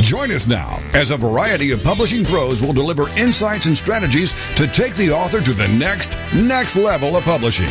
Join 0.00 0.30
us 0.32 0.46
now 0.46 0.82
as 0.94 1.10
a 1.10 1.16
variety 1.16 1.70
of 1.70 1.82
publishing 1.82 2.24
pros 2.24 2.60
will 2.60 2.72
deliver 2.72 3.08
insights 3.18 3.66
and 3.66 3.76
strategies 3.76 4.34
to 4.56 4.66
take 4.66 4.94
the 4.94 5.10
author 5.10 5.40
to 5.40 5.52
the 5.52 5.68
next, 5.68 6.16
next 6.34 6.76
level 6.76 7.16
of 7.16 7.24
publishing. 7.24 7.68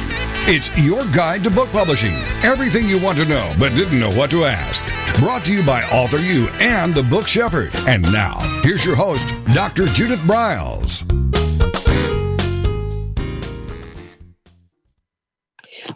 It's 0.48 0.76
your 0.78 1.02
guide 1.14 1.44
to 1.44 1.50
book 1.50 1.70
publishing. 1.72 2.14
Everything 2.44 2.88
you 2.88 3.02
want 3.04 3.18
to 3.20 3.26
know 3.26 3.54
but 3.60 3.70
didn't 3.76 4.00
know 4.00 4.12
what 4.12 4.32
to 4.32 4.46
ask. 4.46 4.86
Brought 5.20 5.46
to 5.46 5.54
you 5.54 5.64
by 5.64 5.84
Author 5.84 6.18
U 6.18 6.48
and 6.60 6.96
the 6.96 7.04
Book 7.04 7.28
Shepherd. 7.28 7.72
And 7.88 8.02
now, 8.12 8.40
here's 8.64 8.86
your 8.86 8.96
host, 8.96 9.28
Dr. 9.54 9.86
Judith 9.86 10.20
Briles. 10.22 11.04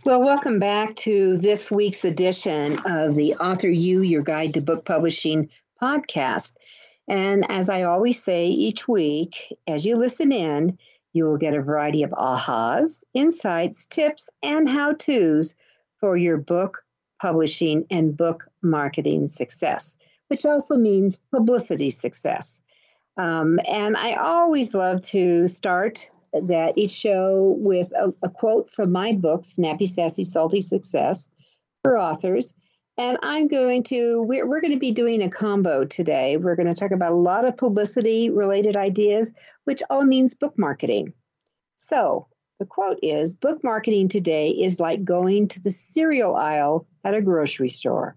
Well, 0.05 0.21
welcome 0.21 0.59
back 0.59 0.95
to 0.97 1.37
this 1.37 1.71
week's 1.71 2.05
edition 2.05 2.77
of 2.85 3.15
the 3.15 3.33
Author 3.35 3.69
U, 3.69 4.01
your 4.01 4.21
guide 4.21 4.53
to 4.53 4.61
book 4.61 4.85
publishing 4.85 5.49
podcast. 5.85 6.55
And 7.07 7.45
as 7.49 7.69
I 7.69 7.83
always 7.83 8.23
say 8.23 8.47
each 8.47 8.87
week, 8.87 9.53
as 9.67 9.85
you 9.85 9.95
listen 9.95 10.31
in, 10.31 10.77
you 11.13 11.25
will 11.25 11.37
get 11.37 11.53
a 11.53 11.61
variety 11.61 12.03
of 12.03 12.11
ahas, 12.11 13.03
insights, 13.13 13.85
tips, 13.85 14.29
and 14.41 14.67
how 14.67 14.93
to's 14.93 15.55
for 15.99 16.17
your 16.17 16.37
book 16.37 16.83
publishing 17.21 17.85
and 17.89 18.17
book 18.17 18.47
marketing 18.61 19.27
success, 19.27 19.97
which 20.27 20.45
also 20.45 20.75
means 20.75 21.19
publicity 21.31 21.89
success. 21.89 22.61
Um, 23.17 23.59
and 23.67 23.95
I 23.95 24.15
always 24.15 24.73
love 24.73 25.01
to 25.07 25.47
start 25.47 26.09
that 26.33 26.77
each 26.77 26.91
show 26.91 27.55
with 27.59 27.91
a, 27.93 28.13
a 28.23 28.29
quote 28.29 28.69
from 28.69 28.91
my 28.91 29.13
book, 29.13 29.45
Snappy, 29.45 29.85
Sassy, 29.85 30.25
Salty 30.25 30.61
Success, 30.61 31.29
for 31.81 31.97
authors. 31.97 32.53
And 32.97 33.17
I'm 33.23 33.47
going 33.49 33.83
to, 33.83 34.21
we're, 34.21 34.47
we're 34.47 34.61
going 34.61 34.71
to 34.71 34.79
be 34.79 34.91
doing 34.91 35.21
a 35.21 35.29
combo 35.29 35.83
today. 35.83 36.37
We're 36.37 36.55
going 36.55 36.73
to 36.73 36.79
talk 36.79 36.91
about 36.91 37.11
a 37.11 37.15
lot 37.15 37.45
of 37.45 37.57
publicity 37.57 38.29
related 38.29 38.77
ideas, 38.77 39.33
which 39.65 39.83
all 39.89 40.05
means 40.05 40.33
book 40.33 40.57
marketing. 40.57 41.13
So 41.77 42.27
the 42.57 42.65
quote 42.65 42.99
is 43.03 43.35
Book 43.35 43.61
marketing 43.65 44.07
today 44.07 44.49
is 44.49 44.79
like 44.79 45.03
going 45.03 45.49
to 45.49 45.59
the 45.59 45.71
cereal 45.71 46.35
aisle 46.35 46.87
at 47.03 47.13
a 47.13 47.21
grocery 47.21 47.69
store, 47.69 48.15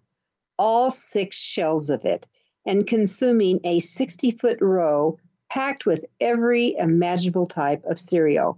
all 0.58 0.92
six 0.92 1.36
shelves 1.36 1.90
of 1.90 2.04
it, 2.04 2.28
and 2.64 2.86
consuming 2.86 3.58
a 3.64 3.80
60 3.80 4.30
foot 4.32 4.60
row 4.60 5.18
packed 5.50 5.86
with 5.86 6.04
every 6.20 6.76
imaginable 6.76 7.46
type 7.46 7.84
of 7.84 7.98
cereal. 7.98 8.56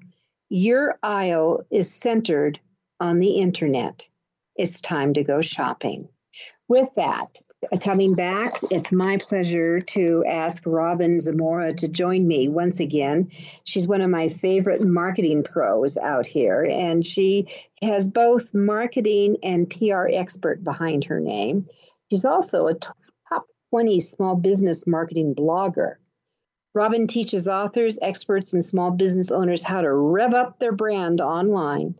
Your 0.50 0.98
aisle 1.02 1.64
is 1.70 1.90
centered 1.90 2.60
on 2.98 3.20
the 3.20 3.36
internet 3.36 4.06
it's 4.60 4.82
time 4.82 5.14
to 5.14 5.24
go 5.24 5.40
shopping. 5.40 6.06
With 6.68 6.90
that, 6.96 7.38
coming 7.80 8.14
back, 8.14 8.60
it's 8.70 8.92
my 8.92 9.16
pleasure 9.16 9.80
to 9.80 10.22
ask 10.26 10.62
Robin 10.66 11.16
Samora 11.16 11.74
to 11.78 11.88
join 11.88 12.28
me 12.28 12.46
once 12.48 12.78
again. 12.78 13.30
She's 13.64 13.88
one 13.88 14.02
of 14.02 14.10
my 14.10 14.28
favorite 14.28 14.82
marketing 14.82 15.44
pros 15.44 15.96
out 15.96 16.26
here, 16.26 16.62
and 16.62 17.04
she 17.06 17.46
has 17.80 18.06
both 18.06 18.52
marketing 18.52 19.38
and 19.42 19.70
PR 19.70 20.08
expert 20.12 20.62
behind 20.62 21.04
her 21.04 21.20
name. 21.20 21.66
She's 22.10 22.26
also 22.26 22.66
a 22.66 22.74
top 22.74 23.46
20 23.70 23.98
small 24.00 24.36
business 24.36 24.86
marketing 24.86 25.34
blogger. 25.34 25.94
Robin 26.74 27.06
teaches 27.06 27.48
authors, 27.48 27.98
experts, 28.02 28.52
and 28.52 28.62
small 28.62 28.90
business 28.90 29.30
owners 29.30 29.62
how 29.62 29.80
to 29.80 29.90
rev 29.90 30.34
up 30.34 30.58
their 30.58 30.72
brand 30.72 31.22
online, 31.22 31.94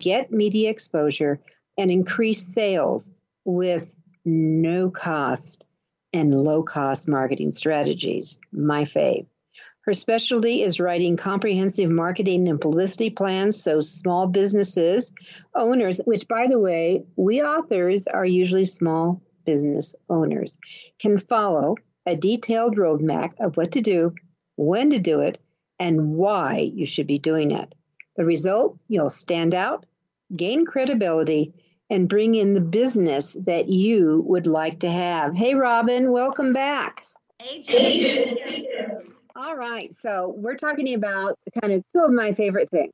get 0.00 0.32
media 0.32 0.70
exposure, 0.70 1.40
and 1.80 1.90
increase 1.90 2.46
sales 2.46 3.08
with 3.46 3.94
no 4.26 4.90
cost 4.90 5.66
and 6.12 6.44
low 6.44 6.62
cost 6.62 7.08
marketing 7.08 7.50
strategies. 7.50 8.38
My 8.52 8.84
fave. 8.84 9.26
Her 9.86 9.94
specialty 9.94 10.62
is 10.62 10.78
writing 10.78 11.16
comprehensive 11.16 11.90
marketing 11.90 12.48
and 12.48 12.60
publicity 12.60 13.08
plans 13.08 13.62
so 13.62 13.80
small 13.80 14.26
businesses, 14.26 15.14
owners, 15.54 16.02
which 16.04 16.28
by 16.28 16.48
the 16.48 16.60
way, 16.60 17.06
we 17.16 17.42
authors 17.42 18.06
are 18.06 18.26
usually 18.26 18.66
small 18.66 19.22
business 19.46 19.94
owners, 20.10 20.58
can 20.98 21.16
follow 21.16 21.76
a 22.04 22.14
detailed 22.14 22.76
roadmap 22.76 23.32
of 23.40 23.56
what 23.56 23.72
to 23.72 23.80
do, 23.80 24.14
when 24.56 24.90
to 24.90 24.98
do 24.98 25.20
it, 25.20 25.38
and 25.78 26.12
why 26.14 26.58
you 26.58 26.84
should 26.84 27.06
be 27.06 27.18
doing 27.18 27.52
it. 27.52 27.74
The 28.16 28.26
result, 28.26 28.78
you'll 28.86 29.08
stand 29.08 29.54
out, 29.54 29.86
gain 30.36 30.66
credibility, 30.66 31.54
and 31.90 32.08
bring 32.08 32.36
in 32.36 32.54
the 32.54 32.60
business 32.60 33.36
that 33.44 33.68
you 33.68 34.22
would 34.26 34.46
like 34.46 34.80
to 34.80 34.90
have. 34.90 35.34
Hey, 35.34 35.54
Robin, 35.54 36.12
welcome 36.12 36.52
back. 36.52 37.04
Hey, 37.40 37.62
Jane. 37.62 38.36
All 39.34 39.56
right, 39.56 39.92
so 39.94 40.34
we're 40.36 40.56
talking 40.56 40.94
about 40.94 41.36
kind 41.60 41.72
of 41.72 41.82
two 41.92 42.02
of 42.02 42.12
my 42.12 42.32
favorite 42.34 42.70
things. 42.70 42.92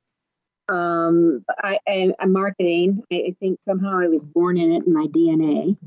Um, 0.69 1.45
I, 1.63 1.79
am 1.87 2.31
marketing. 2.31 3.03
I 3.11 3.35
think 3.39 3.59
somehow 3.63 3.99
I 3.99 4.07
was 4.07 4.25
born 4.25 4.57
in 4.57 4.71
it 4.71 4.85
in 4.85 4.93
my 4.93 5.05
DNA, 5.07 5.77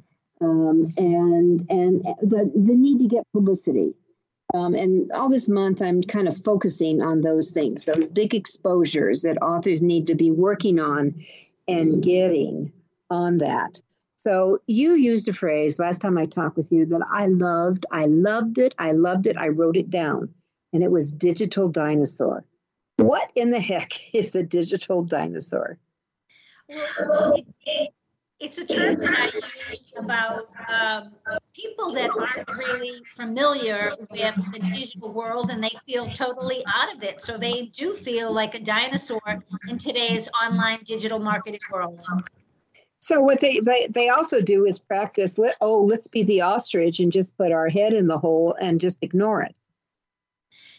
um, 0.41 0.93
and 0.97 1.63
and 1.69 2.03
the 2.23 2.51
the 2.55 2.75
need 2.75 3.01
to 3.01 3.07
get 3.07 3.25
publicity. 3.33 3.95
Um, 4.55 4.75
and 4.75 5.13
all 5.13 5.29
this 5.29 5.49
month, 5.49 5.81
I'm 5.81 6.03
kind 6.03 6.27
of 6.27 6.37
focusing 6.37 7.03
on 7.03 7.21
those 7.21 7.51
things, 7.51 7.85
those 7.85 8.11
big 8.11 8.35
exposures 8.35 9.23
that 9.23 9.41
authors 9.43 9.81
need 9.81 10.09
to 10.09 10.15
be 10.15 10.31
working 10.31 10.81
on 10.81 11.25
and 11.69 12.03
getting 12.03 12.73
on 13.11 13.39
that. 13.39 13.81
So 14.17 14.61
you 14.67 14.95
used 14.95 15.29
a 15.29 15.33
phrase 15.33 15.79
last 15.79 16.01
time 16.01 16.19
I 16.19 16.27
talked 16.27 16.57
with 16.57 16.71
you 16.71 16.85
that 16.87 17.07
I 17.11 17.27
loved. 17.27 17.87
I 17.91 18.03
loved 18.03 18.59
it. 18.59 18.75
I 18.79 18.91
loved 18.91 19.27
it. 19.27 19.37
I 19.39 19.49
wrote 19.49 19.77
it 19.77 19.89
down, 19.89 20.35
and 20.73 20.83
it 20.83 20.91
was 20.91 21.13
digital 21.13 21.71
dinosaur. 21.71 22.45
What 22.99 23.33
in 23.35 23.51
the 23.51 23.61
heck 23.61 23.93
is 24.15 24.35
a 24.35 24.43
digital 24.43 25.03
dinosaur? 25.03 25.79
Well, 26.69 27.35
it, 27.35 27.47
it, 27.67 27.91
it's 28.41 28.59
a 28.59 28.67
term 28.67 28.99
that 29.01 29.19
I 29.19 29.71
use 29.71 29.93
about 29.97 30.45
um, 30.69 31.13
people 31.55 31.93
that 31.93 32.11
aren't 32.11 32.49
really 32.49 33.03
familiar 33.15 33.95
with 33.99 34.09
the 34.09 34.71
digital 34.73 35.13
world 35.13 35.51
and 35.51 35.63
they 35.63 35.73
feel 35.85 36.09
totally 36.11 36.63
out 36.67 36.95
of 36.95 37.03
it. 37.03 37.21
So 37.21 37.37
they 37.37 37.67
do 37.67 37.93
feel 37.93 38.33
like 38.33 38.55
a 38.55 38.61
dinosaur 38.61 39.43
in 39.69 39.79
today's 39.79 40.29
online 40.43 40.81
digital 40.85 41.19
marketing 41.19 41.61
world. 41.71 42.01
So 43.01 43.23
what 43.23 43.41
they, 43.41 43.61
they 43.61 43.87
they 43.89 44.09
also 44.11 44.43
do 44.43 44.67
is 44.67 44.79
practice. 44.79 45.39
Let, 45.39 45.57
oh, 45.61 45.85
let's 45.85 46.07
be 46.07 46.23
the 46.23 46.43
ostrich 46.43 47.01
and 47.01 47.11
just 47.11 47.37
put 47.37 47.51
our 47.51 47.69
head 47.69 47.95
in 47.95 48.07
the 48.07 48.19
hole 48.19 48.55
and 48.61 48.81
just 48.81 48.99
ignore 49.01 49.43
it. 49.43 49.55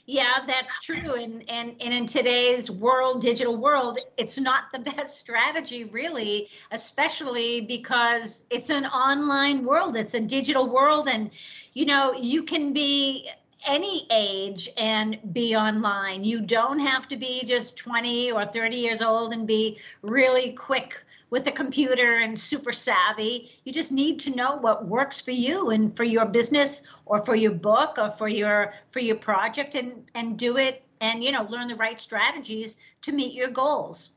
Yeah, 0.06 0.40
that's 0.46 0.80
true. 0.82 1.16
And, 1.16 1.50
and 1.50 1.76
and 1.82 1.94
in 1.94 2.06
today's 2.06 2.70
world, 2.70 3.24
digital 3.24 3.58
world, 3.58 3.98
it's 4.18 4.38
not 4.38 4.66
the 4.72 4.80
best 4.96 5.18
strategy, 5.18 5.84
really, 5.86 6.50
especially 6.72 7.62
because 7.62 8.44
it's 8.52 8.70
an 8.70 8.86
online 8.86 9.66
world. 9.66 9.96
It's 9.96 10.14
a 10.14 10.22
digital 10.22 10.70
world, 10.70 11.08
and 11.08 11.32
you 11.74 11.86
know 11.86 12.14
you 12.14 12.44
can 12.44 12.74
be 12.74 13.30
any 13.68 14.08
age 14.12 14.70
and 14.78 15.18
be 15.34 15.56
online. 15.56 16.24
You 16.24 16.42
don't 16.42 16.80
have 16.80 17.08
to 17.10 17.18
be 17.18 17.44
just 17.46 17.78
20 17.78 18.32
or 18.32 18.46
30 18.46 18.78
years 18.78 19.02
old 19.02 19.34
and 19.34 19.48
be 19.48 19.80
really 20.02 20.54
quick 20.54 20.96
with 21.32 21.48
a 21.48 21.52
computer 21.52 22.18
and 22.18 22.38
super 22.38 22.74
savvy. 22.74 23.50
You 23.64 23.74
just 23.74 23.92
need 23.92 24.20
to 24.22 24.36
know 24.36 24.58
what 24.58 24.86
works 24.86 25.22
for 25.22 25.32
you 25.32 25.72
and 25.72 25.96
for 25.96 26.04
your 26.04 26.26
business 26.26 26.84
or 27.06 27.22
for 27.22 27.36
your 27.36 27.54
book 27.54 27.98
or 27.98 28.12
for 28.12 28.28
your 28.28 28.74
for 28.90 29.00
your 29.00 29.16
project 29.16 29.74
and 29.74 30.06
and 30.14 30.38
do 30.38 30.58
it 30.58 30.84
and 31.00 31.24
you 31.24 31.32
know 31.32 31.44
learn 31.50 31.70
the 31.70 31.76
right 31.76 32.00
strategies 32.00 32.78
to 33.04 33.12
meet 33.12 33.34
your 33.34 33.50
goals. 33.50 34.12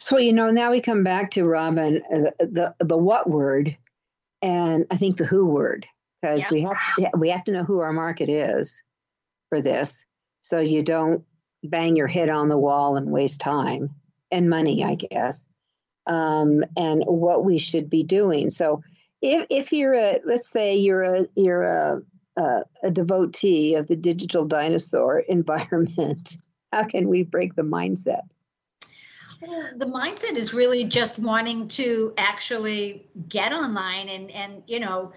So 0.00 0.18
you 0.18 0.32
know 0.32 0.50
now 0.50 0.72
we 0.72 0.80
come 0.80 1.04
back 1.04 1.30
to 1.32 1.44
Robin 1.44 2.02
uh, 2.12 2.30
the 2.38 2.74
the 2.80 2.96
what 2.96 3.28
word 3.28 3.76
and 4.42 4.86
I 4.90 4.96
think 4.96 5.18
the 5.18 5.26
who 5.26 5.44
word 5.44 5.86
because 6.20 6.50
we 6.50 6.62
have 6.62 6.76
to, 6.98 7.10
we 7.16 7.28
have 7.28 7.44
to 7.44 7.52
know 7.52 7.64
who 7.64 7.80
our 7.80 7.92
market 7.92 8.28
is 8.28 8.82
for 9.50 9.60
this 9.62 10.04
so 10.40 10.58
you 10.58 10.82
don't 10.82 11.24
bang 11.62 11.96
your 11.96 12.06
head 12.06 12.30
on 12.30 12.48
the 12.48 12.58
wall 12.58 12.96
and 12.96 13.10
waste 13.10 13.40
time 13.40 13.90
and 14.30 14.48
money 14.48 14.82
I 14.82 14.94
guess 14.94 15.46
um, 16.10 16.64
and 16.76 17.04
what 17.06 17.44
we 17.44 17.58
should 17.58 17.88
be 17.88 18.02
doing. 18.02 18.50
So, 18.50 18.82
if, 19.22 19.46
if 19.48 19.72
you're 19.72 19.94
a, 19.94 20.20
let's 20.24 20.48
say 20.48 20.76
you're 20.76 21.02
a 21.02 21.26
you're 21.36 21.62
a, 21.62 22.02
a, 22.36 22.64
a 22.82 22.90
devotee 22.90 23.76
of 23.76 23.86
the 23.86 23.96
digital 23.96 24.44
dinosaur 24.44 25.18
environment, 25.28 26.36
how 26.72 26.84
can 26.84 27.08
we 27.08 27.22
break 27.22 27.54
the 27.54 27.62
mindset? 27.62 28.22
Well, 29.40 29.70
the 29.76 29.86
mindset 29.86 30.36
is 30.36 30.52
really 30.52 30.84
just 30.84 31.18
wanting 31.18 31.68
to 31.68 32.12
actually 32.18 33.06
get 33.28 33.52
online 33.52 34.08
and 34.08 34.30
and 34.32 34.62
you 34.66 34.80
know 34.80 35.12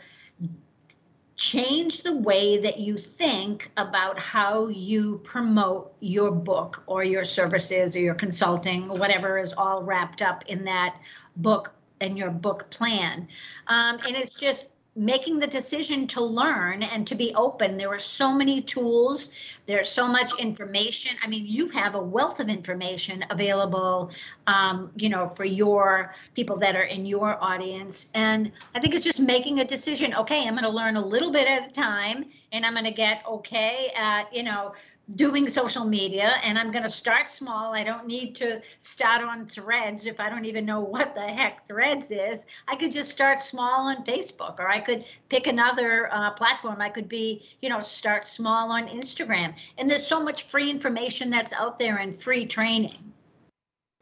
change 1.36 2.04
the 2.04 2.16
way 2.16 2.60
that 2.60 2.80
you 2.80 2.96
think 2.98 3.72
about 3.78 4.20
how 4.20 4.68
you 4.68 5.20
promote 5.24 5.94
your 6.00 6.32
book 6.32 6.84
or 6.86 7.04
your 7.04 7.26
services 7.26 7.96
or 7.96 8.00
your 8.00 8.14
consulting 8.14 8.88
whatever 8.88 9.40
is 9.40 9.54
all 9.54 9.82
wrapped 9.82 10.22
up 10.22 10.44
in 10.48 10.66
that 10.66 10.96
book 11.36 11.74
and 12.02 12.18
your 12.18 12.30
book 12.30 12.70
plan. 12.70 13.28
Um, 13.68 14.00
and 14.08 14.16
it's 14.16 14.36
just 14.36 14.68
making 14.96 15.40
the 15.40 15.48
decision 15.48 16.06
to 16.06 16.22
learn 16.22 16.84
and 16.84 17.08
to 17.08 17.16
be 17.16 17.34
open. 17.34 17.78
There 17.78 17.90
are 17.90 18.00
so 18.00 18.34
many 18.34 18.62
tools, 18.62 19.32
there's 19.66 19.90
so 19.90 20.08
much 20.08 20.32
information. 20.40 21.16
I 21.24 21.28
mean, 21.28 21.46
you 21.48 21.70
have 21.70 21.96
a 21.96 22.02
wealth 22.02 22.40
of 22.40 22.50
information 22.50 23.26
available, 23.30 24.12
um, 24.46 24.92
you 24.96 25.10
know, 25.10 25.26
for 25.26 25.46
your 25.46 26.14
people 26.36 26.58
that 26.58 26.76
are 26.76 26.84
in 26.84 27.06
your 27.06 27.44
audience. 27.44 28.12
And 28.14 28.52
I 28.76 28.80
think 28.80 28.94
it's 28.94 29.04
just 29.04 29.20
making 29.20 29.62
a 29.62 29.66
decision. 29.66 30.14
Okay, 30.14 30.48
I'm 30.48 30.54
going 30.54 30.64
to 30.64 30.70
learn 30.70 30.96
a 30.96 31.06
little 31.06 31.32
bit 31.32 31.48
at 31.48 31.70
a 31.70 31.74
time, 31.74 32.26
and 32.52 32.66
I'm 32.66 32.74
going 32.74 32.86
to 32.86 32.92
get 32.92 33.24
okay 33.28 33.92
at, 33.96 34.34
you 34.36 34.44
know, 34.44 34.74
doing 35.10 35.50
social 35.50 35.84
media 35.84 36.34
and 36.44 36.58
I'm 36.58 36.72
going 36.72 36.84
to 36.84 36.90
start 36.90 37.28
small. 37.28 37.74
I 37.74 37.84
don't 37.84 38.08
need 38.08 38.36
to 38.36 38.62
start 38.78 39.22
on 39.22 39.48
threads 39.48 40.06
if 40.06 40.20
I 40.20 40.30
don't 40.30 40.46
even 40.46 40.66
know 40.66 40.80
what 40.80 41.14
the 41.14 41.22
heck 41.22 41.68
threads 41.68 42.12
is. 42.12 42.46
I 42.68 42.78
could 42.78 42.92
just 42.92 43.12
start 43.12 43.42
small 43.42 43.90
on 43.90 44.06
Facebook 44.06 44.60
or 44.60 44.70
I 44.70 44.80
could 44.80 45.04
pick 45.28 45.48
another 45.48 46.10
uh, 46.12 46.32
platform. 46.32 46.82
I 46.82 46.90
could 46.90 47.10
be, 47.10 47.44
you 47.62 47.70
know, 47.70 47.82
start 47.82 48.26
small 48.26 48.72
on 48.72 48.88
Instagram. 48.88 49.56
And 49.78 49.90
there's 49.90 50.08
so 50.08 50.24
much 50.24 50.44
free 50.44 50.70
information 50.70 51.30
that's 51.30 51.52
out 51.52 51.80
there 51.80 51.98
and 51.98 52.16
free 52.16 52.46
training. 52.46 53.14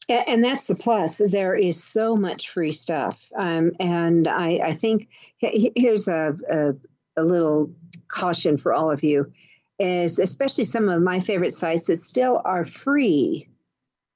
And 0.07 0.44
that's 0.44 0.65
the 0.65 0.75
plus. 0.75 1.21
There 1.25 1.56
is 1.56 1.83
so 1.83 2.15
much 2.15 2.50
free 2.50 2.74
stuff. 2.74 3.31
Um, 3.36 3.71
and 3.80 4.27
I, 4.27 4.59
I 4.63 4.74
think 4.74 5.07
here's 5.39 6.07
a, 6.07 6.36
a, 6.50 7.21
a 7.21 7.24
little 7.24 7.71
caution 8.07 8.57
for 8.57 8.74
all 8.74 8.92
of 8.92 9.03
you 9.03 9.31
is 9.81 10.19
especially 10.19 10.63
some 10.63 10.89
of 10.89 11.01
my 11.01 11.19
favorite 11.19 11.56
sites 11.56 11.86
that 11.86 11.98
still 11.98 12.39
are 12.45 12.63
free 12.63 13.50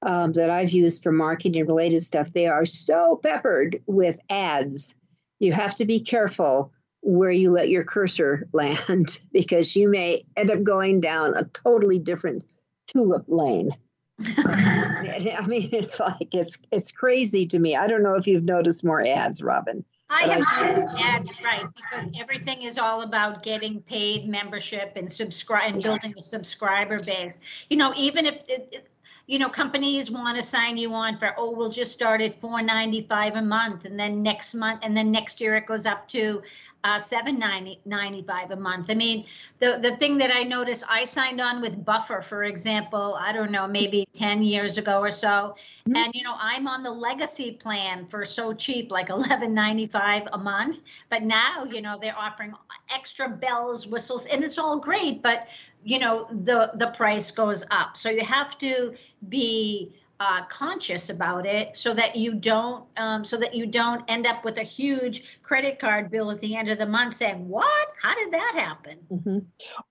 um, 0.05 0.33
that 0.33 0.51
I've 0.51 0.69
used 0.69 1.01
for 1.01 1.11
marketing 1.11 1.65
related 1.65 2.03
stuff. 2.03 2.31
They 2.31 2.45
are 2.45 2.65
so 2.65 3.19
peppered 3.21 3.81
with 3.87 4.19
ads. 4.29 4.93
You 5.39 5.53
have 5.53 5.75
to 5.77 5.85
be 5.85 5.99
careful 5.99 6.71
where 7.01 7.31
you 7.31 7.51
let 7.51 7.69
your 7.69 7.83
cursor 7.83 8.47
land 8.53 9.17
because 9.31 9.75
you 9.75 9.89
may 9.89 10.25
end 10.37 10.51
up 10.51 10.61
going 10.61 11.01
down 11.01 11.35
a 11.35 11.45
totally 11.45 11.97
different 11.97 12.43
tulip 12.87 13.25
lane. 13.27 13.71
I 14.37 15.43
mean, 15.47 15.69
it's 15.73 15.99
like 15.99 16.33
it's 16.33 16.57
it's 16.71 16.91
crazy 16.91 17.47
to 17.47 17.59
me. 17.59 17.75
I 17.75 17.87
don't 17.87 18.03
know 18.03 18.15
if 18.15 18.27
you've 18.27 18.43
noticed 18.43 18.85
more 18.85 19.05
ads, 19.05 19.41
Robin. 19.41 19.83
I 20.15 20.27
have 20.27 20.65
noticed 20.65 20.87
ads, 20.97 21.29
right, 21.43 21.65
because 21.75 22.09
everything 22.17 22.61
is 22.61 22.77
all 22.77 23.01
about 23.01 23.43
getting 23.43 23.81
paid 23.81 24.27
membership 24.27 24.93
and 24.95 25.11
subscribe 25.11 25.73
and 25.73 25.83
building 25.83 26.13
a 26.17 26.21
subscriber 26.21 26.99
base. 26.99 27.39
You 27.69 27.77
know, 27.77 27.93
even 27.97 28.25
if 28.25 28.35
it, 28.47 28.87
you 29.27 29.39
know 29.39 29.49
companies 29.49 30.11
want 30.11 30.37
to 30.37 30.43
sign 30.43 30.77
you 30.77 30.93
on 30.93 31.17
for 31.17 31.33
oh 31.37 31.51
we'll 31.51 31.71
just 31.71 31.91
start 31.91 32.21
at 32.21 32.33
495 32.33 33.35
a 33.35 33.41
month 33.41 33.85
and 33.85 33.99
then 33.99 34.21
next 34.21 34.53
month 34.53 34.81
and 34.83 34.95
then 34.95 35.11
next 35.11 35.41
year 35.41 35.55
it 35.55 35.65
goes 35.65 35.87
up 35.87 36.07
to 36.09 36.43
uh, 36.85 36.99
795 36.99 38.51
a 38.51 38.55
month. 38.55 38.91
I 38.91 38.93
mean 38.93 39.25
the 39.57 39.79
the 39.81 39.95
thing 39.95 40.19
that 40.19 40.29
i 40.31 40.43
noticed 40.43 40.83
i 40.87 41.03
signed 41.03 41.41
on 41.41 41.59
with 41.61 41.83
buffer 41.83 42.21
for 42.21 42.43
example 42.43 43.17
i 43.19 43.31
don't 43.31 43.51
know 43.51 43.67
maybe 43.67 44.07
10 44.13 44.43
years 44.43 44.77
ago 44.77 44.99
or 44.99 45.09
so. 45.09 45.27
Mm-hmm. 45.27 45.95
and 45.95 46.13
you 46.13 46.23
know 46.23 46.35
i'm 46.39 46.67
on 46.67 46.83
the 46.83 46.91
legacy 46.91 47.53
plan 47.53 48.05
for 48.05 48.23
so 48.23 48.53
cheap 48.53 48.91
like 48.91 49.09
1195 49.09 50.27
a 50.33 50.37
month. 50.37 50.83
But 51.09 51.23
now 51.23 51.65
you 51.65 51.81
know 51.81 51.97
they're 51.99 52.17
offering 52.17 52.53
extra 52.93 53.29
bells 53.29 53.87
whistles 53.87 54.27
and 54.27 54.43
it's 54.43 54.59
all 54.59 54.77
great 54.77 55.23
but 55.23 55.47
you 55.83 55.97
know 55.97 56.25
the 56.29 56.71
the 56.75 56.87
price 56.87 57.31
goes 57.31 57.63
up. 57.71 57.97
So 57.97 58.09
you 58.11 58.23
have 58.23 58.57
to 58.59 58.93
be 59.27 59.95
uh, 60.19 60.45
conscious 60.45 61.09
about 61.09 61.45
it 61.45 61.75
so 61.75 61.93
that 61.93 62.15
you 62.15 62.33
don't 62.33 62.85
um, 62.97 63.23
so 63.23 63.37
that 63.37 63.53
you 63.53 63.65
don't 63.65 64.03
end 64.07 64.25
up 64.25 64.45
with 64.45 64.57
a 64.57 64.63
huge 64.63 65.39
credit 65.43 65.79
card 65.79 66.09
bill 66.09 66.31
at 66.31 66.39
the 66.39 66.55
end 66.55 66.69
of 66.69 66.77
the 66.77 66.85
month 66.85 67.15
saying 67.15 67.47
what? 67.49 67.87
How 68.01 68.15
did 68.15 68.31
that 68.31 68.53
happen? 68.55 68.97
Mm-hmm. 69.11 69.39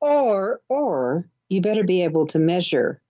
or 0.01 0.61
or 0.69 1.29
you 1.49 1.61
better 1.61 1.85
be 1.85 2.03
able 2.03 2.27
to 2.29 2.39
measure 2.39 3.01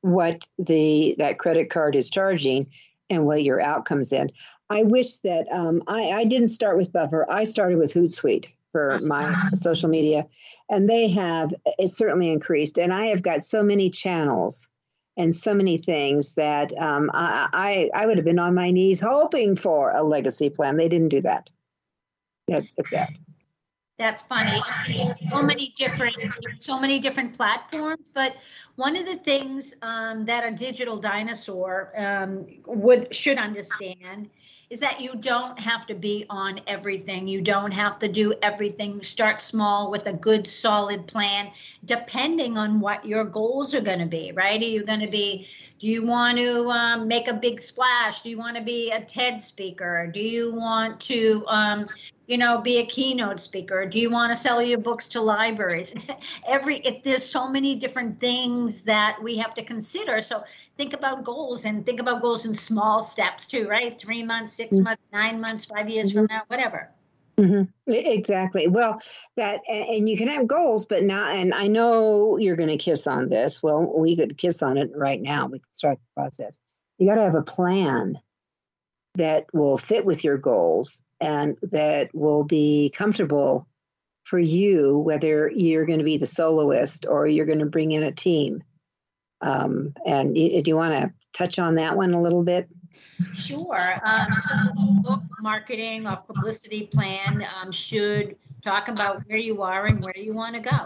what 0.00 0.46
the 0.58 1.16
that 1.18 1.38
credit 1.38 1.70
card 1.70 1.96
is 1.96 2.08
charging 2.08 2.68
and 3.10 3.26
what 3.26 3.42
your 3.42 3.60
outcomes 3.60 4.12
in 4.12 4.30
i 4.70 4.84
wish 4.84 5.16
that 5.18 5.46
um, 5.50 5.82
I, 5.88 6.10
I 6.10 6.24
didn't 6.24 6.48
start 6.48 6.76
with 6.76 6.92
buffer. 6.92 7.26
I 7.28 7.44
started 7.44 7.78
with 7.78 7.92
hootsuite 7.92 8.46
for 8.70 8.98
my 9.02 9.50
social 9.54 9.88
media 9.88 10.26
and 10.70 10.88
they 10.88 11.08
have 11.08 11.52
it's 11.78 11.96
certainly 11.96 12.30
increased 12.30 12.78
and 12.78 12.92
i 12.92 13.06
have 13.06 13.22
got 13.22 13.42
so 13.42 13.62
many 13.62 13.90
channels 13.90 14.68
and 15.16 15.34
so 15.34 15.54
many 15.54 15.78
things 15.78 16.34
that 16.34 16.72
um, 16.76 17.10
I, 17.12 17.48
I, 17.52 18.02
I 18.02 18.06
would 18.06 18.16
have 18.16 18.24
been 18.24 18.38
on 18.38 18.54
my 18.54 18.70
knees 18.70 19.00
hoping 19.00 19.56
for 19.56 19.90
a 19.90 20.02
legacy 20.02 20.50
plan. 20.50 20.76
They 20.76 20.88
didn't 20.88 21.10
do 21.10 21.22
that. 21.22 21.48
Yeah, 22.48 22.60
that 22.92 23.10
that's 23.96 24.22
funny. 24.22 24.60
So 25.30 25.42
many 25.42 25.72
different 25.76 26.16
so 26.56 26.80
many 26.80 26.98
different 26.98 27.36
platforms 27.36 28.02
but 28.12 28.36
one 28.76 28.96
of 28.96 29.06
the 29.06 29.14
things 29.14 29.74
um, 29.82 30.24
that 30.24 30.44
a 30.44 30.54
digital 30.54 30.96
dinosaur 30.96 31.92
um, 31.96 32.46
would 32.66 33.14
should 33.14 33.38
understand 33.38 34.30
is 34.70 34.80
that 34.80 35.00
you 35.00 35.14
don't 35.14 35.58
have 35.58 35.86
to 35.86 35.94
be 35.94 36.24
on 36.30 36.60
everything. 36.66 37.28
You 37.28 37.40
don't 37.40 37.72
have 37.72 37.98
to 38.00 38.08
do 38.08 38.34
everything. 38.42 39.02
Start 39.02 39.40
small 39.40 39.90
with 39.90 40.06
a 40.06 40.12
good, 40.12 40.46
solid 40.46 41.06
plan, 41.06 41.50
depending 41.84 42.56
on 42.56 42.80
what 42.80 43.04
your 43.04 43.24
goals 43.24 43.74
are 43.74 43.80
going 43.80 43.98
to 43.98 44.06
be, 44.06 44.32
right? 44.32 44.60
Are 44.60 44.64
you 44.64 44.84
going 44.84 45.00
to 45.00 45.10
be, 45.10 45.46
do 45.84 45.90
you 45.90 46.02
want 46.02 46.38
to 46.38 46.70
um, 46.70 47.08
make 47.08 47.28
a 47.28 47.34
big 47.34 47.60
splash? 47.60 48.22
Do 48.22 48.30
you 48.30 48.38
want 48.38 48.56
to 48.56 48.62
be 48.62 48.90
a 48.90 49.04
TED 49.04 49.38
speaker? 49.38 50.10
Do 50.10 50.18
you 50.18 50.54
want 50.54 50.98
to, 51.02 51.44
um, 51.46 51.84
you 52.26 52.38
know, 52.38 52.56
be 52.56 52.78
a 52.78 52.86
keynote 52.86 53.38
speaker? 53.38 53.84
Do 53.84 54.00
you 54.00 54.08
want 54.08 54.32
to 54.32 54.36
sell 54.36 54.62
your 54.62 54.78
books 54.78 55.08
to 55.08 55.20
libraries? 55.20 55.94
Every, 56.48 56.78
if 56.78 57.02
there's 57.02 57.22
so 57.22 57.50
many 57.50 57.74
different 57.74 58.18
things 58.18 58.80
that 58.84 59.18
we 59.22 59.36
have 59.36 59.54
to 59.56 59.62
consider. 59.62 60.22
So 60.22 60.44
think 60.78 60.94
about 60.94 61.22
goals 61.22 61.66
and 61.66 61.84
think 61.84 62.00
about 62.00 62.22
goals 62.22 62.46
in 62.46 62.54
small 62.54 63.02
steps 63.02 63.44
too, 63.44 63.68
right? 63.68 64.00
Three 64.00 64.22
months, 64.22 64.54
6 64.54 64.72
mm-hmm. 64.72 64.84
months, 64.84 65.02
nine 65.12 65.38
months, 65.38 65.66
five 65.66 65.90
years 65.90 66.08
mm-hmm. 66.08 66.20
from 66.20 66.26
now, 66.30 66.44
whatever. 66.46 66.93
Mm-hmm. 67.36 67.92
Exactly. 67.92 68.68
Well, 68.68 69.00
that 69.36 69.60
and 69.68 70.08
you 70.08 70.16
can 70.16 70.28
have 70.28 70.46
goals, 70.46 70.86
but 70.86 71.02
not. 71.02 71.34
And 71.34 71.52
I 71.52 71.66
know 71.66 72.36
you're 72.36 72.56
going 72.56 72.70
to 72.70 72.82
kiss 72.82 73.06
on 73.06 73.28
this. 73.28 73.62
Well, 73.62 73.82
we 73.82 74.16
could 74.16 74.38
kiss 74.38 74.62
on 74.62 74.78
it 74.78 74.90
right 74.94 75.20
now. 75.20 75.46
We 75.46 75.58
can 75.58 75.72
start 75.72 75.98
the 75.98 76.20
process. 76.20 76.60
You 76.98 77.08
got 77.08 77.16
to 77.16 77.22
have 77.22 77.34
a 77.34 77.42
plan 77.42 78.18
that 79.16 79.46
will 79.52 79.78
fit 79.78 80.04
with 80.04 80.24
your 80.24 80.38
goals 80.38 81.02
and 81.20 81.56
that 81.72 82.14
will 82.14 82.44
be 82.44 82.92
comfortable 82.94 83.66
for 84.24 84.38
you, 84.38 84.98
whether 84.98 85.50
you're 85.50 85.86
going 85.86 85.98
to 85.98 86.04
be 86.04 86.16
the 86.16 86.26
soloist 86.26 87.06
or 87.08 87.26
you're 87.26 87.46
going 87.46 87.58
to 87.58 87.66
bring 87.66 87.92
in 87.92 88.02
a 88.02 88.12
team. 88.12 88.62
Um, 89.40 89.92
and 90.06 90.34
do 90.34 90.62
you 90.64 90.76
want 90.76 90.94
to 90.94 91.12
touch 91.32 91.58
on 91.58 91.74
that 91.74 91.96
one 91.96 92.14
a 92.14 92.22
little 92.22 92.42
bit? 92.42 92.68
Sure. 93.34 94.00
Um, 94.04 94.32
so, 94.32 94.54
book 95.02 95.03
marketing 95.44 96.08
or 96.08 96.16
publicity 96.16 96.86
plan 96.86 97.46
um, 97.54 97.70
should 97.70 98.34
talk 98.62 98.88
about 98.88 99.22
where 99.26 99.38
you 99.38 99.62
are 99.62 99.84
and 99.86 100.02
where 100.02 100.16
you 100.16 100.32
want 100.32 100.56
to 100.56 100.60
go. 100.60 100.80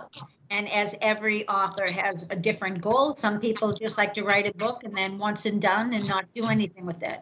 And 0.50 0.69
as 0.73 0.97
every 1.00 1.47
author 1.47 1.87
has 1.91 2.27
a 2.31 2.37
different 2.37 2.81
goal, 2.81 3.12
some 3.12 3.38
people 3.38 3.73
just 3.73 3.97
like 3.97 4.15
to 4.15 4.25
write 4.25 4.49
a 4.49 4.55
book 4.55 4.83
and 4.83 4.97
then 4.97 5.19
once 5.19 5.47
and 5.47 5.62
done 5.62 5.95
and 5.95 6.09
not 6.09 6.25
do 6.35 6.45
anything 6.47 6.85
with 6.87 7.03
it. 7.03 7.21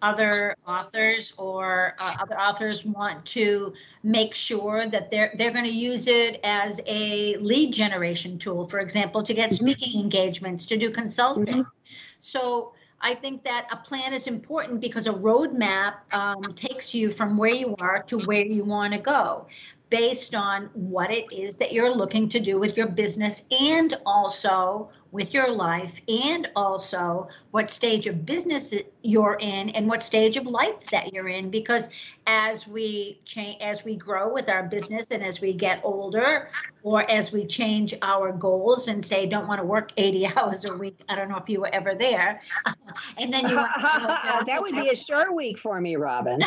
Other 0.00 0.54
authors 0.66 1.32
or 1.36 1.94
uh, 1.98 2.14
other 2.20 2.38
authors 2.38 2.84
want 2.84 3.26
to 3.26 3.74
make 4.04 4.32
sure 4.32 4.86
that 4.86 5.10
they're 5.10 5.32
they're 5.34 5.50
going 5.50 5.64
to 5.64 5.78
use 5.90 6.06
it 6.06 6.38
as 6.44 6.80
a 6.86 7.36
lead 7.38 7.74
generation 7.74 8.38
tool, 8.38 8.64
for 8.64 8.78
example, 8.78 9.24
to 9.24 9.34
get 9.34 9.52
speaking 9.52 10.00
engagements, 10.00 10.66
to 10.66 10.76
do 10.76 10.90
consulting. 10.90 11.64
Mm-hmm. 11.64 11.94
So 12.20 12.74
I 13.00 13.14
think 13.14 13.44
that 13.44 13.68
a 13.70 13.76
plan 13.76 14.12
is 14.12 14.26
important 14.26 14.80
because 14.80 15.06
a 15.06 15.12
roadmap 15.12 16.12
um, 16.12 16.42
takes 16.54 16.94
you 16.94 17.10
from 17.10 17.36
where 17.36 17.54
you 17.54 17.76
are 17.80 18.02
to 18.04 18.18
where 18.18 18.44
you 18.44 18.64
want 18.64 18.92
to 18.94 18.98
go. 18.98 19.46
Based 19.90 20.34
on 20.34 20.70
what 20.74 21.10
it 21.10 21.26
is 21.32 21.56
that 21.56 21.72
you're 21.72 21.94
looking 21.94 22.28
to 22.28 22.40
do 22.40 22.58
with 22.58 22.76
your 22.76 22.88
business 22.88 23.46
and 23.60 23.94
also 24.04 24.90
with 25.10 25.32
your 25.32 25.50
life 25.50 26.00
and 26.08 26.50
also 26.54 27.28
what 27.50 27.70
stage 27.70 28.06
of 28.06 28.26
business 28.26 28.74
you're 29.02 29.38
in 29.40 29.70
and 29.70 29.88
what 29.88 30.02
stage 30.02 30.36
of 30.36 30.46
life 30.46 30.86
that 30.90 31.14
you're 31.14 31.28
in. 31.28 31.50
Because 31.50 31.88
as 32.26 32.68
we 32.68 33.18
change 33.24 33.60
as 33.62 33.84
we 33.84 33.96
grow 33.96 34.30
with 34.30 34.50
our 34.50 34.64
business 34.64 35.10
and 35.10 35.24
as 35.24 35.40
we 35.40 35.54
get 35.54 35.80
older 35.82 36.50
or 36.82 37.10
as 37.10 37.32
we 37.32 37.46
change 37.46 37.94
our 38.02 38.32
goals 38.32 38.88
and 38.88 39.04
say 39.04 39.26
don't 39.26 39.48
want 39.48 39.60
to 39.60 39.66
work 39.66 39.92
80 39.96 40.26
hours 40.36 40.64
a 40.66 40.74
week 40.74 41.00
i 41.08 41.14
don't 41.14 41.30
know 41.30 41.38
if 41.38 41.48
you 41.48 41.60
were 41.60 41.72
ever 41.72 41.94
there. 41.94 42.40
And 43.16 43.32
then 43.32 43.48
you 43.48 43.54
that 43.56 44.58
would 44.60 44.74
be 44.74 44.90
a 44.90 44.96
sure 44.96 45.32
week 45.32 45.58
for 45.58 45.80
me 45.80 45.96
robin 45.96 46.40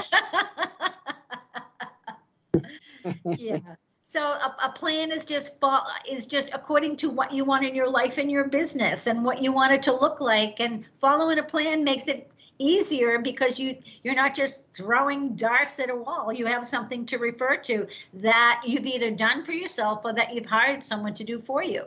yeah. 3.37 3.59
So 4.03 4.19
a, 4.19 4.55
a, 4.65 4.71
plan 4.73 5.13
is 5.13 5.23
just 5.23 5.63
is 6.11 6.25
just 6.25 6.49
according 6.51 6.97
to 6.97 7.09
what 7.09 7.33
you 7.33 7.45
want 7.45 7.63
in 7.63 7.73
your 7.73 7.89
life 7.89 8.17
and 8.17 8.29
your 8.29 8.43
business 8.49 9.07
and 9.07 9.23
what 9.23 9.41
you 9.41 9.53
want 9.53 9.71
it 9.71 9.83
to 9.83 9.93
look 9.93 10.19
like. 10.19 10.59
And 10.59 10.83
following 10.95 11.39
a 11.39 11.43
plan 11.43 11.85
makes 11.85 12.09
it 12.09 12.29
easier 12.61 13.19
because 13.19 13.57
you 13.57 13.77
you're 14.03 14.15
not 14.15 14.35
just 14.35 14.59
throwing 14.75 15.37
darts 15.37 15.79
at 15.79 15.89
a 15.89 15.95
wall. 15.95 16.33
You 16.33 16.45
have 16.47 16.65
something 16.65 17.05
to 17.05 17.19
refer 17.19 17.55
to 17.57 17.87
that 18.15 18.63
you've 18.65 18.85
either 18.85 19.11
done 19.11 19.45
for 19.45 19.53
yourself 19.53 20.01
or 20.03 20.13
that 20.13 20.33
you've 20.33 20.45
hired 20.45 20.83
someone 20.83 21.13
to 21.13 21.23
do 21.23 21.39
for 21.39 21.63
you. 21.63 21.85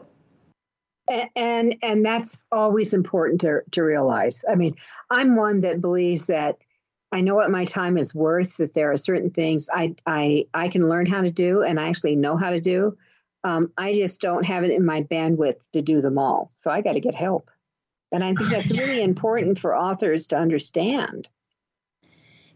And, 1.06 1.28
and 1.36 1.74
and 1.82 2.04
that's 2.06 2.42
always 2.50 2.94
important 2.94 3.42
to 3.42 3.60
to 3.72 3.82
realize. 3.82 4.46
I 4.50 4.54
mean, 4.54 4.76
I'm 5.10 5.36
one 5.36 5.60
that 5.60 5.82
believes 5.82 6.28
that 6.28 6.63
I 7.14 7.20
know 7.20 7.36
what 7.36 7.48
my 7.48 7.64
time 7.64 7.96
is 7.96 8.12
worth. 8.12 8.56
That 8.56 8.74
there 8.74 8.90
are 8.90 8.96
certain 8.96 9.30
things 9.30 9.68
I 9.72 9.94
I 10.04 10.48
I 10.52 10.66
can 10.66 10.88
learn 10.88 11.06
how 11.06 11.20
to 11.20 11.30
do, 11.30 11.62
and 11.62 11.78
I 11.78 11.88
actually 11.88 12.16
know 12.16 12.36
how 12.36 12.50
to 12.50 12.58
do. 12.58 12.98
Um, 13.44 13.70
I 13.78 13.94
just 13.94 14.20
don't 14.20 14.44
have 14.44 14.64
it 14.64 14.72
in 14.72 14.84
my 14.84 15.02
bandwidth 15.02 15.70
to 15.74 15.82
do 15.82 16.00
them 16.00 16.18
all. 16.18 16.50
So 16.56 16.72
I 16.72 16.80
got 16.80 16.94
to 16.94 17.00
get 17.00 17.14
help, 17.14 17.52
and 18.10 18.24
I 18.24 18.34
think 18.34 18.50
that's 18.50 18.72
really 18.80 19.00
important 19.00 19.60
for 19.60 19.76
authors 19.76 20.26
to 20.28 20.36
understand. 20.36 21.28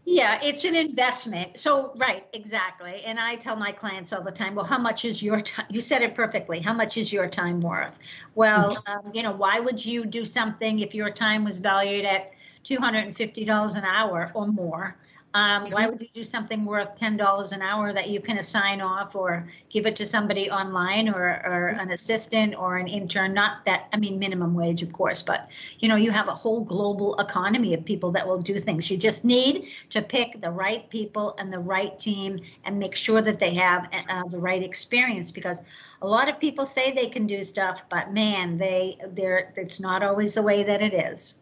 Yeah, 0.03 0.39
it's 0.43 0.65
an 0.65 0.75
investment. 0.75 1.59
So, 1.59 1.93
right, 1.95 2.25
exactly. 2.33 3.03
And 3.05 3.19
I 3.19 3.35
tell 3.35 3.55
my 3.55 3.71
clients 3.71 4.11
all 4.11 4.23
the 4.23 4.31
time, 4.31 4.55
well, 4.55 4.65
how 4.65 4.79
much 4.79 5.05
is 5.05 5.21
your 5.21 5.39
time? 5.39 5.67
You 5.69 5.79
said 5.79 6.01
it 6.01 6.15
perfectly. 6.15 6.59
How 6.59 6.73
much 6.73 6.97
is 6.97 7.13
your 7.13 7.29
time 7.29 7.61
worth? 7.61 7.99
Well, 8.33 8.75
um, 8.87 9.11
you 9.13 9.23
know, 9.23 9.31
why 9.31 9.59
would 9.59 9.85
you 9.85 10.05
do 10.05 10.25
something 10.25 10.79
if 10.79 10.95
your 10.95 11.11
time 11.11 11.43
was 11.45 11.59
valued 11.59 12.05
at 12.05 12.31
$250 12.69 13.75
an 13.75 13.83
hour 13.83 14.31
or 14.33 14.47
more. 14.47 14.95
Um, 15.31 15.63
why 15.69 15.87
would 15.87 16.01
you 16.01 16.07
do 16.11 16.23
something 16.23 16.65
worth 16.65 16.99
$10 16.99 17.51
an 17.51 17.61
hour 17.61 17.93
that 17.93 18.09
you 18.09 18.19
can 18.19 18.39
assign 18.39 18.81
off 18.81 19.15
or 19.15 19.47
give 19.69 19.85
it 19.85 19.95
to 19.97 20.05
somebody 20.05 20.49
online 20.49 21.07
or, 21.07 21.21
or 21.23 21.67
an 21.67 21.91
assistant 21.91 22.55
or 22.55 22.77
an 22.77 22.87
intern? 22.87 23.35
Not 23.35 23.63
that, 23.65 23.89
I 23.93 23.97
mean, 23.97 24.17
minimum 24.17 24.55
wage, 24.55 24.81
of 24.81 24.91
course, 24.91 25.21
but 25.21 25.51
you 25.77 25.87
know, 25.87 25.97
you 25.97 26.09
have 26.09 26.29
a 26.29 26.33
whole 26.33 26.61
global 26.61 27.15
economy 27.19 27.75
of 27.75 27.85
people 27.85 28.11
that 28.13 28.27
will 28.27 28.41
do 28.41 28.59
things. 28.59 28.89
You 28.89 28.97
just 28.97 29.23
need 29.23 29.67
to 29.91 30.01
pick 30.01 30.41
the 30.41 30.49
right 30.49 30.89
people 30.89 31.35
and 31.37 31.53
the 31.53 31.59
right 31.59 31.97
team 31.99 32.39
and 32.65 32.79
make 32.79 32.95
sure 32.95 33.21
that 33.21 33.37
they 33.37 33.53
have 33.53 33.87
uh, 34.09 34.23
the 34.29 34.39
right 34.39 34.63
experience 34.63 35.29
because 35.29 35.61
a 36.01 36.07
lot 36.07 36.27
of 36.27 36.39
people 36.39 36.65
say 36.65 36.91
they 36.91 37.07
can 37.07 37.27
do 37.27 37.43
stuff, 37.43 37.87
but 37.87 38.11
man, 38.11 38.57
they, 38.57 38.97
they're, 39.09 39.53
it's 39.55 39.79
not 39.79 40.01
always 40.01 40.33
the 40.33 40.41
way 40.41 40.63
that 40.63 40.81
it 40.81 40.95
is. 40.95 41.35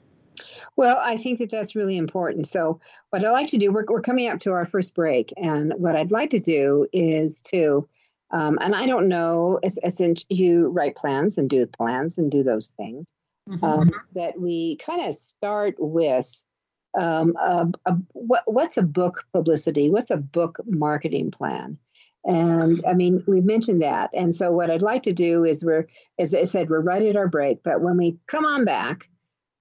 Well, 0.78 1.00
I 1.02 1.18
think 1.18 1.40
that 1.40 1.50
that's 1.50 1.76
really 1.76 1.98
important. 1.98 2.48
So, 2.48 2.80
what 3.10 3.26
I 3.26 3.32
like 3.32 3.48
to 3.48 3.58
do, 3.58 3.72
we're, 3.72 3.86
we're 3.88 4.02
coming 4.02 4.30
up 4.30 4.40
to 4.42 4.52
our 4.52 4.64
first 4.64 4.94
break, 4.94 5.34
and 5.36 5.74
what 5.76 5.96
I'd 5.96 6.12
like 6.12 6.30
to 6.30 6.40
do 6.40 6.88
is 6.94 7.42
to, 7.48 7.90
um, 8.30 8.60
and 8.62 8.76
I 8.76 8.86
don't 8.86 9.08
know, 9.08 9.60
as, 9.64 9.78
as 9.80 10.00
in 10.00 10.16
you 10.30 10.68
write 10.68 10.96
plans 10.96 11.40
and 11.40 11.50
do 11.50 11.66
plans 11.66 12.20
and 12.20 12.30
do 12.30 12.44
those 12.44 12.70
things, 12.70 13.08
mm-hmm. 13.50 13.66
um, 13.66 13.92
that 14.14 14.40
we 14.40 14.78
kind 14.78 15.08
of 15.08 15.16
start 15.16 15.76
with 15.80 16.32
um, 16.96 17.36
a, 17.40 17.68
a, 17.88 17.94
what, 18.14 18.44
what's 18.46 18.78
a 18.78 18.84
book 18.84 19.26
publicity? 19.34 19.90
What's 19.90 20.12
a 20.12 20.18
book 20.18 20.60
marketing 20.68 21.32
plan? 21.32 21.80
And 22.24 22.84
I 22.88 22.94
mean, 22.94 23.24
we've 23.26 23.44
mentioned 23.44 23.82
that. 23.82 24.12
And 24.14 24.36
so, 24.36 24.52
what 24.52 24.70
I'd 24.70 24.84
like 24.84 25.04
to 25.04 25.14
do 25.14 25.44
is 25.44 25.66
we're, 25.66 25.88
as 26.20 26.36
I 26.36 26.44
said, 26.44 26.70
we're 26.70 26.82
right 26.82 27.02
at 27.02 27.16
our 27.16 27.28
break, 27.28 27.64
but 27.64 27.82
when 27.82 27.98
we 27.98 28.20
come 28.28 28.46
on 28.46 28.64
back, 28.64 29.10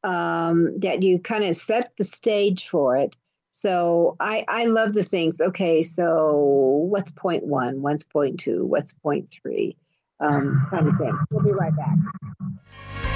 um, 0.06 0.78
that 0.78 1.02
you 1.02 1.18
kind 1.18 1.44
of 1.44 1.56
set 1.56 1.90
the 1.98 2.04
stage 2.04 2.68
for 2.68 2.96
it. 2.96 3.16
So 3.50 4.16
I, 4.20 4.44
I 4.48 4.66
love 4.66 4.92
the 4.92 5.02
things. 5.02 5.40
Okay, 5.40 5.82
so 5.82 6.86
what's 6.88 7.10
point 7.10 7.44
one? 7.44 7.82
What's 7.82 8.04
point 8.04 8.38
two? 8.38 8.64
What's 8.64 8.92
point 8.92 9.30
three? 9.30 9.76
Um, 10.20 10.66
kind 10.70 10.88
of 10.88 10.96
thing. 10.96 11.18
We'll 11.30 11.44
be 11.44 11.52
right 11.52 11.74
back. 11.76 13.15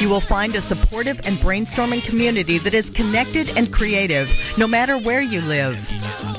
you 0.00 0.08
will 0.08 0.20
find 0.20 0.54
a 0.56 0.60
supportive 0.60 1.18
and 1.26 1.36
brainstorming 1.38 2.04
community 2.04 2.58
that 2.58 2.74
is 2.74 2.90
connected 2.90 3.56
and 3.56 3.72
creative, 3.72 4.30
no 4.58 4.66
matter 4.66 4.98
where 4.98 5.22
you 5.22 5.40
live. 5.42 5.76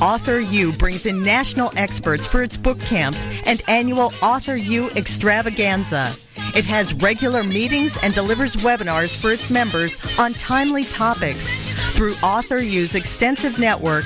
Author 0.02 0.40
U 0.40 0.72
brings 0.74 1.06
in 1.06 1.24
national 1.24 1.72
experts 1.76 2.26
for 2.26 2.44
its 2.44 2.56
book 2.58 2.80
camps 2.82 3.28
and 3.46 3.62
annual 3.68 4.12
Author 4.22 4.56
U 4.56 4.90
extravaganza. 4.92 6.12
It 6.56 6.66
has 6.66 6.94
regular 6.96 7.44
meetings 7.44 7.98
and 8.04 8.14
delivers 8.14 8.56
webinars 8.58 9.16
for 9.20 9.32
its 9.32 9.50
members 9.50 9.98
on 10.20 10.34
timely 10.34 10.84
topics. 10.84 11.50
Through 11.96 12.14
Author 12.22 12.60
U's 12.60 12.96
extensive 12.96 13.58
network, 13.58 14.06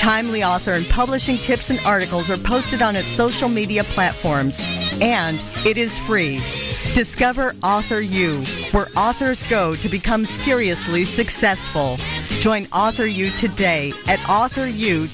Timely 0.00 0.42
author 0.42 0.72
and 0.72 0.88
publishing 0.88 1.36
tips 1.36 1.68
and 1.68 1.78
articles 1.80 2.30
are 2.30 2.38
posted 2.38 2.80
on 2.80 2.96
its 2.96 3.06
social 3.08 3.50
media 3.50 3.84
platforms, 3.84 4.58
and 5.02 5.38
it 5.66 5.76
is 5.76 5.98
free. 5.98 6.40
Discover 6.94 7.52
Author 7.62 8.00
U, 8.00 8.42
where 8.70 8.86
authors 8.96 9.46
go 9.50 9.74
to 9.74 9.88
become 9.90 10.24
seriously 10.24 11.04
successful. 11.04 11.98
Join 12.40 12.64
Author 12.72 13.04
U 13.04 13.28
today 13.32 13.92
at 14.06 14.20
authoru.org. 14.20 15.10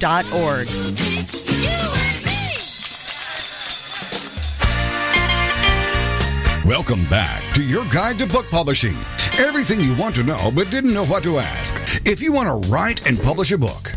Welcome 6.64 7.04
back 7.06 7.54
to 7.54 7.64
your 7.64 7.84
guide 7.86 8.20
to 8.20 8.26
book 8.28 8.46
publishing. 8.52 8.96
Everything 9.40 9.80
you 9.80 9.96
want 9.96 10.14
to 10.14 10.22
know 10.22 10.52
but 10.54 10.70
didn't 10.70 10.94
know 10.94 11.06
what 11.06 11.24
to 11.24 11.40
ask. 11.40 11.74
If 12.06 12.22
you 12.22 12.30
want 12.30 12.62
to 12.62 12.70
write 12.70 13.04
and 13.04 13.20
publish 13.20 13.50
a 13.50 13.58
book, 13.58 13.96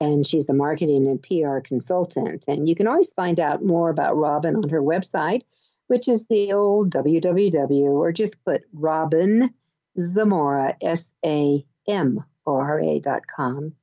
and 0.00 0.26
she's 0.26 0.48
a 0.48 0.54
marketing 0.54 1.06
and 1.06 1.22
PR 1.22 1.58
consultant. 1.60 2.44
And 2.48 2.68
you 2.68 2.74
can 2.74 2.86
always 2.86 3.12
find 3.12 3.38
out 3.38 3.64
more 3.64 3.90
about 3.90 4.16
Robin 4.16 4.56
on 4.56 4.68
her 4.70 4.82
website, 4.82 5.42
which 5.88 6.08
is 6.08 6.26
the 6.26 6.52
old 6.52 6.90
www, 6.90 7.90
or 7.90 8.12
just 8.12 8.42
put 8.44 8.62
Robin 8.72 9.52
Samora, 9.98 10.74
S 10.80 11.10
A 11.24 11.64
M 11.86 12.24
O 12.46 12.54
R 12.54 12.80
A 12.80 12.98
dot 13.00 13.26
com. 13.26 13.74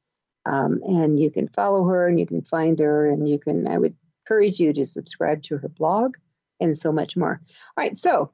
Um, 0.45 0.79
and 0.83 1.19
you 1.19 1.29
can 1.29 1.49
follow 1.49 1.85
her 1.85 2.07
and 2.07 2.19
you 2.19 2.25
can 2.25 2.41
find 2.41 2.79
her, 2.79 3.09
and 3.09 3.27
you 3.27 3.37
can, 3.37 3.67
I 3.67 3.77
would 3.77 3.95
encourage 4.25 4.59
you 4.59 4.73
to 4.73 4.85
subscribe 4.85 5.43
to 5.43 5.57
her 5.57 5.67
blog 5.67 6.15
and 6.59 6.75
so 6.75 6.91
much 6.91 7.17
more. 7.17 7.41
All 7.77 7.83
right, 7.83 7.97
so 7.97 8.31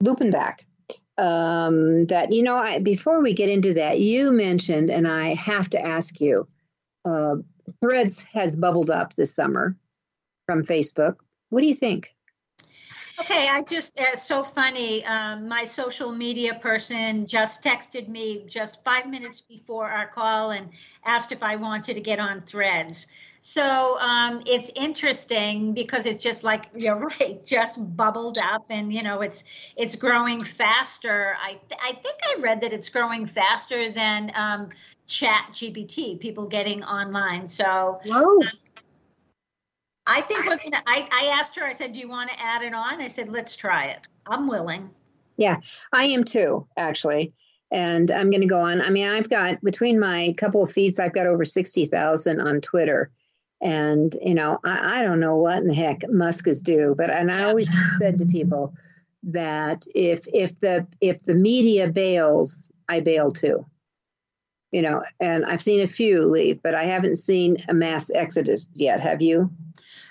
looping 0.00 0.30
back 0.30 0.64
um, 1.18 2.06
that 2.06 2.32
you 2.32 2.42
know 2.42 2.56
I, 2.56 2.78
before 2.78 3.20
we 3.20 3.34
get 3.34 3.48
into 3.48 3.74
that 3.74 4.00
you 4.00 4.30
mentioned 4.30 4.88
and 4.88 5.08
i 5.08 5.34
have 5.34 5.68
to 5.70 5.80
ask 5.80 6.20
you 6.20 6.46
uh, 7.08 7.36
threads 7.80 8.22
has 8.22 8.56
bubbled 8.56 8.90
up 8.90 9.14
this 9.14 9.34
summer 9.34 9.76
from 10.46 10.64
facebook 10.64 11.16
what 11.50 11.60
do 11.60 11.66
you 11.66 11.74
think 11.74 12.10
Okay, 13.20 13.48
I 13.50 13.62
just, 13.62 13.98
uh, 13.98 14.14
so 14.14 14.44
funny. 14.44 15.04
Um, 15.04 15.48
my 15.48 15.64
social 15.64 16.12
media 16.12 16.54
person 16.54 17.26
just 17.26 17.64
texted 17.64 18.06
me 18.06 18.44
just 18.46 18.82
five 18.84 19.10
minutes 19.10 19.40
before 19.40 19.90
our 19.90 20.06
call 20.06 20.52
and 20.52 20.68
asked 21.04 21.32
if 21.32 21.42
I 21.42 21.56
wanted 21.56 21.94
to 21.94 22.00
get 22.00 22.20
on 22.20 22.42
threads. 22.42 23.08
So 23.40 23.98
um, 23.98 24.40
it's 24.46 24.70
interesting 24.76 25.74
because 25.74 26.06
it's 26.06 26.22
just 26.22 26.44
like 26.44 26.66
you're 26.76 27.08
right, 27.20 27.44
just 27.44 27.78
bubbled 27.96 28.38
up, 28.38 28.66
and 28.70 28.92
you 28.92 29.02
know 29.02 29.20
it's 29.20 29.44
it's 29.76 29.96
growing 29.96 30.40
faster. 30.42 31.36
I 31.42 31.52
th- 31.52 31.80
I 31.82 31.92
think 31.92 32.18
I 32.24 32.40
read 32.40 32.60
that 32.60 32.72
it's 32.72 32.88
growing 32.88 33.26
faster 33.26 33.90
than 33.90 34.32
um, 34.34 34.68
Chat 35.08 35.48
GPT, 35.52 36.20
people 36.20 36.46
getting 36.46 36.84
online. 36.84 37.48
So. 37.48 38.00
Um, 38.12 38.40
I 40.06 40.22
think 40.22 40.46
we're 40.46 40.56
gonna. 40.56 40.82
I, 40.86 41.06
I 41.12 41.26
asked 41.38 41.54
her. 41.56 41.64
I 41.64 41.74
said, 41.74 41.92
"Do 41.92 41.98
you 41.98 42.08
want 42.08 42.30
to 42.30 42.40
add 42.40 42.62
it 42.62 42.72
on?" 42.72 43.00
I 43.00 43.08
said, 43.08 43.28
"Let's 43.28 43.56
try 43.56 43.88
it." 43.88 44.08
I'm 44.26 44.48
willing. 44.48 44.90
Yeah, 45.36 45.60
I 45.92 46.04
am 46.06 46.24
too, 46.24 46.66
actually. 46.76 47.34
And 47.70 48.10
I'm 48.10 48.30
going 48.30 48.40
to 48.40 48.46
go 48.46 48.60
on. 48.60 48.80
I 48.80 48.88
mean, 48.88 49.06
I've 49.06 49.28
got 49.28 49.62
between 49.62 50.00
my 50.00 50.34
couple 50.38 50.62
of 50.62 50.72
feeds, 50.72 50.98
I've 50.98 51.12
got 51.12 51.26
over 51.26 51.44
sixty 51.44 51.84
thousand 51.84 52.40
on 52.40 52.62
Twitter, 52.62 53.10
and 53.60 54.14
you 54.22 54.34
know, 54.34 54.58
I, 54.64 55.00
I 55.00 55.02
don't 55.02 55.20
know 55.20 55.36
what 55.36 55.58
in 55.58 55.66
the 55.66 55.74
heck 55.74 56.08
Musk 56.08 56.48
is 56.48 56.62
due, 56.62 56.94
but 56.96 57.10
and 57.10 57.30
I 57.30 57.44
always 57.44 57.70
said 57.98 58.18
to 58.18 58.26
people 58.26 58.74
that 59.24 59.84
if 59.94 60.26
if 60.32 60.58
the 60.60 60.86
if 61.02 61.22
the 61.22 61.34
media 61.34 61.88
bails, 61.88 62.70
I 62.88 63.00
bail 63.00 63.30
too. 63.30 63.66
You 64.70 64.82
know, 64.82 65.02
and 65.20 65.46
I've 65.46 65.62
seen 65.62 65.80
a 65.80 65.86
few 65.86 66.24
leave, 66.26 66.62
but 66.62 66.74
I 66.74 66.84
haven't 66.84 67.14
seen 67.14 67.56
a 67.68 67.74
mass 67.74 68.10
exodus 68.14 68.68
yet. 68.74 69.00
Have 69.00 69.22
you? 69.22 69.50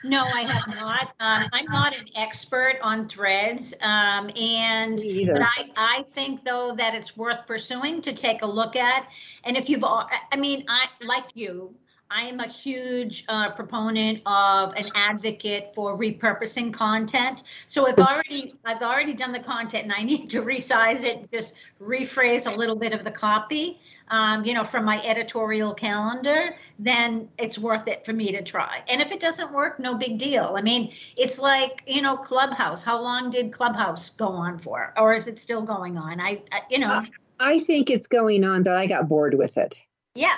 No, 0.04 0.24
I 0.24 0.42
have 0.44 0.68
not. 0.68 1.14
Um, 1.20 1.50
I'm 1.52 1.66
not 1.66 1.96
an 1.96 2.06
expert 2.16 2.80
on 2.82 3.10
threads, 3.10 3.74
um, 3.82 4.30
and 4.40 5.00
but 5.28 5.42
I, 5.42 5.70
I 5.76 6.04
think 6.10 6.46
though 6.46 6.76
that 6.76 6.94
it's 6.94 7.18
worth 7.18 7.46
pursuing 7.46 8.02
to 8.04 8.14
take 8.14 8.42
a 8.42 8.46
look 8.46 8.76
at. 8.76 9.08
And 9.44 9.58
if 9.58 9.70
you've, 9.70 9.84
I 9.84 10.36
mean, 10.38 10.66
I 10.70 10.88
like 11.06 11.26
you. 11.34 11.76
I 12.10 12.28
am 12.28 12.40
a 12.40 12.48
huge 12.48 13.26
uh, 13.28 13.52
proponent 13.52 14.22
of 14.26 14.74
an 14.76 14.86
advocate 14.96 15.74
for 15.76 15.98
repurposing 15.98 16.74
content. 16.74 17.44
So 17.66 17.88
I've 17.88 18.00
already 18.00 18.54
I've 18.66 18.82
already 18.82 19.14
done 19.14 19.32
the 19.32 19.40
content, 19.40 19.84
and 19.84 19.94
I 19.94 20.04
need 20.04 20.30
to 20.32 20.42
resize 20.42 21.04
it, 21.04 21.30
just 21.32 21.54
rephrase 21.82 22.52
a 22.52 22.58
little 22.58 22.76
bit 22.76 22.94
of 22.94 23.04
the 23.04 23.12
copy 23.12 23.80
um, 24.10 24.46
you 24.46 24.54
know, 24.54 24.64
from 24.64 24.86
my 24.86 25.04
editorial 25.04 25.74
calendar, 25.74 26.56
then 26.80 27.30
it's 27.38 27.58
worth 27.58 27.88
it 27.88 28.06
for 28.06 28.14
me 28.14 28.32
to 28.32 28.42
try. 28.42 28.84
And 28.88 29.02
if 29.02 29.12
it 29.12 29.20
doesn't 29.20 29.52
work, 29.52 29.80
no 29.80 29.96
big 29.96 30.18
deal. 30.18 30.54
I 30.58 30.62
mean, 30.62 30.94
it's 31.18 31.40
like, 31.40 31.84
you 31.86 32.02
know, 32.02 32.16
Clubhouse. 32.16 32.84
How 32.84 33.02
long 33.02 33.30
did 33.30 33.52
Clubhouse 33.52 34.12
go 34.12 34.30
on 34.30 34.60
for? 34.60 34.94
Or 34.98 35.14
is 35.14 35.28
it 35.28 35.40
still 35.40 35.62
going 35.62 35.98
on? 35.98 36.22
I, 36.22 36.42
I 36.52 36.62
you 36.70 36.80
know. 36.80 37.02
I 37.40 37.60
think 37.60 37.90
it's 37.90 38.08
going 38.08 38.44
on, 38.44 38.64
but 38.64 38.76
I 38.76 38.88
got 38.88 39.08
bored 39.08 39.36
with 39.36 39.58
it. 39.58 39.80
Yeah. 40.16 40.38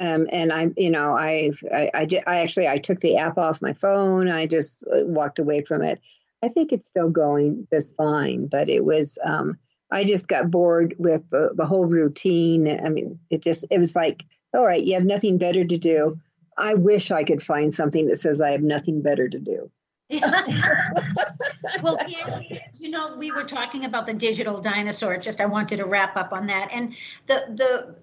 Um, 0.00 0.28
and 0.32 0.52
I, 0.52 0.70
you 0.76 0.90
know, 0.90 1.16
I, 1.16 1.52
I, 1.72 1.90
I, 1.94 2.08
I 2.26 2.38
actually, 2.40 2.68
I 2.68 2.78
took 2.78 3.00
the 3.00 3.16
app 3.16 3.38
off 3.38 3.62
my 3.62 3.72
phone. 3.72 4.28
I 4.28 4.46
just 4.46 4.84
uh, 4.84 5.04
walked 5.04 5.38
away 5.38 5.62
from 5.62 5.82
it. 5.82 6.00
I 6.42 6.48
think 6.48 6.72
it's 6.72 6.86
still 6.86 7.10
going 7.10 7.66
just 7.72 7.96
fine, 7.96 8.46
but 8.46 8.68
it 8.68 8.84
was, 8.84 9.18
um, 9.24 9.58
I 9.90 10.04
just 10.04 10.28
got 10.28 10.50
bored 10.50 10.94
with 10.98 11.28
the, 11.30 11.50
the 11.54 11.66
whole 11.66 11.84
routine. 11.84 12.68
I 12.68 12.88
mean, 12.88 13.20
it 13.30 13.42
just, 13.42 13.64
it 13.70 13.78
was 13.78 13.96
like, 13.96 14.24
all 14.54 14.64
right, 14.64 14.82
you 14.82 14.94
have 14.94 15.04
nothing 15.04 15.38
better 15.38 15.64
to 15.64 15.78
do. 15.78 16.20
I 16.56 16.74
wish 16.74 17.10
I 17.10 17.24
could 17.24 17.42
find 17.42 17.72
something 17.72 18.08
that 18.08 18.18
says 18.18 18.40
I 18.40 18.52
have 18.52 18.62
nothing 18.62 19.02
better 19.02 19.28
to 19.28 19.38
do. 19.38 19.70
well, 21.82 21.98
yes, 22.08 22.40
you 22.78 22.88
know, 22.88 23.16
we 23.18 23.30
were 23.30 23.44
talking 23.44 23.84
about 23.84 24.06
the 24.06 24.14
digital 24.14 24.58
dinosaur. 24.58 25.18
Just 25.18 25.38
I 25.38 25.44
wanted 25.44 25.76
to 25.78 25.84
wrap 25.84 26.16
up 26.16 26.32
on 26.32 26.46
that, 26.46 26.70
and 26.72 26.94
the 27.26 27.44
the 27.54 27.94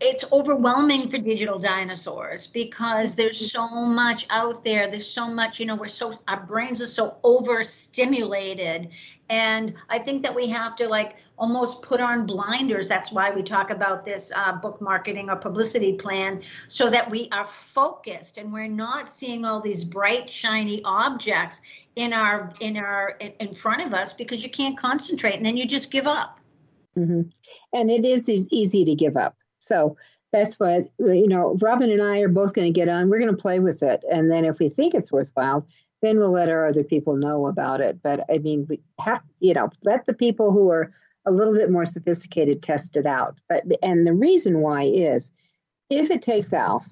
it's 0.00 0.24
overwhelming 0.30 1.08
for 1.08 1.18
digital 1.18 1.58
dinosaurs 1.58 2.46
because 2.46 3.16
there's 3.16 3.50
so 3.50 3.68
much 3.68 4.28
out 4.30 4.62
there. 4.62 4.92
There's 4.92 5.10
so 5.10 5.26
much, 5.26 5.58
you 5.58 5.66
know, 5.66 5.74
we're 5.74 5.88
so 5.88 6.16
our 6.28 6.46
brains 6.46 6.80
are 6.80 6.86
so 6.86 7.16
overstimulated, 7.24 8.90
and 9.30 9.74
I 9.88 10.00
think 10.00 10.24
that 10.24 10.34
we 10.34 10.48
have 10.48 10.74
to 10.76 10.88
like 10.88 11.16
almost 11.38 11.82
put 11.82 12.00
on 12.00 12.26
blinders. 12.26 12.88
That's 12.88 13.12
why 13.12 13.30
we 13.30 13.44
talk 13.44 13.70
about 13.70 14.04
this 14.04 14.32
uh, 14.34 14.56
book 14.56 14.80
marketing 14.80 15.30
or 15.30 15.36
publicity 15.36 15.92
plan 15.94 16.42
so 16.66 16.90
that 16.90 17.08
we 17.10 17.28
are 17.30 17.46
focused 17.46 18.38
and 18.38 18.52
we're 18.52 18.66
not 18.66 19.08
seeing 19.08 19.44
all 19.44 19.60
these 19.60 19.84
bright, 19.84 20.28
shiny 20.28 20.82
objects 20.84 21.62
in 21.94 22.12
our 22.12 22.52
in 22.60 22.76
our 22.76 23.16
in 23.38 23.54
front 23.54 23.86
of 23.86 23.94
us 23.94 24.12
because 24.14 24.42
you 24.42 24.50
can't 24.50 24.76
concentrate 24.76 25.36
and 25.36 25.46
then 25.46 25.56
you 25.56 25.66
just 25.66 25.92
give 25.92 26.08
up. 26.08 26.40
Mm-hmm. 26.98 27.22
And 27.72 27.90
it 27.90 28.04
is 28.04 28.28
easy 28.28 28.84
to 28.86 28.96
give 28.96 29.16
up. 29.16 29.36
So 29.60 29.96
that's 30.32 30.58
what 30.58 30.90
you 30.98 31.28
know. 31.28 31.56
Robin 31.60 31.90
and 31.90 32.02
I 32.02 32.18
are 32.20 32.28
both 32.28 32.52
going 32.52 32.72
to 32.72 32.78
get 32.78 32.88
on. 32.88 33.08
We're 33.08 33.20
going 33.20 33.34
to 33.34 33.40
play 33.40 33.60
with 33.60 33.84
it, 33.84 34.04
and 34.10 34.30
then 34.30 34.44
if 34.44 34.58
we 34.58 34.68
think 34.68 34.94
it's 34.94 35.12
worthwhile, 35.12 35.66
then 36.02 36.18
we'll 36.18 36.32
let 36.32 36.48
our 36.48 36.66
other 36.66 36.84
people 36.84 37.16
know 37.16 37.46
about 37.46 37.80
it. 37.80 38.02
But 38.02 38.24
I 38.30 38.38
mean, 38.38 38.66
we 38.68 38.80
have, 38.98 39.22
you 39.38 39.54
know, 39.54 39.70
let 39.84 40.06
the 40.06 40.14
people 40.14 40.52
who 40.52 40.70
are 40.70 40.92
a 41.26 41.30
little 41.30 41.54
bit 41.54 41.70
more 41.70 41.84
sophisticated 41.84 42.62
test 42.62 42.96
it 42.96 43.06
out. 43.06 43.40
But 43.48 43.64
and 43.82 44.06
the 44.06 44.14
reason 44.14 44.60
why 44.60 44.84
is, 44.84 45.30
if 45.90 46.10
it 46.10 46.22
takes 46.22 46.52
off, 46.52 46.88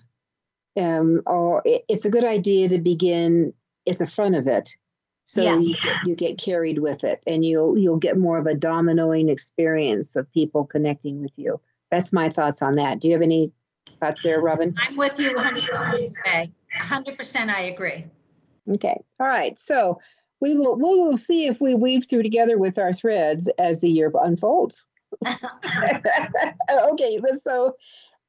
um, 0.77 1.23
or 1.27 1.63
it, 1.65 1.85
it's 1.89 2.05
a 2.05 2.11
good 2.11 2.25
idea 2.25 2.69
to 2.69 2.79
begin 2.79 3.55
at 3.89 3.99
the 3.99 4.07
front 4.07 4.35
of 4.35 4.47
it, 4.47 4.77
so 5.25 5.43
yeah. 5.43 5.59
you, 5.59 5.75
get, 5.75 5.97
you 6.07 6.15
get 6.15 6.39
carried 6.39 6.79
with 6.79 7.05
it, 7.05 7.23
and 7.27 7.45
you'll 7.45 7.79
you'll 7.79 7.99
get 7.99 8.19
more 8.19 8.39
of 8.39 8.47
a 8.47 8.55
dominoing 8.55 9.31
experience 9.31 10.17
of 10.17 10.31
people 10.33 10.65
connecting 10.65 11.21
with 11.21 11.33
you. 11.37 11.61
That's 11.91 12.13
my 12.13 12.29
thoughts 12.29 12.63
on 12.63 12.77
that. 12.77 13.01
Do 13.01 13.09
you 13.09 13.15
have 13.15 13.23
any 13.23 13.53
thoughts 14.01 14.23
there, 14.23 14.41
Robin? 14.41 14.75
I'm 14.79 14.97
with 14.97 15.19
you 15.19 15.31
100% 15.31 16.51
100% 16.81 17.49
I 17.49 17.61
agree. 17.61 18.05
Okay. 18.71 19.01
All 19.21 19.27
right. 19.27 19.59
So 19.59 20.01
we 20.41 20.55
will 20.55 20.77
we 20.77 20.83
will 20.83 21.17
see 21.17 21.47
if 21.47 21.61
we 21.61 21.75
weave 21.75 22.07
through 22.09 22.23
together 22.23 22.59
with 22.59 22.79
our 22.79 22.93
threads 22.93 23.49
as 23.59 23.81
the 23.81 23.91
year 23.91 24.13
unfolds. 24.15 24.87
okay. 25.27 27.21
So 27.33 27.75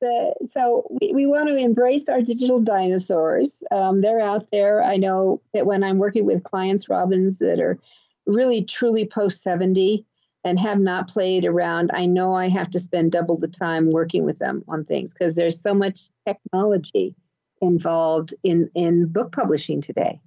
the 0.02 0.34
so 0.48 0.88
we, 1.02 1.14
we 1.14 1.26
want 1.26 1.50
to 1.50 1.56
embrace 1.56 2.10
our 2.10 2.22
digital 2.22 2.62
dinosaurs. 2.62 3.64
Um, 3.72 4.02
they're 4.02 4.20
out 4.20 4.50
there. 4.52 4.82
I 4.84 4.98
know 4.98 5.42
that 5.54 5.66
when 5.66 5.84
I'm 5.84 5.98
working 5.98 6.26
with 6.26 6.44
clients, 6.44 6.90
Robins, 6.90 7.38
that 7.38 7.60
are 7.60 7.78
really 8.26 8.64
truly 8.64 9.06
post 9.06 9.42
70 9.42 10.06
and 10.46 10.60
have 10.60 10.80
not 10.80 11.10
played 11.10 11.46
around, 11.46 11.92
I 11.94 12.06
know 12.06 12.34
I 12.34 12.48
have 12.48 12.70
to 12.72 12.80
spend 12.80 13.12
double 13.12 13.38
the 13.38 13.48
time 13.48 13.92
working 13.92 14.24
with 14.24 14.38
them 14.40 14.64
on 14.68 14.86
things 14.86 15.14
because 15.14 15.36
there's 15.36 15.62
so 15.62 15.74
much 15.74 16.10
technology 16.26 17.16
involved 17.62 18.34
in 18.44 18.70
in 18.74 19.08
book 19.08 19.32
publishing 19.32 19.82
today. 19.82 20.22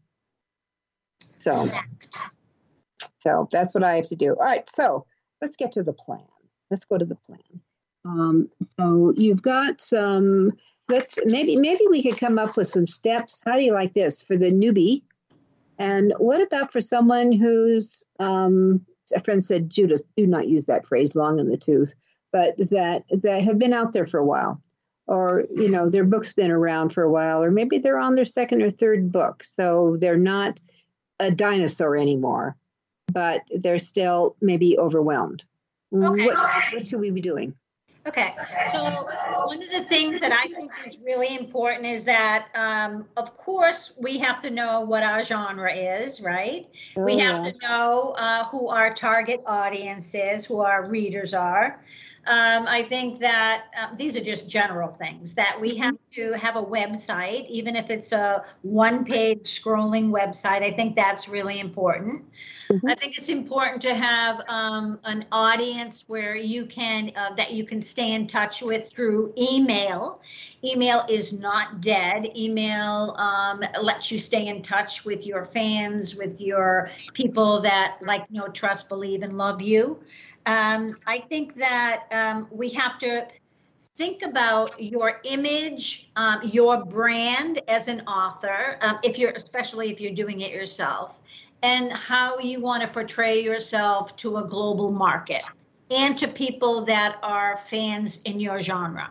So, 1.42 1.66
so 3.18 3.48
that's 3.50 3.74
what 3.74 3.82
I 3.82 3.96
have 3.96 4.06
to 4.08 4.16
do. 4.16 4.30
All 4.30 4.44
right, 4.44 4.68
so 4.70 5.06
let's 5.40 5.56
get 5.56 5.72
to 5.72 5.82
the 5.82 5.92
plan. 5.92 6.24
Let's 6.70 6.84
go 6.84 6.98
to 6.98 7.04
the 7.04 7.16
plan. 7.16 7.38
Um, 8.04 8.48
so 8.78 9.12
you've 9.16 9.42
got 9.42 9.80
some. 9.80 10.52
Let's 10.88 11.18
maybe 11.24 11.56
maybe 11.56 11.84
we 11.90 12.02
could 12.02 12.18
come 12.18 12.38
up 12.38 12.56
with 12.56 12.68
some 12.68 12.86
steps. 12.86 13.40
How 13.44 13.54
do 13.54 13.62
you 13.62 13.72
like 13.72 13.94
this 13.94 14.20
for 14.20 14.36
the 14.36 14.50
newbie? 14.50 15.02
And 15.78 16.12
what 16.18 16.40
about 16.40 16.72
for 16.72 16.80
someone 16.80 17.32
who's 17.32 18.04
um, 18.18 18.84
a 19.14 19.22
friend 19.22 19.42
said, 19.42 19.70
Judas, 19.70 20.02
do 20.16 20.26
not 20.26 20.48
use 20.48 20.66
that 20.66 20.86
phrase, 20.86 21.16
long 21.16 21.38
in 21.38 21.48
the 21.48 21.56
tooth, 21.56 21.94
but 22.30 22.56
that 22.70 23.04
that 23.10 23.42
have 23.42 23.58
been 23.58 23.72
out 23.72 23.92
there 23.92 24.06
for 24.06 24.18
a 24.18 24.26
while, 24.26 24.60
or 25.06 25.44
you 25.54 25.68
know 25.68 25.88
their 25.88 26.04
book's 26.04 26.32
been 26.32 26.50
around 26.50 26.90
for 26.90 27.02
a 27.02 27.10
while, 27.10 27.42
or 27.42 27.50
maybe 27.50 27.78
they're 27.78 27.98
on 27.98 28.14
their 28.14 28.24
second 28.24 28.62
or 28.62 28.70
third 28.70 29.10
book, 29.10 29.42
so 29.44 29.96
they're 30.00 30.16
not 30.16 30.60
a 31.22 31.30
dinosaur 31.30 31.96
anymore, 31.96 32.56
but 33.12 33.42
they're 33.54 33.78
still 33.78 34.36
maybe 34.40 34.78
overwhelmed. 34.78 35.44
Okay. 35.94 36.26
What, 36.26 36.36
what 36.72 36.86
should 36.86 37.00
we 37.00 37.10
be 37.10 37.20
doing? 37.20 37.54
Okay, 38.04 38.34
so 38.72 38.82
one 38.82 39.62
of 39.62 39.70
the 39.70 39.84
things 39.84 40.18
that 40.20 40.32
I 40.32 40.48
think 40.48 40.72
is 40.84 40.98
really 41.06 41.36
important 41.36 41.86
is 41.86 42.02
that, 42.04 42.48
um, 42.56 43.04
of 43.16 43.36
course, 43.36 43.92
we 43.96 44.18
have 44.18 44.40
to 44.40 44.50
know 44.50 44.80
what 44.80 45.04
our 45.04 45.22
genre 45.22 45.72
is, 45.72 46.20
right? 46.20 46.68
Oh, 46.96 47.04
we 47.04 47.18
have 47.18 47.44
yes. 47.44 47.58
to 47.60 47.68
know 47.68 48.10
uh, 48.18 48.44
who 48.46 48.66
our 48.66 48.92
target 48.92 49.40
audience 49.46 50.16
is, 50.16 50.44
who 50.44 50.62
our 50.62 50.84
readers 50.84 51.32
are. 51.32 51.80
Um, 52.24 52.68
I 52.68 52.84
think 52.84 53.20
that 53.20 53.64
uh, 53.76 53.94
these 53.96 54.16
are 54.16 54.22
just 54.22 54.48
general 54.48 54.88
things 54.88 55.34
that 55.34 55.60
we 55.60 55.76
have 55.76 55.96
to 56.14 56.32
have 56.34 56.54
a 56.54 56.62
website, 56.62 57.48
even 57.48 57.74
if 57.74 57.90
it's 57.90 58.12
a 58.12 58.44
one 58.62 59.04
page 59.04 59.60
scrolling 59.60 60.10
website. 60.10 60.62
I 60.62 60.70
think 60.70 60.94
that's 60.94 61.28
really 61.28 61.58
important. 61.58 62.24
Mm-hmm. 62.70 62.88
I 62.88 62.94
think 62.94 63.18
it's 63.18 63.28
important 63.28 63.82
to 63.82 63.94
have 63.94 64.48
um, 64.48 65.00
an 65.04 65.24
audience 65.32 66.04
where 66.06 66.36
you 66.36 66.64
can, 66.64 67.10
uh, 67.16 67.34
that 67.34 67.52
you 67.52 67.64
can 67.64 67.82
stay 67.82 68.12
in 68.12 68.28
touch 68.28 68.62
with 68.62 68.90
through 68.90 69.34
email. 69.36 70.22
Email 70.64 71.04
is 71.08 71.32
not 71.32 71.80
dead. 71.80 72.36
Email 72.36 73.16
um, 73.18 73.64
lets 73.82 74.12
you 74.12 74.18
stay 74.20 74.46
in 74.46 74.62
touch 74.62 75.04
with 75.04 75.26
your 75.26 75.42
fans, 75.42 76.14
with 76.14 76.40
your 76.40 76.88
people 77.14 77.60
that 77.62 77.98
like, 78.00 78.30
know, 78.30 78.46
trust, 78.46 78.88
believe, 78.88 79.24
and 79.24 79.36
love 79.36 79.60
you. 79.60 80.00
Um, 80.46 80.88
I 81.06 81.20
think 81.20 81.54
that 81.56 82.04
um, 82.10 82.48
we 82.50 82.70
have 82.70 82.98
to 83.00 83.28
think 83.96 84.22
about 84.22 84.82
your 84.82 85.20
image, 85.24 86.10
um, 86.16 86.40
your 86.44 86.84
brand 86.84 87.60
as 87.68 87.88
an 87.88 88.00
author, 88.02 88.78
um, 88.80 88.98
if 89.02 89.18
you're 89.18 89.32
especially 89.32 89.90
if 89.90 90.00
you're 90.00 90.14
doing 90.14 90.40
it 90.40 90.50
yourself, 90.50 91.20
and 91.62 91.92
how 91.92 92.38
you 92.38 92.60
want 92.60 92.82
to 92.82 92.88
portray 92.88 93.42
yourself 93.42 94.16
to 94.16 94.38
a 94.38 94.44
global 94.44 94.90
market 94.90 95.42
and 95.92 96.18
to 96.18 96.28
people 96.28 96.84
that 96.86 97.18
are 97.22 97.56
fans 97.56 98.22
in 98.22 98.40
your 98.40 98.60
genre. 98.60 99.10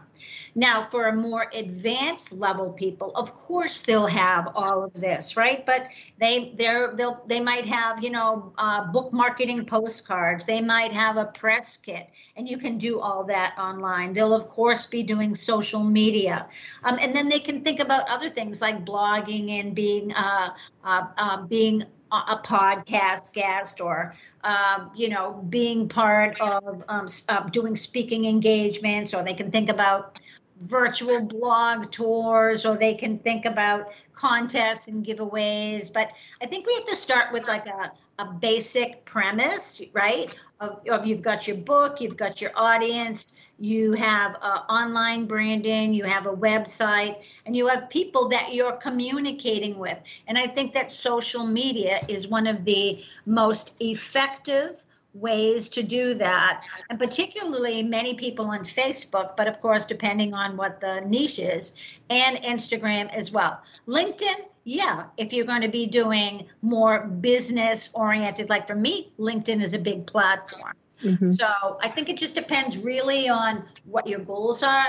Now, 0.54 0.82
for 0.82 1.08
a 1.08 1.15
more 1.15 1.48
advanced 1.54 2.34
level 2.34 2.72
people, 2.74 3.12
of 3.15 3.34
course 3.34 3.84
they'll 3.84 4.08
have 4.08 4.50
all 4.54 4.84
of 4.84 4.94
this, 4.94 5.38
right? 5.38 5.65
But 5.65 5.88
they 6.20 6.52
they're 6.56 6.94
they'll 6.94 7.24
they 7.26 7.39
might 7.39 7.65
have 7.65 8.04
you 8.04 8.10
know 8.10 8.52
uh, 8.58 8.91
book 8.91 9.13
marketing 9.13 9.65
postcards. 9.65 10.46
They 10.46 10.62
might 10.62 10.91
have 10.91 11.15
a 11.15 11.26
press 11.26 11.78
kit, 11.78 12.10
and 12.36 12.50
you 12.50 12.58
can 12.58 12.78
do 12.78 13.00
all 13.00 13.24
that 13.26 13.56
online. 13.58 14.12
They'll 14.12 14.34
of 14.34 14.48
course 14.48 14.86
be 14.86 15.04
doing 15.04 15.36
social 15.36 15.84
media, 15.84 16.48
um, 16.84 16.98
and 17.00 17.15
then 17.15 17.30
they 17.30 17.39
can 17.39 17.63
think 17.63 17.80
about 17.80 18.10
other 18.10 18.30
things 18.30 18.60
like 18.62 18.86
blogging 18.86 19.52
and 19.52 19.74
being 19.74 20.13
uh, 20.13 20.54
uh, 20.84 21.04
uh 21.17 21.44
being 21.44 21.86
a 22.12 22.41
podcast 22.43 23.34
guest 23.34 23.80
or 23.82 24.15
um, 24.43 24.91
you 24.95 25.10
know 25.10 25.34
being 25.50 25.88
part 25.88 26.39
of 26.41 26.84
um, 26.88 27.08
uh, 27.30 27.47
doing 27.50 27.76
speaking 27.76 28.26
engagements 28.26 29.13
or 29.13 29.24
they 29.24 29.34
can 29.34 29.52
think 29.52 29.69
about 29.69 30.19
virtual 30.60 31.21
blog 31.21 31.91
tours 31.91 32.65
or 32.65 32.78
they 32.78 32.93
can 32.93 33.17
think 33.17 33.45
about 33.45 33.88
contests 34.13 34.88
and 34.88 35.06
giveaways. 35.06 35.91
But 35.91 36.12
i 36.41 36.45
think 36.45 36.67
we 36.67 36.74
have 36.76 36.86
to 36.88 36.95
start 36.95 37.32
with 37.32 37.47
like 37.47 37.65
a, 37.67 37.91
a 38.22 38.26
basic 38.26 39.04
premise 39.06 39.82
right? 39.94 40.38
Of, 40.60 40.80
of 40.88 41.06
you've 41.08 41.22
got 41.22 41.48
your 41.48 41.58
book 41.58 42.02
you've 42.02 42.18
got 42.18 42.42
your 42.42 42.52
audience 42.56 43.36
you 43.60 43.94
have 43.94 44.38
uh, 44.42 44.62
online 44.70 45.26
branding 45.26 45.94
you 45.94 46.04
have 46.04 46.26
a 46.28 46.36
website 46.50 47.28
and 47.46 47.56
you 47.56 47.68
have 47.68 47.90
people 47.90 48.30
that 48.30 48.54
you're 48.54 48.78
communicating 48.88 49.78
with. 49.78 50.02
And 50.28 50.38
i 50.38 50.48
think 50.48 50.74
that 50.74 50.92
social 50.92 51.46
media 51.46 52.00
is 52.08 52.28
one 52.28 52.48
of 52.48 52.64
the 52.66 53.04
most 53.26 53.76
effective 53.82 54.84
ways 55.14 55.70
to 55.70 55.84
do 55.84 56.14
that, 56.14 56.66
and 56.90 56.98
particularly 56.98 57.84
many 57.84 58.14
people 58.14 58.46
on 58.46 58.64
Facebook, 58.64 59.36
but 59.36 59.48
of 59.48 59.60
course, 59.60 59.86
depending 59.86 60.34
on 60.34 60.56
what 60.56 60.80
the 60.80 61.02
niche 61.02 61.40
is, 61.40 62.00
and 62.10 62.38
Instagram 62.38 63.14
as 63.14 63.32
well. 63.32 63.62
LinkedIn, 63.88 64.46
yeah, 64.63 65.06
if 65.17 65.34
you're 65.34 65.45
going 65.45 65.62
to 65.62 65.69
be 65.69 65.88
doing 65.88 66.47
more 66.62 67.06
business 67.06 67.89
oriented, 67.93 68.50
like 68.50 68.67
for 68.67 68.76
me, 68.76 69.12
LinkedIn 69.17 69.62
is 69.62 69.74
a 69.74 69.80
big 69.80 70.06
platform. 70.06 70.74
Mm-hmm. 71.04 71.30
So 71.30 71.47
I 71.82 71.89
think 71.89 72.10
it 72.10 72.17
just 72.17 72.36
depends 72.36 72.78
really 72.78 73.28
on 73.28 73.63
what 73.86 74.08
your 74.08 74.19
goals 74.19 74.62
are, 74.62 74.88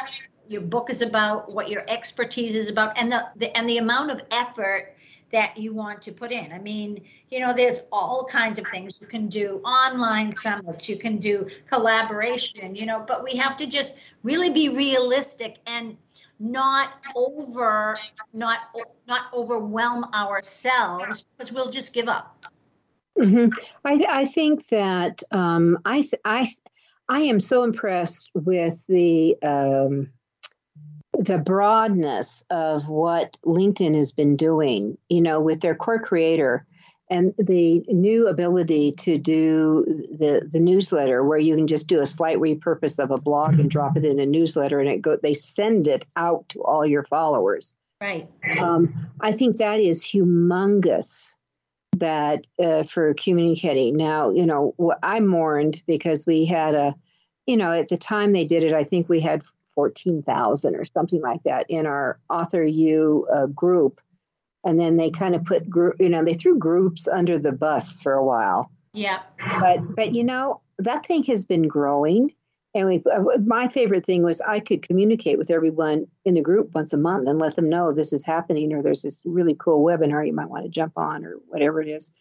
your 0.48 0.60
book 0.60 0.90
is 0.90 1.00
about, 1.00 1.54
what 1.54 1.70
your 1.70 1.84
expertise 1.88 2.54
is 2.54 2.68
about, 2.68 2.98
and 2.98 3.10
the, 3.10 3.26
the 3.36 3.56
and 3.56 3.68
the 3.68 3.78
amount 3.78 4.10
of 4.10 4.20
effort 4.30 4.94
that 5.30 5.56
you 5.56 5.72
want 5.72 6.02
to 6.02 6.12
put 6.12 6.30
in. 6.30 6.52
I 6.52 6.58
mean, 6.58 7.02
you 7.30 7.40
know, 7.40 7.54
there's 7.54 7.80
all 7.90 8.24
kinds 8.24 8.58
of 8.58 8.66
things 8.66 8.98
you 9.00 9.06
can 9.06 9.28
do 9.28 9.62
online 9.64 10.30
summits, 10.30 10.90
you 10.90 10.98
can 10.98 11.16
do 11.16 11.48
collaboration, 11.68 12.76
you 12.76 12.84
know, 12.84 13.02
but 13.06 13.24
we 13.24 13.36
have 13.36 13.56
to 13.56 13.66
just 13.66 13.94
really 14.22 14.50
be 14.50 14.68
realistic 14.68 15.56
and 15.66 15.96
not 16.42 16.92
over 17.14 17.96
not 18.32 18.58
not 19.06 19.32
overwhelm 19.32 20.04
ourselves 20.12 21.24
because 21.38 21.52
we'll 21.52 21.70
just 21.70 21.94
give 21.94 22.08
up. 22.08 22.44
Mm-hmm. 23.16 23.50
I, 23.84 24.04
I 24.08 24.24
think 24.24 24.66
that 24.68 25.22
um, 25.30 25.78
I 25.84 26.08
I 26.24 26.52
I 27.08 27.20
am 27.22 27.38
so 27.38 27.62
impressed 27.62 28.30
with 28.34 28.84
the 28.88 29.36
um, 29.42 30.10
the 31.16 31.38
broadness 31.38 32.42
of 32.50 32.88
what 32.88 33.38
LinkedIn 33.44 33.94
has 33.96 34.10
been 34.10 34.36
doing, 34.36 34.98
you 35.08 35.20
know, 35.20 35.40
with 35.40 35.60
their 35.60 35.76
core 35.76 36.00
creator 36.00 36.66
and 37.12 37.34
the 37.36 37.84
new 37.88 38.26
ability 38.26 38.92
to 38.92 39.18
do 39.18 39.84
the 40.10 40.48
the 40.50 40.58
newsletter 40.58 41.22
where 41.22 41.38
you 41.38 41.54
can 41.54 41.66
just 41.66 41.86
do 41.86 42.00
a 42.00 42.06
slight 42.06 42.38
repurpose 42.38 42.98
of 42.98 43.10
a 43.10 43.20
blog 43.20 43.60
and 43.60 43.70
drop 43.70 43.96
it 43.98 44.04
in 44.04 44.18
a 44.18 44.24
newsletter 44.24 44.80
and 44.80 44.88
it 44.88 45.02
go 45.02 45.16
they 45.22 45.34
send 45.34 45.86
it 45.86 46.06
out 46.16 46.48
to 46.48 46.62
all 46.62 46.86
your 46.86 47.04
followers. 47.04 47.74
Right. 48.00 48.28
Um, 48.58 49.10
I 49.20 49.30
think 49.30 49.58
that 49.58 49.78
is 49.78 50.02
humongous 50.02 51.34
that 51.98 52.46
uh, 52.58 52.82
for 52.82 53.14
communicating. 53.14 53.96
Now, 53.96 54.30
you 54.30 54.46
know, 54.46 54.74
I 55.02 55.20
mourned 55.20 55.82
because 55.86 56.26
we 56.26 56.46
had 56.46 56.74
a, 56.74 56.94
you 57.46 57.56
know, 57.56 57.70
at 57.70 57.90
the 57.90 57.98
time 57.98 58.32
they 58.32 58.44
did 58.44 58.64
it, 58.64 58.72
I 58.72 58.84
think 58.84 59.08
we 59.08 59.20
had 59.20 59.42
14,000 59.74 60.74
or 60.74 60.84
something 60.86 61.20
like 61.20 61.42
that 61.44 61.66
in 61.68 61.86
our 61.86 62.18
Author 62.28 62.64
U 62.64 63.28
uh, 63.32 63.46
group. 63.46 64.00
And 64.64 64.78
then 64.78 64.96
they 64.96 65.10
kind 65.10 65.34
of 65.34 65.44
put 65.44 65.68
group, 65.68 65.96
you 65.98 66.08
know, 66.08 66.24
they 66.24 66.34
threw 66.34 66.58
groups 66.58 67.08
under 67.08 67.38
the 67.38 67.52
bus 67.52 67.98
for 67.98 68.12
a 68.12 68.24
while. 68.24 68.70
Yeah. 68.92 69.20
But 69.60 69.94
but 69.96 70.12
you 70.12 70.24
know 70.24 70.60
that 70.78 71.06
thing 71.06 71.22
has 71.24 71.44
been 71.44 71.66
growing, 71.68 72.34
and 72.74 72.88
we. 72.88 73.02
Uh, 73.10 73.38
my 73.44 73.68
favorite 73.68 74.04
thing 74.04 74.22
was 74.22 74.40
I 74.40 74.60
could 74.60 74.82
communicate 74.82 75.38
with 75.38 75.50
everyone 75.50 76.06
in 76.24 76.34
the 76.34 76.42
group 76.42 76.74
once 76.74 76.92
a 76.92 76.98
month 76.98 77.28
and 77.28 77.38
let 77.38 77.56
them 77.56 77.70
know 77.70 77.92
this 77.92 78.12
is 78.12 78.24
happening, 78.24 78.72
or 78.72 78.82
there's 78.82 79.02
this 79.02 79.22
really 79.24 79.54
cool 79.54 79.84
webinar 79.84 80.26
you 80.26 80.34
might 80.34 80.50
want 80.50 80.64
to 80.64 80.70
jump 80.70 80.92
on, 80.96 81.24
or 81.24 81.36
whatever 81.48 81.80
it 81.80 81.88
is. 81.88 82.12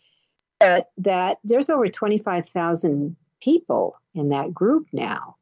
But 0.60 0.92
that 1.00 1.40
there's 1.44 1.70
over 1.70 1.88
twenty 1.88 2.18
five 2.20 2.48
thousand 2.48 3.18
people 3.42 3.98
in 4.14 4.30
that 4.30 4.54
group 4.54 4.88
now. 4.94 5.36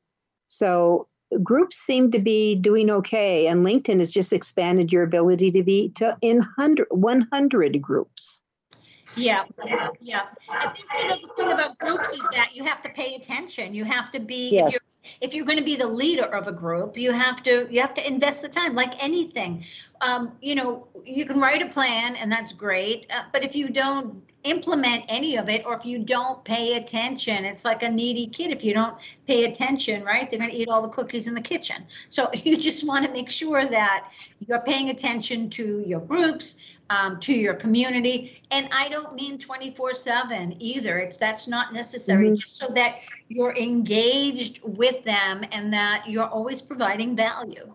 So 0.47 1.08
groups 1.43 1.77
seem 1.77 2.11
to 2.11 2.19
be 2.19 2.55
doing 2.55 2.89
okay, 2.89 3.47
and 3.47 3.65
LinkedIn 3.65 3.99
has 3.99 4.11
just 4.11 4.33
expanded 4.33 4.91
your 4.91 5.03
ability 5.03 5.51
to 5.51 5.63
be 5.63 5.89
to 5.95 6.17
in 6.21 6.37
100, 6.37 6.87
100 6.89 7.81
groups. 7.81 8.41
Yeah, 9.15 9.43
yeah. 9.99 10.27
I 10.49 10.67
think 10.67 10.87
you 10.97 11.07
know 11.07 11.15
the 11.21 11.33
thing 11.35 11.51
about 11.51 11.77
groups 11.77 12.13
is 12.13 12.27
that 12.31 12.51
you 12.53 12.63
have 12.63 12.81
to 12.83 12.89
pay 12.89 13.15
attention. 13.15 13.73
You 13.73 13.83
have 13.83 14.11
to 14.11 14.19
be 14.19 14.51
yes. 14.51 14.67
if 14.67 14.73
you're 14.73 14.81
if 15.21 15.33
you're 15.33 15.45
going 15.45 15.57
to 15.57 15.63
be 15.63 15.75
the 15.75 15.87
leader 15.87 16.25
of 16.25 16.47
a 16.47 16.51
group, 16.51 16.97
you 16.97 17.11
have 17.11 17.41
to 17.43 17.67
you 17.71 17.81
have 17.81 17.93
to 17.95 18.07
invest 18.07 18.41
the 18.41 18.49
time. 18.49 18.75
Like 18.75 19.03
anything, 19.03 19.65
um, 20.01 20.33
you 20.41 20.55
know, 20.55 20.87
you 21.05 21.25
can 21.25 21.39
write 21.39 21.61
a 21.61 21.67
plan 21.67 22.15
and 22.15 22.31
that's 22.31 22.53
great, 22.53 23.07
uh, 23.09 23.23
but 23.33 23.43
if 23.43 23.55
you 23.55 23.69
don't 23.69 24.23
implement 24.43 25.03
any 25.09 25.35
of 25.35 25.49
it 25.49 25.65
or 25.65 25.73
if 25.73 25.85
you 25.85 25.99
don't 25.99 26.45
pay 26.45 26.77
attention 26.77 27.43
it's 27.43 27.65
like 27.65 27.83
a 27.83 27.89
needy 27.89 28.25
kid 28.25 28.51
if 28.51 28.63
you 28.63 28.73
don't 28.73 28.95
pay 29.27 29.43
attention 29.43 30.01
right 30.03 30.29
they're 30.29 30.39
going 30.39 30.49
to 30.49 30.55
eat 30.55 30.69
all 30.69 30.81
the 30.81 30.87
cookies 30.87 31.27
in 31.27 31.33
the 31.33 31.41
kitchen 31.41 31.85
so 32.09 32.29
you 32.33 32.55
just 32.55 32.85
want 32.85 33.05
to 33.05 33.11
make 33.11 33.29
sure 33.29 33.65
that 33.65 34.09
you're 34.47 34.61
paying 34.61 34.89
attention 34.89 35.49
to 35.49 35.83
your 35.85 35.99
groups 35.99 36.55
um, 36.89 37.19
to 37.19 37.33
your 37.33 37.53
community 37.53 38.41
and 38.49 38.69
i 38.71 38.87
don't 38.87 39.13
mean 39.13 39.37
24 39.37 39.93
7 39.93 40.55
either 40.61 40.97
it's 40.99 41.17
that's 41.17 41.47
not 41.47 41.73
necessary 41.73 42.27
mm-hmm. 42.27 42.35
just 42.35 42.57
so 42.57 42.67
that 42.69 42.99
you're 43.27 43.55
engaged 43.55 44.61
with 44.63 45.03
them 45.03 45.43
and 45.51 45.73
that 45.73 46.05
you're 46.07 46.27
always 46.27 46.61
providing 46.61 47.13
value 47.17 47.73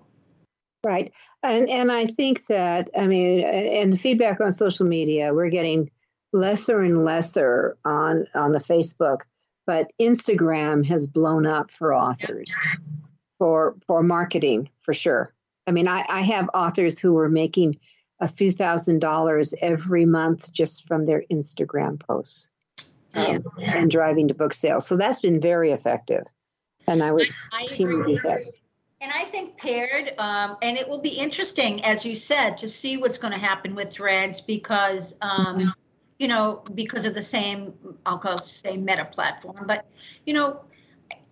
right 0.83 1.13
and 1.43 1.69
and 1.69 1.93
i 1.93 2.07
think 2.07 2.47
that 2.47 2.89
i 2.97 3.07
mean 3.07 3.45
and 3.45 3.93
the 3.93 3.99
feedback 3.99 4.41
on 4.41 4.51
social 4.51 4.87
media 4.87 5.35
we're 5.35 5.51
getting 5.51 5.91
lesser 6.35 6.83
and 6.83 7.05
lesser 7.05 7.79
on 7.85 8.27
on 8.35 8.53
the 8.53 8.59
Facebook, 8.59 9.21
but 9.67 9.91
Instagram 10.01 10.85
has 10.85 11.07
blown 11.07 11.47
up 11.47 11.71
for 11.71 11.95
authors 11.95 12.53
for 13.39 13.77
for 13.87 14.03
marketing 14.03 14.69
for 14.83 14.93
sure. 14.93 15.33
I 15.67 15.71
mean, 15.71 15.89
I, 15.89 16.05
I 16.07 16.23
have 16.23 16.51
authors 16.53 16.99
who 16.99 17.17
are 17.19 17.29
making 17.29 17.79
a 18.21 18.29
few 18.29 18.51
thousand 18.51 18.99
dollars 18.99 19.55
every 19.59 20.05
month 20.05 20.53
just 20.53 20.87
from 20.87 21.07
their 21.07 21.23
Instagram 21.31 22.01
posts 22.01 22.51
um, 23.15 23.45
and 23.63 23.91
driving 23.91 24.29
to 24.29 24.35
book 24.35 24.53
sales. 24.55 24.87
So 24.87 24.97
that's 24.97 25.21
been 25.21 25.41
very 25.41 25.71
effective. 25.71 26.25
And 26.87 27.03
I 27.03 27.13
would 27.13 27.29
I 27.53 27.67
continue 27.67 28.17
to 28.17 28.23
that. 28.25 28.41
And 29.01 29.13
I 29.15 29.25
think 29.25 29.57
paired, 29.57 30.13
um, 30.19 30.57
and 30.63 30.77
it 30.79 30.89
will 30.89 31.01
be 31.01 31.11
interesting, 31.11 31.85
as 31.85 32.05
you 32.05 32.15
said, 32.15 32.59
to 32.59 32.69
see 32.69 32.97
what's 32.97 33.19
going 33.19 33.33
to 33.33 33.39
happen 33.39 33.75
with 33.77 33.93
threads 33.93 34.41
because, 34.41 35.17
um. 35.21 35.73
You 36.19 36.29
know, 36.29 36.63
because 36.75 37.05
of 37.05 37.15
the 37.15 37.23
same, 37.23 37.75
I'll 38.07 38.19
call 38.19 38.35
it 38.35 38.41
same 38.41 38.85
meta 38.85 39.05
platform. 39.05 39.57
But, 39.67 39.85
you 40.25 40.35
know, 40.35 40.61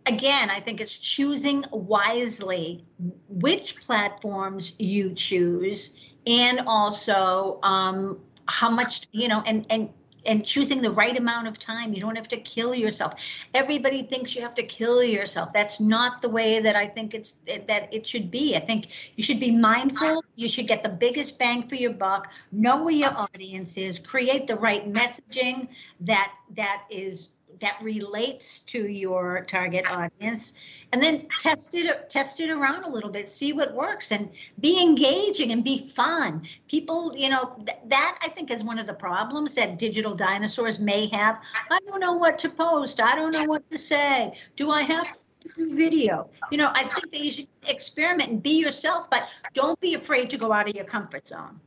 again, 0.06 0.50
I 0.50 0.60
think 0.60 0.80
it's 0.80 0.96
choosing 0.96 1.64
wisely 1.70 2.80
which 3.28 3.80
platforms 3.80 4.72
you 4.78 5.14
choose 5.14 5.92
and 6.26 6.60
also 6.66 7.58
um, 7.62 8.20
how 8.46 8.70
much, 8.70 9.06
you 9.12 9.28
know, 9.28 9.42
and, 9.46 9.66
and, 9.70 9.90
and 10.26 10.44
choosing 10.46 10.82
the 10.82 10.90
right 10.90 11.16
amount 11.16 11.48
of 11.48 11.58
time. 11.58 11.92
You 11.92 12.00
don't 12.00 12.16
have 12.16 12.28
to 12.28 12.36
kill 12.36 12.74
yourself. 12.74 13.14
Everybody 13.54 14.02
thinks 14.02 14.34
you 14.34 14.42
have 14.42 14.54
to 14.56 14.62
kill 14.62 15.02
yourself. 15.02 15.52
That's 15.52 15.80
not 15.80 16.20
the 16.20 16.28
way 16.28 16.60
that 16.60 16.76
I 16.76 16.86
think 16.86 17.14
it's 17.14 17.34
that 17.46 17.92
it 17.92 18.06
should 18.06 18.30
be. 18.30 18.56
I 18.56 18.60
think 18.60 18.88
you 19.16 19.22
should 19.22 19.40
be 19.40 19.50
mindful. 19.50 20.24
You 20.36 20.48
should 20.48 20.68
get 20.68 20.82
the 20.82 20.88
biggest 20.88 21.38
bang 21.38 21.68
for 21.68 21.74
your 21.74 21.92
buck. 21.92 22.32
Know 22.50 22.82
where 22.84 22.94
your 22.94 23.16
audience 23.16 23.76
is. 23.76 23.98
Create 23.98 24.46
the 24.46 24.56
right 24.56 24.90
messaging 24.90 25.68
that 26.00 26.32
that 26.56 26.84
is 26.90 27.28
that 27.60 27.78
relates 27.82 28.60
to 28.60 28.86
your 28.86 29.44
target 29.48 29.84
audience 29.86 30.54
and 30.92 31.02
then 31.02 31.26
test 31.38 31.74
it 31.74 32.10
test 32.10 32.40
it 32.40 32.50
around 32.50 32.84
a 32.84 32.88
little 32.88 33.10
bit 33.10 33.28
see 33.28 33.52
what 33.52 33.74
works 33.74 34.12
and 34.12 34.30
be 34.60 34.80
engaging 34.82 35.52
and 35.52 35.64
be 35.64 35.78
fun. 35.78 36.42
People 36.68 37.14
you 37.16 37.28
know 37.28 37.54
th- 37.66 37.78
that 37.86 38.18
i 38.22 38.28
think 38.28 38.50
is 38.50 38.62
one 38.62 38.78
of 38.78 38.86
the 38.86 38.94
problems 38.94 39.54
that 39.54 39.78
digital 39.78 40.14
dinosaurs 40.14 40.78
may 40.78 41.06
have. 41.08 41.42
I 41.70 41.78
don't 41.86 42.00
know 42.00 42.14
what 42.14 42.40
to 42.40 42.50
post. 42.50 43.00
I 43.00 43.14
don't 43.14 43.32
know 43.32 43.44
what 43.44 43.68
to 43.70 43.78
say. 43.78 44.34
Do 44.56 44.70
i 44.70 44.82
have 44.82 45.10
to 45.12 45.48
do 45.56 45.74
video? 45.74 46.30
You 46.50 46.58
know 46.58 46.70
i 46.72 46.84
think 46.84 47.10
that 47.10 47.20
you 47.20 47.30
should 47.30 47.48
experiment 47.66 48.30
and 48.30 48.42
be 48.42 48.60
yourself 48.60 49.08
but 49.10 49.28
don't 49.52 49.80
be 49.80 49.94
afraid 49.94 50.30
to 50.30 50.36
go 50.36 50.52
out 50.52 50.68
of 50.68 50.74
your 50.74 50.84
comfort 50.84 51.26
zone 51.26 51.60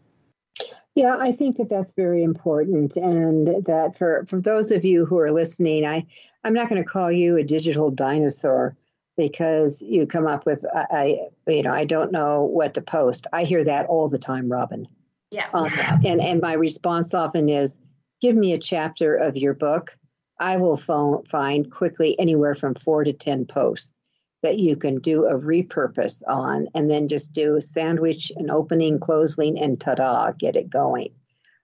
Yeah, 0.95 1.17
I 1.19 1.33
think 1.33 1.57
that 1.57 1.67
that's 1.67 1.91
very 1.91 2.23
important, 2.23 2.95
and 2.95 3.65
that 3.65 3.97
for 3.97 4.25
for 4.29 4.39
those 4.39 4.71
of 4.71 4.85
you 4.85 5.05
who 5.05 5.19
are 5.19 5.31
listening, 5.31 5.85
I 5.85 6.05
I'm 6.45 6.53
not 6.53 6.69
going 6.69 6.81
to 6.81 6.87
call 6.89 7.11
you 7.11 7.35
a 7.35 7.43
digital 7.43 7.91
dinosaur 7.91 8.77
because 9.17 9.81
you 9.81 10.07
come 10.07 10.25
up 10.25 10.45
with 10.45 10.65
I, 10.73 11.27
I 11.45 11.51
you 11.51 11.63
know 11.63 11.73
I 11.73 11.83
don't 11.83 12.13
know 12.13 12.43
what 12.43 12.75
to 12.75 12.81
post. 12.81 13.27
I 13.33 13.43
hear 13.43 13.65
that 13.65 13.87
all 13.87 14.07
the 14.07 14.17
time, 14.17 14.49
Robin. 14.49 14.87
yeah 15.31 15.47
Um, 15.53 15.69
and 16.05 16.21
and 16.21 16.39
my 16.39 16.53
response 16.53 17.13
often 17.13 17.49
is, 17.49 17.77
give 18.21 18.35
me 18.35 18.53
a 18.53 18.57
chapter 18.57 19.15
of 19.15 19.35
your 19.35 19.53
book. 19.53 19.97
I 20.39 20.57
will 20.57 20.77
phone, 20.77 21.23
find 21.25 21.69
quickly 21.69 22.17
anywhere 22.19 22.55
from 22.55 22.73
four 22.75 23.03
to 23.03 23.11
ten 23.11 23.45
posts 23.45 23.99
that 24.45 24.59
you 24.59 24.75
can 24.75 24.99
do 24.99 25.25
a 25.25 25.33
repurpose 25.33 26.21
on, 26.27 26.67
and 26.75 26.89
then 26.89 27.07
just 27.07 27.33
do 27.33 27.55
a 27.55 27.61
sandwich, 27.61 28.31
an 28.35 28.51
opening, 28.51 28.99
closing, 28.99 29.59
and 29.59 29.81
ta-da, 29.81 30.31
get 30.37 30.55
it 30.55 30.69
going. 30.69 31.09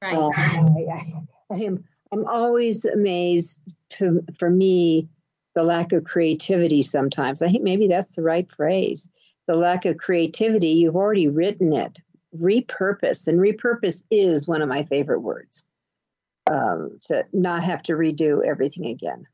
right 0.01 0.15
Um, 0.15 0.31
I, 0.35 0.85
I, 0.91 1.55
I 1.55 1.57
am 1.59 1.83
I'm 2.11 2.25
always 2.25 2.83
amazed 2.85 3.61
to 3.91 4.23
for 4.37 4.49
me 4.49 5.07
the 5.53 5.63
lack 5.63 5.93
of 5.93 6.03
creativity 6.03 6.81
sometimes. 6.81 7.41
I 7.41 7.49
think 7.49 7.63
maybe 7.63 7.87
that's 7.87 8.15
the 8.15 8.23
right 8.23 8.49
phrase. 8.49 9.09
The 9.47 9.55
lack 9.55 9.85
of 9.85 9.97
creativity, 9.97 10.69
you've 10.69 10.95
already 10.95 11.27
written 11.27 11.75
it. 11.75 11.99
Repurpose. 12.35 13.27
And 13.27 13.39
repurpose 13.39 14.03
is 14.09 14.47
one 14.47 14.61
of 14.61 14.69
my 14.69 14.83
favorite 14.83 15.19
words. 15.21 15.63
Um, 16.49 16.97
to 17.05 17.25
not 17.31 17.63
have 17.63 17.83
to 17.83 17.93
redo 17.93 18.43
everything 18.43 18.87
again. 18.87 19.27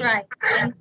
Right. 0.00 0.24
And 0.42 0.74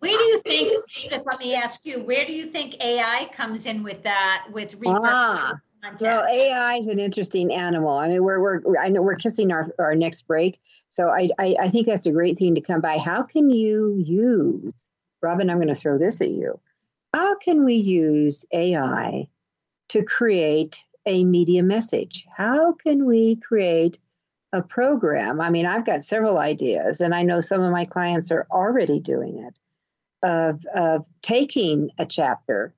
where 0.00 0.18
do 0.18 0.24
you 0.24 0.40
think, 0.40 0.84
let 1.24 1.38
me 1.38 1.54
ask 1.54 1.84
you, 1.84 2.02
where 2.02 2.24
do 2.24 2.32
you 2.32 2.46
think 2.46 2.82
AI 2.82 3.28
comes 3.32 3.66
in 3.66 3.82
with 3.82 4.02
that, 4.02 4.46
with 4.52 4.78
repurposing 4.80 5.12
Ah, 5.12 5.60
content? 5.82 6.00
Well, 6.00 6.26
AI 6.26 6.76
is 6.76 6.88
an 6.88 6.98
interesting 6.98 7.52
animal. 7.52 7.90
I 7.90 8.08
mean, 8.08 8.22
we're 8.22 8.40
we're 8.40 8.78
I 8.78 8.88
know 8.88 9.02
we're 9.02 9.16
kissing 9.16 9.52
our 9.52 9.68
our 9.78 9.94
next 9.94 10.26
break, 10.26 10.60
so 10.88 11.08
I, 11.08 11.30
I 11.38 11.56
I 11.60 11.68
think 11.70 11.86
that's 11.86 12.06
a 12.06 12.12
great 12.12 12.38
thing 12.38 12.54
to 12.54 12.60
come 12.60 12.80
by. 12.80 12.98
How 12.98 13.22
can 13.22 13.50
you 13.50 13.96
use, 13.98 14.88
Robin? 15.22 15.48
I'm 15.50 15.58
going 15.58 15.68
to 15.68 15.74
throw 15.74 15.98
this 15.98 16.20
at 16.20 16.30
you. 16.30 16.60
How 17.14 17.36
can 17.36 17.64
we 17.64 17.74
use 17.74 18.44
AI 18.52 19.28
to 19.90 20.04
create 20.04 20.82
a 21.06 21.24
media 21.24 21.62
message? 21.62 22.26
How 22.36 22.72
can 22.72 23.04
we 23.04 23.36
create 23.36 23.98
a 24.52 24.62
program? 24.62 25.40
I 25.40 25.50
mean, 25.50 25.66
I've 25.66 25.86
got 25.86 26.04
several 26.04 26.38
ideas, 26.38 27.00
and 27.00 27.14
I 27.14 27.22
know 27.22 27.40
some 27.40 27.62
of 27.62 27.72
my 27.72 27.84
clients 27.84 28.30
are 28.30 28.46
already 28.50 29.00
doing 29.00 29.38
it. 29.38 29.58
Of 30.22 30.66
of 30.66 31.06
taking 31.22 31.90
a 31.98 32.04
chapter, 32.04 32.74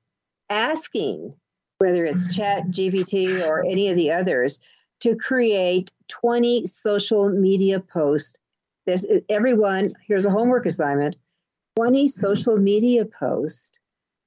asking 0.49 1.35
whether 1.83 2.05
it's 2.05 2.33
chat 2.33 2.69
gpt 2.69 3.45
or 3.45 3.65
any 3.65 3.89
of 3.89 3.97
the 3.97 4.13
others 4.13 4.61
to 5.01 5.17
create 5.17 5.91
20 6.09 6.65
social 6.67 7.29
media 7.29 7.81
posts 7.81 8.39
this 8.87 9.05
everyone 9.29 9.95
here's 10.07 10.25
a 10.25 10.31
homework 10.31 10.65
assignment 10.65 11.17
20 11.77 12.09
social 12.09 12.57
media 12.57 13.05
posts 13.05 13.81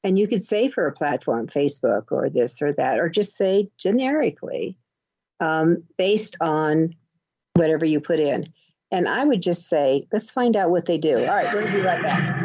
and 0.04 0.20
you 0.20 0.28
could 0.28 0.42
say 0.42 0.68
for 0.68 0.86
a 0.86 0.92
platform 0.92 1.48
facebook 1.48 2.12
or 2.12 2.30
this 2.30 2.62
or 2.62 2.74
that 2.74 3.00
or 3.00 3.08
just 3.08 3.38
say 3.38 3.70
generically 3.78 4.78
um, 5.40 5.84
based 5.98 6.36
on 6.42 6.96
whatever 7.56 7.86
you 7.86 8.00
put 8.00 8.20
in. 8.20 8.54
And 8.92 9.10
i 9.10 9.24
would 9.24 9.42
just 9.42 9.68
say 9.68 10.08
let's 10.14 10.30
find 10.30 10.56
out 10.56 10.70
what 10.70 10.86
they 10.86 10.98
do. 10.98 11.18
All 11.18 11.36
right 11.36 11.52
to 11.52 11.72
be 11.72 11.80
right 11.80 12.02
back 12.02 12.45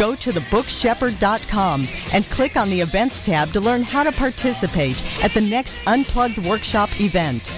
Go 0.00 0.14
to 0.14 0.32
thebookshepherd.com 0.32 1.86
and 2.14 2.24
click 2.24 2.56
on 2.56 2.70
the 2.70 2.80
events 2.80 3.20
tab 3.20 3.52
to 3.52 3.60
learn 3.60 3.82
how 3.82 4.02
to 4.02 4.10
participate 4.10 4.96
at 5.22 5.30
the 5.32 5.42
next 5.42 5.76
Unplugged 5.86 6.38
Workshop 6.38 6.88
event. 6.98 7.52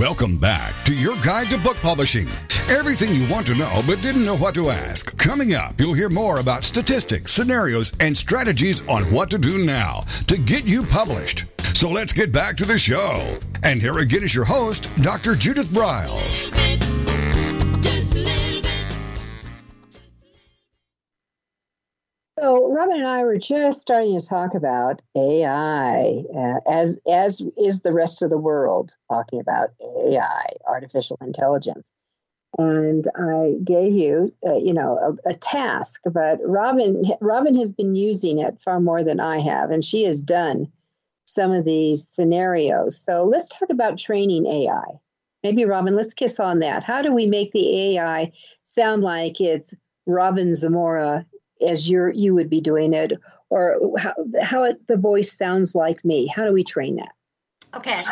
Welcome 0.00 0.36
back 0.36 0.74
to 0.86 0.96
your 0.96 1.14
guide 1.18 1.48
to 1.50 1.58
book 1.58 1.76
publishing. 1.76 2.26
Everything 2.72 3.14
you 3.14 3.28
want 3.28 3.46
to 3.48 3.54
know 3.54 3.82
but 3.86 4.00
didn't 4.00 4.24
know 4.24 4.34
what 4.34 4.54
to 4.54 4.70
ask. 4.70 5.14
Coming 5.18 5.52
up, 5.52 5.78
you'll 5.78 5.92
hear 5.92 6.08
more 6.08 6.40
about 6.40 6.64
statistics, 6.64 7.30
scenarios, 7.30 7.92
and 8.00 8.16
strategies 8.16 8.80
on 8.88 9.02
what 9.12 9.28
to 9.28 9.36
do 9.36 9.62
now 9.62 10.06
to 10.26 10.38
get 10.38 10.64
you 10.64 10.82
published. 10.82 11.44
So 11.74 11.90
let's 11.90 12.14
get 12.14 12.32
back 12.32 12.56
to 12.56 12.64
the 12.64 12.78
show. 12.78 13.38
And 13.62 13.78
here 13.78 13.98
again 13.98 14.22
is 14.22 14.34
your 14.34 14.46
host, 14.46 14.88
Dr. 15.02 15.34
Judith 15.34 15.68
Briles. 15.68 16.48
So, 22.38 22.72
Robin, 22.72 22.96
and 22.96 23.06
I 23.06 23.22
were 23.24 23.36
just 23.36 23.82
starting 23.82 24.18
to 24.18 24.26
talk 24.26 24.54
about 24.54 25.02
AI, 25.14 26.22
uh, 26.34 26.60
as 26.66 26.98
as 27.06 27.42
is 27.58 27.82
the 27.82 27.92
rest 27.92 28.22
of 28.22 28.30
the 28.30 28.38
world 28.38 28.94
talking 29.10 29.40
about 29.40 29.74
AI, 29.78 30.46
artificial 30.66 31.18
intelligence. 31.20 31.90
And 32.58 33.08
I 33.16 33.54
gave 33.64 33.94
you, 33.94 34.34
uh, 34.46 34.56
you 34.56 34.74
know, 34.74 35.16
a, 35.26 35.30
a, 35.30 35.34
task, 35.34 36.02
but 36.04 36.38
Robin 36.44 37.02
Robin 37.20 37.54
has 37.56 37.72
been 37.72 37.94
using 37.94 38.40
it 38.40 38.58
far 38.62 38.78
more 38.78 39.02
than 39.02 39.20
I 39.20 39.38
have, 39.40 39.70
and 39.70 39.82
she 39.82 40.04
has 40.04 40.20
done 40.20 40.70
some 41.24 41.52
of 41.52 41.64
these 41.64 42.06
scenarios. 42.06 43.00
So 43.02 43.24
let's 43.24 43.48
talk 43.48 43.70
about 43.70 43.98
training 43.98 44.46
AI. 44.46 44.84
Maybe 45.42 45.64
Robin, 45.64 45.96
let's 45.96 46.12
kiss 46.12 46.38
on 46.38 46.58
that. 46.58 46.84
How 46.84 47.00
do 47.00 47.12
we 47.12 47.26
make 47.26 47.52
the 47.52 47.96
AI 47.96 48.32
sound 48.64 49.02
like 49.02 49.40
it's 49.40 49.72
Robin 50.06 50.50
Samora 50.50 51.24
as 51.66 51.88
you 51.88 52.10
you 52.14 52.34
would 52.34 52.50
be 52.50 52.60
doing 52.60 52.92
it, 52.92 53.12
or 53.48 53.98
how 53.98 54.14
how 54.42 54.64
it, 54.64 54.86
the 54.88 54.98
voice 54.98 55.32
sounds 55.32 55.74
like 55.74 56.04
me? 56.04 56.26
How 56.26 56.44
do 56.44 56.52
we 56.52 56.64
train 56.64 56.96
that? 56.96 57.12
Okay, 57.74 58.04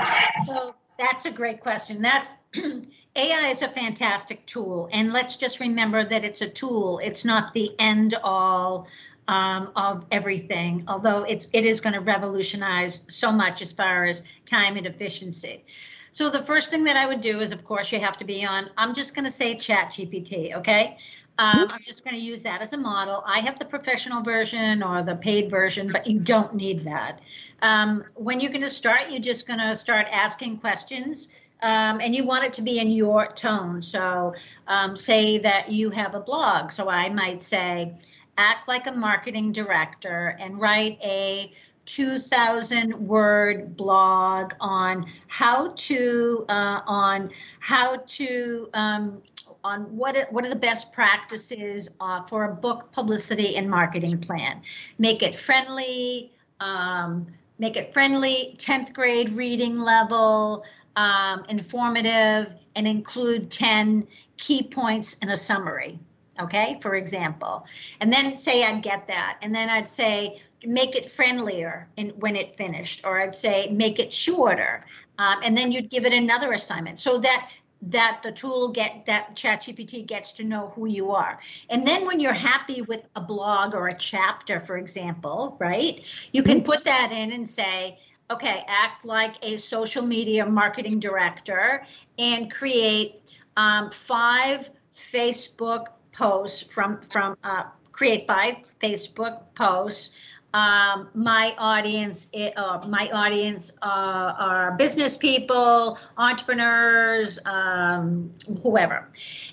so 0.47 0.75
that's 1.01 1.25
a 1.25 1.31
great 1.31 1.61
question. 1.61 2.03
That's 2.03 2.31
AI 3.17 3.49
is 3.49 3.63
a 3.63 3.69
fantastic 3.69 4.47
tool, 4.47 4.89
and 4.93 5.13
let's 5.13 5.37
just 5.37 5.59
remember 5.59 6.05
that 6.05 6.25
it's 6.25 6.43
a 6.43 6.49
tool. 6.49 7.01
It's 7.03 7.25
not 7.25 7.55
the 7.55 7.75
end 7.79 8.15
all 8.23 8.87
um, 9.27 9.73
of 9.75 10.05
everything, 10.11 10.85
although 10.87 11.23
it's 11.23 11.49
it 11.53 11.65
is 11.65 11.81
going 11.81 11.95
to 11.95 12.01
revolutionize 12.01 13.03
so 13.09 13.33
much 13.33 13.63
as 13.63 13.73
far 13.73 14.05
as 14.05 14.23
time 14.45 14.77
and 14.77 14.87
efficiency. 14.87 15.65
So 16.13 16.29
the 16.29 16.41
first 16.41 16.71
thing 16.71 16.85
that 16.85 16.97
I 16.97 17.07
would 17.07 17.21
do 17.21 17.41
is, 17.41 17.53
of 17.53 17.65
course, 17.65 17.91
you 17.93 18.01
have 18.01 18.19
to 18.19 18.25
be 18.25 18.45
on. 18.45 18.69
I'm 18.77 18.95
just 18.95 19.15
going 19.15 19.25
to 19.25 19.31
say 19.31 19.57
Chat 19.57 19.93
GPT, 19.93 20.55
okay? 20.57 20.99
Um, 21.41 21.69
I'm 21.71 21.79
just 21.87 22.05
going 22.05 22.15
to 22.15 22.23
use 22.23 22.43
that 22.43 22.61
as 22.61 22.75
a 22.75 22.77
model. 22.77 23.25
I 23.27 23.41
have 23.41 23.59
the 23.59 23.65
professional 23.65 24.23
version 24.23 24.83
or 24.83 25.03
the 25.03 25.15
paid 25.17 25.51
version, 25.51 25.89
but 25.91 26.07
you 26.07 26.21
don't 26.21 26.55
need 26.55 26.85
that. 26.85 27.21
Um, 27.63 28.05
when 28.15 28.41
you're 28.41 28.51
going 28.51 28.61
to 28.61 28.69
start, 28.69 29.09
you're 29.09 29.21
just 29.21 29.47
going 29.47 29.59
to 29.59 29.75
start 29.75 30.07
asking 30.13 30.59
questions. 30.59 31.29
Um, 31.63 32.01
and 32.03 32.15
you 32.15 32.25
want 32.25 32.45
it 32.45 32.53
to 32.55 32.63
be 32.63 32.79
in 32.79 32.91
your 32.91 33.27
tone. 33.27 33.81
So, 33.81 34.35
um, 34.67 34.97
say 34.97 35.39
that 35.39 35.71
you 35.71 35.89
have 35.91 36.15
a 36.15 36.21
blog. 36.21 36.73
So, 36.73 36.91
I 36.91 37.09
might 37.09 37.43
say, 37.43 37.95
act 38.37 38.69
like 38.69 38.87
a 38.87 38.93
marketing 38.93 39.53
director 39.53 40.37
and 40.39 40.61
write 40.61 40.99
a 41.03 41.53
2000 41.87 42.95
word 42.95 43.77
blog 43.77 44.53
on 44.61 45.07
how 45.27 45.73
to 45.77 46.45
uh, 46.49 46.81
on 46.87 47.31
how 47.59 47.97
to 47.97 48.71
um, 48.73 49.23
on 49.65 49.83
what 49.97 50.17
what 50.31 50.45
are 50.45 50.49
the 50.49 50.57
best 50.57 50.93
practices 50.93 51.89
uh, 52.01 52.23
for 52.23 52.45
a 52.45 52.55
book 52.55 52.93
publicity 52.93 53.57
and 53.57 53.69
marketing 53.69 54.19
plan. 54.19 54.63
Make 54.99 55.23
it 55.23 55.35
friendly. 55.35 56.33
Um, 56.61 57.27
make 57.59 57.77
it 57.77 57.93
friendly. 57.93 58.55
Tenth 58.59 58.93
grade 58.93 59.31
reading 59.31 59.79
level. 59.79 60.65
Um, 60.97 61.45
informative 61.49 62.55
and 62.75 62.87
include 62.87 63.51
10 63.51 64.07
key 64.37 64.63
points 64.63 65.15
in 65.19 65.31
a 65.31 65.37
summary 65.37 65.99
okay 66.41 66.79
for 66.81 66.95
example 66.95 67.65
and 68.01 68.13
then 68.13 68.37
say 68.37 68.65
i'd 68.65 68.83
get 68.83 69.07
that 69.07 69.39
and 69.43 69.55
then 69.55 69.69
i'd 69.69 69.89
say 69.89 70.41
make 70.65 70.97
it 70.97 71.09
friendlier 71.09 71.89
in, 71.97 72.11
when 72.11 72.37
it 72.37 72.57
finished 72.57 73.03
or 73.05 73.21
i'd 73.21 73.35
say 73.35 73.69
make 73.71 73.99
it 73.99 74.13
shorter 74.13 74.81
um, 75.19 75.41
and 75.43 75.57
then 75.57 75.71
you'd 75.71 75.91
give 75.91 76.07
it 76.07 76.13
another 76.13 76.53
assignment 76.53 76.99
so 76.99 77.19
that 77.19 77.51
that 77.83 78.21
the 78.23 78.33
tool 78.33 78.73
get 78.73 79.07
that 79.07 79.35
ChatGPT 79.35 80.07
gets 80.07 80.35
to 80.35 80.45
know 80.45 80.73
who 80.75 80.87
you 80.87 81.13
are. 81.13 81.39
And 81.69 81.87
then 81.87 82.07
when 82.07 82.21
you're 82.21 82.33
happy 82.33 82.83
with 82.83 83.03
a 83.17 83.21
blog 83.21 83.75
or 83.75 83.89
a 83.89 83.97
chapter, 83.97 84.61
for 84.61 84.77
example, 84.77 85.57
right, 85.59 86.05
you 86.33 86.43
can 86.43 86.63
put 86.63 86.85
that 86.85 87.13
in 87.13 87.33
and 87.33 87.49
say, 87.49 87.99
okay, 88.31 88.65
act 88.69 89.05
like 89.05 89.35
a 89.43 89.57
social 89.57 90.05
media 90.05 90.47
marketing 90.47 91.01
director 91.01 91.87
and 92.19 92.51
create 92.51 93.17
um, 93.57 93.91
five 93.91 94.71
Facebook 94.97 95.87
posts 96.13 96.63
from 96.63 97.01
from 97.11 97.37
uh, 97.43 97.65
create 97.93 98.27
five 98.27 98.57
Facebook 98.81 99.55
posts 99.55 100.11
um, 100.53 101.09
my 101.15 101.55
audience 101.59 102.31
uh, 102.35 102.85
my 102.89 103.09
audience 103.13 103.73
uh, 103.83 103.87
are 103.87 104.73
business 104.73 105.17
people 105.17 105.99
entrepreneurs 106.17 107.39
um, 107.45 108.33
whoever. 108.63 109.09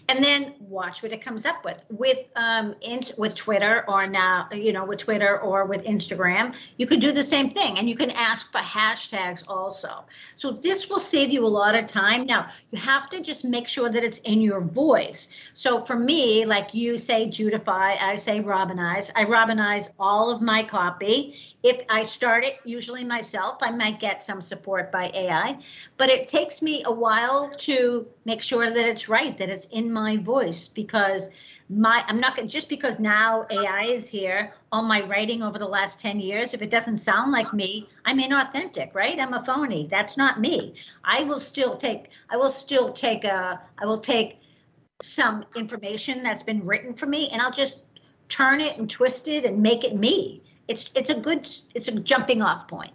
And 0.10 0.24
then 0.24 0.56
watch 0.60 1.04
what 1.04 1.12
it 1.12 1.22
comes 1.22 1.46
up 1.46 1.64
with. 1.64 1.84
With 1.90 2.30
um, 2.36 2.76
in, 2.82 3.02
with 3.18 3.36
twitter 3.36 3.86
or 3.88 4.08
now 4.08 4.48
you 4.52 4.74
know 4.74 4.86
with 4.86 5.00
twitter 5.00 5.40
or 5.40 5.66
with 5.66 5.84
instagram 5.84 6.56
you 6.78 6.88
could 6.88 7.00
do 7.00 7.12
the 7.12 7.24
same 7.24 7.52
thing. 7.52 7.78
And 7.78 7.88
you 7.88 7.96
can 7.96 8.12
ask 8.12 8.52
for 8.52 8.60
hashtags 8.60 9.44
also. 9.48 10.06
So 10.36 10.52
this 10.52 10.90
will 10.90 11.00
save 11.00 11.32
you 11.32 11.46
a 11.46 11.48
lot 11.48 11.76
of 11.76 11.86
time. 11.86 12.26
Now 12.26 12.48
you 12.72 12.80
have 12.80 13.08
to 13.10 13.22
just 13.22 13.46
make 13.46 13.68
sure 13.68 13.90
that 13.90 14.04
it's 14.04 14.20
in 14.20 14.42
your 14.42 14.62
voice. 14.62 15.52
So 15.54 15.80
for 15.80 15.98
me 15.98 16.46
like 16.46 16.74
you 16.74 16.98
say 16.98 17.28
judify 17.28 17.98
i 18.02 18.16
say 18.16 18.40
robinize. 18.40 19.12
I 19.16 19.26
robinize 19.26 19.90
all 20.00 20.32
of 20.32 20.42
my 20.42 20.64
content 20.64 20.87
copy. 20.88 21.36
If 21.64 21.82
I 21.90 22.04
start 22.04 22.46
it 22.46 22.58
usually 22.64 23.04
myself, 23.04 23.58
I 23.62 23.72
might 23.72 24.00
get 24.00 24.24
some 24.24 24.42
support 24.42 24.92
by 24.92 25.12
AI, 25.14 25.60
but 25.98 26.10
it 26.10 26.28
takes 26.28 26.62
me 26.62 26.84
a 26.86 26.92
while 26.92 27.50
to 27.60 28.08
make 28.26 28.42
sure 28.42 28.70
that 28.70 28.86
it's 28.88 29.10
right, 29.10 29.36
that 29.38 29.50
it's 29.50 29.66
in 29.66 29.92
my 29.92 30.18
voice 30.18 30.68
because 30.68 31.30
my 31.70 32.02
I'm 32.08 32.22
not 32.22 32.40
just 32.48 32.70
because 32.70 32.98
now 33.00 33.46
AI 33.50 33.88
is 33.92 34.08
here, 34.08 34.54
all 34.72 34.84
my 34.84 35.02
writing 35.02 35.44
over 35.44 35.60
the 35.60 35.68
last 35.68 36.00
10 36.00 36.22
years, 36.22 36.54
if 36.54 36.62
it 36.62 36.70
doesn't 36.70 37.00
sound 37.00 37.34
like 37.34 37.54
me, 37.54 37.90
I'm 38.06 38.20
inauthentic, 38.20 38.96
right? 38.96 39.20
I'm 39.20 39.34
a 39.34 39.44
phony. 39.44 39.88
That's 39.88 40.16
not 40.16 40.40
me. 40.40 40.76
I 41.04 41.24
will 41.24 41.42
still 41.42 41.76
take 41.76 42.12
I 42.30 42.38
will 42.38 42.50
still 42.50 42.94
take 42.94 43.26
a 43.26 43.62
I 43.78 43.86
will 43.86 43.98
take 43.98 44.40
some 45.02 45.46
information 45.56 46.24
that's 46.24 46.44
been 46.44 46.66
written 46.66 46.94
for 46.94 47.06
me 47.06 47.30
and 47.32 47.42
I'll 47.42 47.52
just 47.52 47.80
turn 48.30 48.62
it 48.62 48.78
and 48.78 48.90
twist 48.90 49.28
it 49.28 49.46
and 49.46 49.62
make 49.62 49.84
it 49.84 49.96
me 49.96 50.42
it's 50.68 50.92
it's 50.96 51.10
a 51.10 51.16
good 51.16 51.48
it's 51.76 51.88
a 51.88 52.00
jumping 52.00 52.42
off 52.42 52.68
point. 52.68 52.94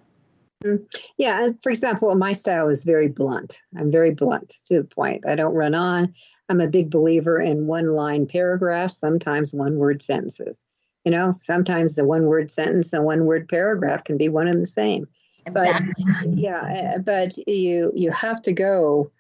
Mm-hmm. 0.65 0.85
Yeah, 1.19 1.49
for 1.63 1.71
example, 1.71 2.15
my 2.15 2.33
style 2.33 2.69
is 2.69 2.85
very 2.85 3.09
blunt. 3.09 3.61
I'm 3.77 3.91
very 3.91 4.13
blunt 4.13 4.53
to 4.67 4.83
the 4.83 4.85
point. 4.85 5.27
I 5.27 5.35
don't 5.35 5.55
run 5.55 5.75
on. 5.75 6.15
I'm 6.49 6.61
a 6.61 6.69
big 6.69 6.91
believer 6.91 7.41
in 7.41 7.67
one 7.67 7.93
line 7.93 8.27
paragraphs, 8.27 8.99
sometimes 8.99 9.53
one 9.53 9.77
word 9.77 10.03
sentences. 10.03 10.61
You 11.05 11.11
know, 11.11 11.39
sometimes 11.43 11.95
the 11.95 12.05
one 12.05 12.27
word 12.27 12.51
sentence 12.51 12.93
and 12.93 13.05
one 13.05 13.25
word 13.25 13.49
paragraph 13.49 14.05
can 14.05 14.17
be 14.19 14.29
one 14.29 14.47
and 14.47 14.63
the 14.63 14.67
same. 14.67 15.07
Exactly. 15.47 15.95
But, 16.05 16.39
yeah, 16.39 16.99
but 16.99 17.37
you 17.49 17.91
you 17.95 18.13
have 18.13 18.41
to 18.43 18.53
go 18.53 19.11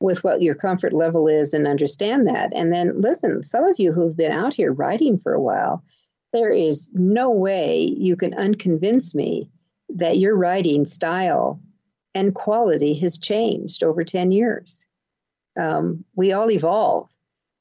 with 0.00 0.24
what 0.24 0.42
your 0.42 0.54
comfort 0.54 0.92
level 0.92 1.28
is 1.28 1.54
and 1.54 1.66
understand 1.66 2.26
that. 2.26 2.52
And 2.54 2.72
then 2.72 3.00
listen, 3.00 3.42
some 3.42 3.64
of 3.64 3.78
you 3.78 3.92
who've 3.92 4.16
been 4.16 4.32
out 4.32 4.54
here 4.54 4.72
writing 4.72 5.18
for 5.18 5.32
a 5.32 5.40
while, 5.40 5.84
there 6.32 6.50
is 6.50 6.90
no 6.92 7.30
way 7.30 7.82
you 7.82 8.16
can 8.16 8.32
unconvince 8.32 9.14
me 9.14 9.50
that 9.96 10.18
your 10.18 10.36
writing 10.36 10.86
style 10.86 11.60
and 12.14 12.34
quality 12.34 12.94
has 12.94 13.18
changed 13.18 13.82
over 13.82 14.04
10 14.04 14.32
years. 14.32 14.84
Um, 15.58 16.04
we 16.14 16.32
all 16.32 16.50
evolve. 16.50 17.10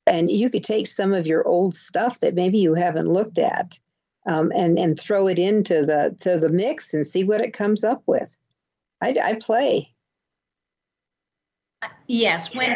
And 0.06 0.30
you 0.30 0.50
could 0.50 0.64
take 0.64 0.88
some 0.88 1.14
of 1.14 1.28
your 1.28 1.48
old 1.48 1.76
stuff 1.76 2.20
that 2.22 2.34
maybe 2.34 2.60
you 2.60 2.74
haven't 2.74 3.08
looked 3.08 3.38
at 3.38 3.78
um, 4.28 4.52
and, 4.56 4.80
and 4.80 5.00
throw 5.00 5.28
it 5.28 5.38
into 5.38 5.86
the, 5.86 6.16
to 6.22 6.40
the 6.40 6.50
mix 6.50 6.94
and 6.94 7.06
see 7.06 7.24
what 7.24 7.42
it 7.42 7.54
comes 7.54 7.84
up 7.84 8.02
with. 8.08 8.36
I, 9.02 9.16
I 9.22 9.34
play. 9.36 9.94
Yes, 12.08 12.54
when 12.54 12.76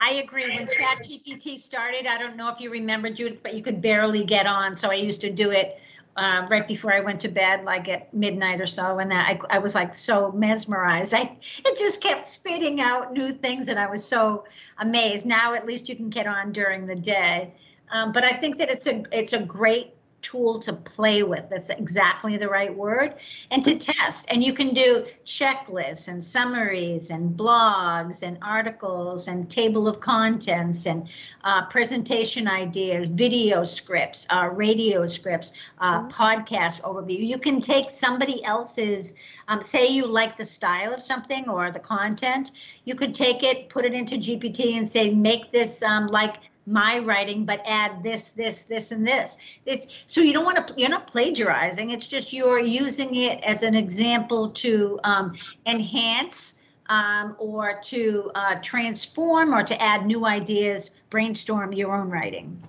I 0.00 0.12
agree. 0.14 0.48
When 0.48 0.66
ChatGPT 0.66 1.58
started, 1.58 2.06
I 2.06 2.16
don't 2.16 2.36
know 2.36 2.48
if 2.48 2.60
you 2.60 2.70
remember, 2.70 3.10
Judith, 3.10 3.42
but 3.42 3.54
you 3.54 3.62
could 3.62 3.82
barely 3.82 4.24
get 4.24 4.46
on. 4.46 4.74
So 4.74 4.90
I 4.90 4.94
used 4.94 5.20
to 5.20 5.30
do 5.30 5.50
it 5.50 5.78
uh, 6.16 6.46
right 6.48 6.66
before 6.66 6.92
I 6.92 7.00
went 7.00 7.20
to 7.20 7.28
bed, 7.28 7.64
like 7.64 7.88
at 7.88 8.12
midnight 8.14 8.60
or 8.62 8.66
so. 8.66 8.98
And 8.98 9.12
I, 9.12 9.38
I 9.50 9.58
was 9.58 9.74
like 9.74 9.94
so 9.94 10.32
mesmerized. 10.32 11.12
I 11.12 11.36
it 11.40 11.78
just 11.78 12.02
kept 12.02 12.26
spitting 12.26 12.80
out 12.80 13.12
new 13.12 13.30
things, 13.30 13.68
and 13.68 13.78
I 13.78 13.88
was 13.90 14.02
so 14.02 14.44
amazed. 14.78 15.26
Now 15.26 15.54
at 15.54 15.66
least 15.66 15.88
you 15.88 15.96
can 15.96 16.08
get 16.08 16.26
on 16.26 16.52
during 16.52 16.86
the 16.86 16.96
day. 16.96 17.52
Um, 17.92 18.12
but 18.12 18.24
I 18.24 18.32
think 18.32 18.56
that 18.58 18.70
it's 18.70 18.86
a 18.86 19.02
it's 19.12 19.34
a 19.34 19.40
great 19.40 19.94
tool 20.22 20.58
to 20.60 20.72
play 20.72 21.22
with. 21.22 21.48
That's 21.50 21.70
exactly 21.70 22.36
the 22.36 22.48
right 22.48 22.74
word. 22.74 23.14
And 23.50 23.64
to 23.64 23.78
test. 23.78 24.30
And 24.30 24.42
you 24.44 24.52
can 24.52 24.74
do 24.74 25.06
checklists 25.24 26.08
and 26.08 26.22
summaries 26.22 27.10
and 27.10 27.36
blogs 27.36 28.22
and 28.22 28.38
articles 28.42 29.28
and 29.28 29.50
table 29.50 29.88
of 29.88 30.00
contents 30.00 30.86
and 30.86 31.08
uh, 31.44 31.66
presentation 31.66 32.48
ideas, 32.48 33.08
video 33.08 33.64
scripts, 33.64 34.26
uh, 34.30 34.50
radio 34.52 35.06
scripts, 35.06 35.52
uh, 35.78 36.00
mm-hmm. 36.00 36.08
podcast 36.08 36.82
overview. 36.82 37.26
You 37.26 37.38
can 37.38 37.60
take 37.60 37.90
somebody 37.90 38.44
else's, 38.44 39.14
um, 39.48 39.62
say 39.62 39.88
you 39.88 40.06
like 40.06 40.36
the 40.36 40.44
style 40.44 40.92
of 40.92 41.02
something 41.02 41.48
or 41.48 41.70
the 41.70 41.78
content, 41.78 42.52
you 42.84 42.94
could 42.94 43.14
take 43.14 43.42
it, 43.42 43.68
put 43.68 43.84
it 43.84 43.94
into 43.94 44.16
GPT 44.16 44.76
and 44.76 44.88
say, 44.88 45.10
make 45.14 45.50
this 45.52 45.82
um, 45.82 46.06
like 46.08 46.49
my 46.66 46.98
writing 46.98 47.44
but 47.44 47.62
add 47.66 48.02
this 48.02 48.30
this 48.30 48.62
this 48.62 48.92
and 48.92 49.06
this 49.06 49.38
it's 49.66 50.04
so 50.06 50.20
you 50.20 50.32
don't 50.32 50.44
want 50.44 50.68
to 50.68 50.74
you're 50.76 50.90
not 50.90 51.06
plagiarizing 51.06 51.90
it's 51.90 52.06
just 52.06 52.32
you're 52.32 52.60
using 52.60 53.14
it 53.14 53.42
as 53.42 53.62
an 53.62 53.74
example 53.74 54.50
to 54.50 54.98
um, 55.04 55.34
enhance 55.66 56.58
um, 56.88 57.36
or 57.38 57.78
to 57.82 58.30
uh, 58.34 58.56
transform 58.56 59.54
or 59.54 59.62
to 59.62 59.80
add 59.80 60.06
new 60.06 60.26
ideas 60.26 60.90
brainstorm 61.08 61.72
your 61.72 61.94
own 61.94 62.10
writing 62.10 62.62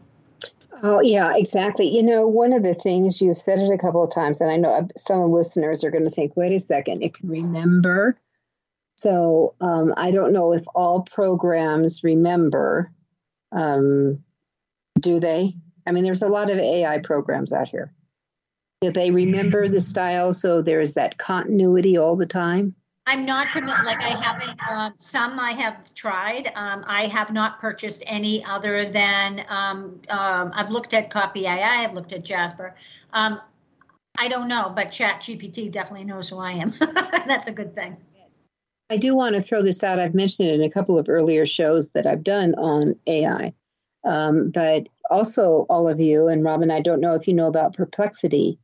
Oh, 0.84 1.00
yeah, 1.00 1.36
exactly. 1.36 1.88
You 1.88 2.02
know, 2.02 2.26
one 2.26 2.54
of 2.54 2.64
the 2.64 2.74
things 2.74 3.22
you've 3.22 3.38
said 3.38 3.60
it 3.60 3.72
a 3.72 3.78
couple 3.78 4.02
of 4.02 4.10
times, 4.10 4.42
and 4.42 4.50
I 4.50 4.58
know 4.58 4.88
some 4.98 5.32
listeners 5.32 5.84
are 5.84 5.92
going 5.92 6.06
to 6.06 6.10
think, 6.10 6.36
wait 6.36 6.54
a 6.54 6.60
second, 6.60 7.04
it 7.04 7.14
can 7.14 7.30
remember. 7.30 8.18
So 8.96 9.56
um, 9.62 9.94
I 9.98 10.12
don't 10.12 10.34
know 10.34 10.54
if 10.54 10.64
all 10.74 11.02
programs 11.02 12.04
remember. 12.04 12.92
Um, 13.52 14.24
do 15.00 15.20
they? 15.20 15.56
I 15.86 15.92
mean, 15.92 16.04
there's 16.04 16.22
a 16.22 16.28
lot 16.28 16.50
of 16.50 16.58
AI 16.58 17.00
programs 17.00 17.54
out 17.54 17.68
here. 17.68 17.94
Do 18.82 18.92
they 18.92 19.12
remember 19.12 19.68
the 19.68 19.82
style 19.82 20.34
so 20.34 20.62
there's 20.62 20.96
that 20.96 21.18
continuity 21.18 21.98
all 21.98 22.16
the 22.16 22.26
time? 22.26 22.76
I'm 23.08 23.26
not 23.26 23.52
familiar. 23.52 23.84
Like 23.84 24.02
I 24.02 24.10
haven't. 24.10 24.60
Um, 24.70 24.94
some 24.98 25.40
I 25.40 25.52
have 25.52 25.94
tried. 25.94 26.52
Um, 26.56 26.84
I 26.88 27.08
have 27.08 27.32
not 27.32 27.60
purchased 27.60 28.04
any 28.06 28.44
other 28.46 28.86
than 28.86 29.46
um, 29.50 30.02
um 30.10 30.52
I've 30.54 30.70
looked 30.70 30.94
at 30.94 31.10
Copy 31.10 31.46
AI. 31.46 31.84
I've 31.84 31.94
looked 31.94 32.14
at 32.14 32.24
Jasper. 32.24 32.76
Um, 33.14 33.42
I 34.18 34.28
don't 34.28 34.48
know, 34.48 34.72
but 34.76 34.92
Chat 34.92 35.22
GPT 35.22 35.72
definitely 35.72 36.06
knows 36.06 36.30
who 36.30 36.38
I 36.38 36.52
am. 36.52 36.70
That's 37.28 37.48
a 37.48 37.52
good 37.52 37.76
thing. 37.76 37.98
I 38.92 38.98
do 38.98 39.16
want 39.16 39.36
to 39.36 39.42
throw 39.42 39.64
this 39.64 39.86
out. 39.86 40.00
I've 40.00 40.14
mentioned 40.14 40.50
it 40.50 40.56
in 40.56 40.64
a 40.64 40.70
couple 40.70 41.00
of 41.00 41.08
earlier 41.08 41.46
shows 41.46 41.92
that 41.92 42.06
I've 42.06 42.26
done 42.26 42.56
on 42.56 42.96
AI, 43.08 43.54
um, 44.04 44.52
but 44.52 44.90
also 45.10 45.66
all 45.70 45.88
of 45.88 46.02
you 46.02 46.28
and 46.28 46.44
Robin. 46.44 46.70
I 46.70 46.82
don't 46.82 47.00
know 47.00 47.16
if 47.16 47.26
you 47.26 47.34
know 47.34 47.48
about 47.48 47.74
Perplexity, 47.74 48.60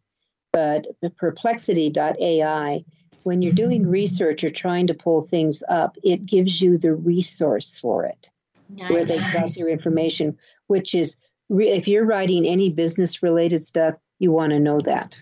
but 0.51 0.85
the 1.01 1.11
Perplexity.ai 1.11 2.83
when 3.23 3.41
you're 3.41 3.53
doing 3.53 3.85
research 3.85 4.43
or 4.43 4.49
trying 4.49 4.87
to 4.87 4.93
pull 4.93 5.21
things 5.21 5.61
up, 5.69 5.97
it 6.01 6.25
gives 6.25 6.61
you 6.61 6.77
the 6.77 6.93
resource 6.93 7.77
for 7.77 8.05
it, 8.05 8.29
nice. 8.69 8.89
where 8.89 9.05
they've 9.05 9.33
got 9.33 9.55
your 9.55 9.69
information, 9.69 10.37
which 10.67 10.95
is 10.95 11.17
re- 11.49 11.69
if 11.69 11.87
you're 11.87 12.05
writing 12.05 12.45
any 12.45 12.69
business 12.69 13.21
related 13.21 13.63
stuff, 13.63 13.95
you 14.19 14.31
want 14.31 14.51
to 14.51 14.59
know 14.59 14.79
that. 14.79 15.21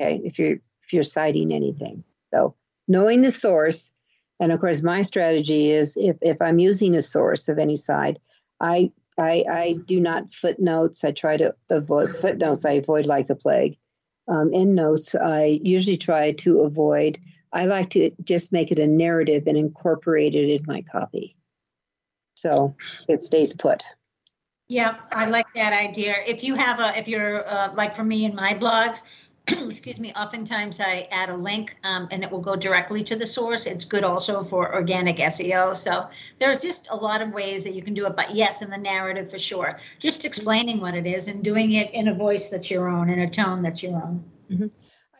Okay, 0.00 0.20
if 0.24 0.38
you're 0.38 0.56
if 0.82 0.92
you're 0.92 1.04
citing 1.04 1.52
anything, 1.52 2.04
so 2.32 2.54
knowing 2.88 3.20
the 3.22 3.30
source, 3.30 3.92
and 4.40 4.52
of 4.52 4.60
course, 4.60 4.82
my 4.82 5.02
strategy 5.02 5.70
is 5.70 5.96
if 5.96 6.16
if 6.20 6.40
I'm 6.40 6.58
using 6.58 6.94
a 6.94 7.02
source 7.02 7.48
of 7.48 7.58
any 7.58 7.76
side, 7.76 8.18
I 8.60 8.92
I, 9.18 9.44
I 9.50 9.78
do 9.86 10.00
not 10.00 10.30
footnotes. 10.30 11.04
I 11.04 11.12
try 11.12 11.36
to 11.38 11.54
avoid 11.70 12.10
footnotes. 12.10 12.64
I 12.64 12.72
avoid 12.72 13.06
like 13.06 13.26
the 13.28 13.34
plague 13.34 13.78
um, 14.28 14.50
notes, 14.74 15.14
I 15.14 15.60
usually 15.62 15.96
try 15.96 16.32
to 16.32 16.60
avoid. 16.60 17.18
I 17.52 17.66
like 17.66 17.90
to 17.90 18.10
just 18.22 18.52
make 18.52 18.72
it 18.72 18.78
a 18.78 18.86
narrative 18.86 19.44
and 19.46 19.56
incorporate 19.56 20.34
it 20.34 20.50
in 20.50 20.62
my 20.66 20.82
copy. 20.82 21.36
So 22.34 22.74
it 23.08 23.22
stays 23.22 23.54
put. 23.54 23.84
Yeah, 24.68 24.96
I 25.12 25.26
like 25.26 25.46
that 25.54 25.72
idea. 25.72 26.16
If 26.26 26.42
you 26.42 26.56
have 26.56 26.80
a, 26.80 26.98
if 26.98 27.06
you're 27.06 27.48
uh, 27.48 27.72
like 27.74 27.94
for 27.94 28.02
me 28.02 28.24
in 28.24 28.34
my 28.34 28.52
blogs, 28.54 29.02
excuse 29.68 30.00
me, 30.00 30.12
oftentimes 30.14 30.80
I 30.80 31.08
add 31.12 31.28
a 31.28 31.36
link 31.36 31.76
um, 31.84 32.08
and 32.10 32.24
it 32.24 32.30
will 32.30 32.40
go 32.40 32.56
directly 32.56 33.04
to 33.04 33.16
the 33.16 33.26
source. 33.26 33.66
It's 33.66 33.84
good 33.84 34.02
also 34.02 34.42
for 34.42 34.74
organic 34.74 35.18
SEO. 35.18 35.76
So 35.76 36.08
there 36.38 36.50
are 36.50 36.58
just 36.58 36.88
a 36.90 36.96
lot 36.96 37.22
of 37.22 37.32
ways 37.32 37.62
that 37.64 37.74
you 37.74 37.82
can 37.82 37.94
do 37.94 38.06
it. 38.06 38.16
But 38.16 38.34
yes, 38.34 38.62
in 38.62 38.70
the 38.70 38.78
narrative 38.78 39.30
for 39.30 39.38
sure. 39.38 39.78
Just 40.00 40.24
explaining 40.24 40.80
what 40.80 40.94
it 40.94 41.06
is 41.06 41.28
and 41.28 41.44
doing 41.44 41.72
it 41.72 41.92
in 41.92 42.08
a 42.08 42.14
voice 42.14 42.48
that's 42.48 42.70
your 42.70 42.88
own, 42.88 43.08
in 43.08 43.20
a 43.20 43.30
tone 43.30 43.62
that's 43.62 43.82
your 43.82 43.96
own. 43.96 44.24
Mm-hmm. 44.50 44.66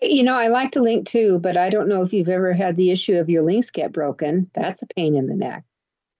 You 0.02 0.22
know, 0.24 0.34
I 0.34 0.48
like 0.48 0.72
to 0.72 0.82
link 0.82 1.06
too, 1.06 1.38
but 1.38 1.56
I 1.56 1.70
don't 1.70 1.88
know 1.88 2.02
if 2.02 2.12
you've 2.12 2.28
ever 2.28 2.52
had 2.52 2.76
the 2.76 2.90
issue 2.90 3.16
of 3.16 3.30
your 3.30 3.42
links 3.42 3.70
get 3.70 3.92
broken. 3.92 4.50
That's 4.54 4.82
a 4.82 4.86
pain 4.86 5.16
in 5.16 5.26
the 5.26 5.36
neck. 5.36 5.64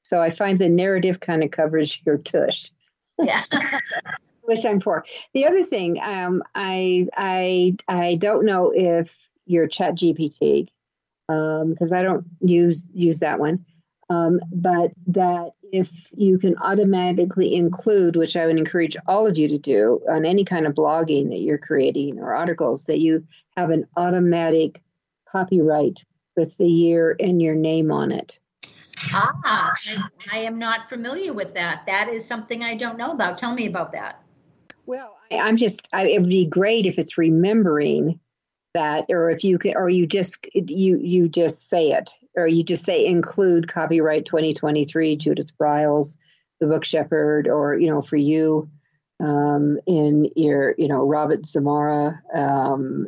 So 0.04 0.22
I 0.22 0.30
find 0.30 0.58
the 0.58 0.68
narrative 0.68 1.18
kind 1.18 1.42
of 1.42 1.50
covers 1.50 1.98
your 2.06 2.18
tush. 2.18 2.70
Yeah. 3.18 3.42
which 4.46 4.64
I'm 4.64 4.80
for. 4.80 5.04
The 5.34 5.46
other 5.46 5.62
thing, 5.62 6.00
um, 6.02 6.42
I 6.54 7.08
I 7.16 7.76
I 7.88 8.16
don't 8.16 8.46
know 8.46 8.72
if 8.74 9.14
your 9.46 9.66
Chat 9.66 9.94
GPT, 9.96 10.68
because 11.28 11.92
um, 11.92 11.98
I 11.98 12.02
don't 12.02 12.26
use 12.40 12.88
use 12.92 13.20
that 13.20 13.38
one, 13.38 13.64
um, 14.08 14.40
but 14.52 14.92
that 15.08 15.50
if 15.72 15.90
you 16.16 16.38
can 16.38 16.56
automatically 16.58 17.54
include, 17.54 18.16
which 18.16 18.36
I 18.36 18.46
would 18.46 18.58
encourage 18.58 18.96
all 19.06 19.26
of 19.26 19.36
you 19.36 19.48
to 19.48 19.58
do 19.58 20.00
on 20.08 20.24
any 20.24 20.44
kind 20.44 20.66
of 20.66 20.74
blogging 20.74 21.30
that 21.30 21.40
you're 21.40 21.58
creating 21.58 22.18
or 22.18 22.34
articles, 22.34 22.84
that 22.84 23.00
you 23.00 23.26
have 23.56 23.70
an 23.70 23.86
automatic 23.96 24.82
copyright 25.28 26.04
with 26.36 26.56
the 26.56 26.68
year 26.68 27.16
and 27.18 27.42
your 27.42 27.54
name 27.54 27.90
on 27.90 28.12
it. 28.12 28.38
Ah, 29.12 29.72
I, 29.88 30.02
I 30.32 30.38
am 30.38 30.58
not 30.58 30.88
familiar 30.88 31.32
with 31.32 31.54
that. 31.54 31.86
That 31.86 32.08
is 32.08 32.24
something 32.24 32.62
I 32.62 32.76
don't 32.76 32.98
know 32.98 33.12
about. 33.12 33.38
Tell 33.38 33.54
me 33.54 33.66
about 33.66 33.92
that. 33.92 34.22
Well, 34.86 35.16
I, 35.30 35.48
am 35.48 35.56
just, 35.56 35.88
I, 35.92 36.06
it 36.06 36.20
would 36.20 36.30
be 36.30 36.46
great 36.46 36.86
if 36.86 36.98
it's 36.98 37.18
remembering 37.18 38.20
that, 38.74 39.06
or 39.08 39.30
if 39.30 39.42
you 39.42 39.58
can, 39.58 39.76
or 39.76 39.88
you 39.88 40.06
just, 40.06 40.46
you, 40.54 40.98
you 40.98 41.28
just 41.28 41.68
say 41.68 41.92
it, 41.92 42.10
or 42.36 42.46
you 42.46 42.62
just 42.62 42.84
say 42.84 43.04
include 43.04 43.68
copyright 43.68 44.26
2023 44.26 45.16
Judith 45.16 45.50
Briles, 45.58 46.16
the 46.60 46.66
book 46.66 46.84
shepherd, 46.84 47.48
or, 47.48 47.76
you 47.76 47.90
know, 47.90 48.02
for 48.02 48.16
you, 48.16 48.70
um, 49.18 49.78
in 49.86 50.30
your, 50.36 50.74
you 50.78 50.88
know, 50.88 51.04
Robert 51.04 51.42
Samora, 51.42 52.18
um, 52.34 53.06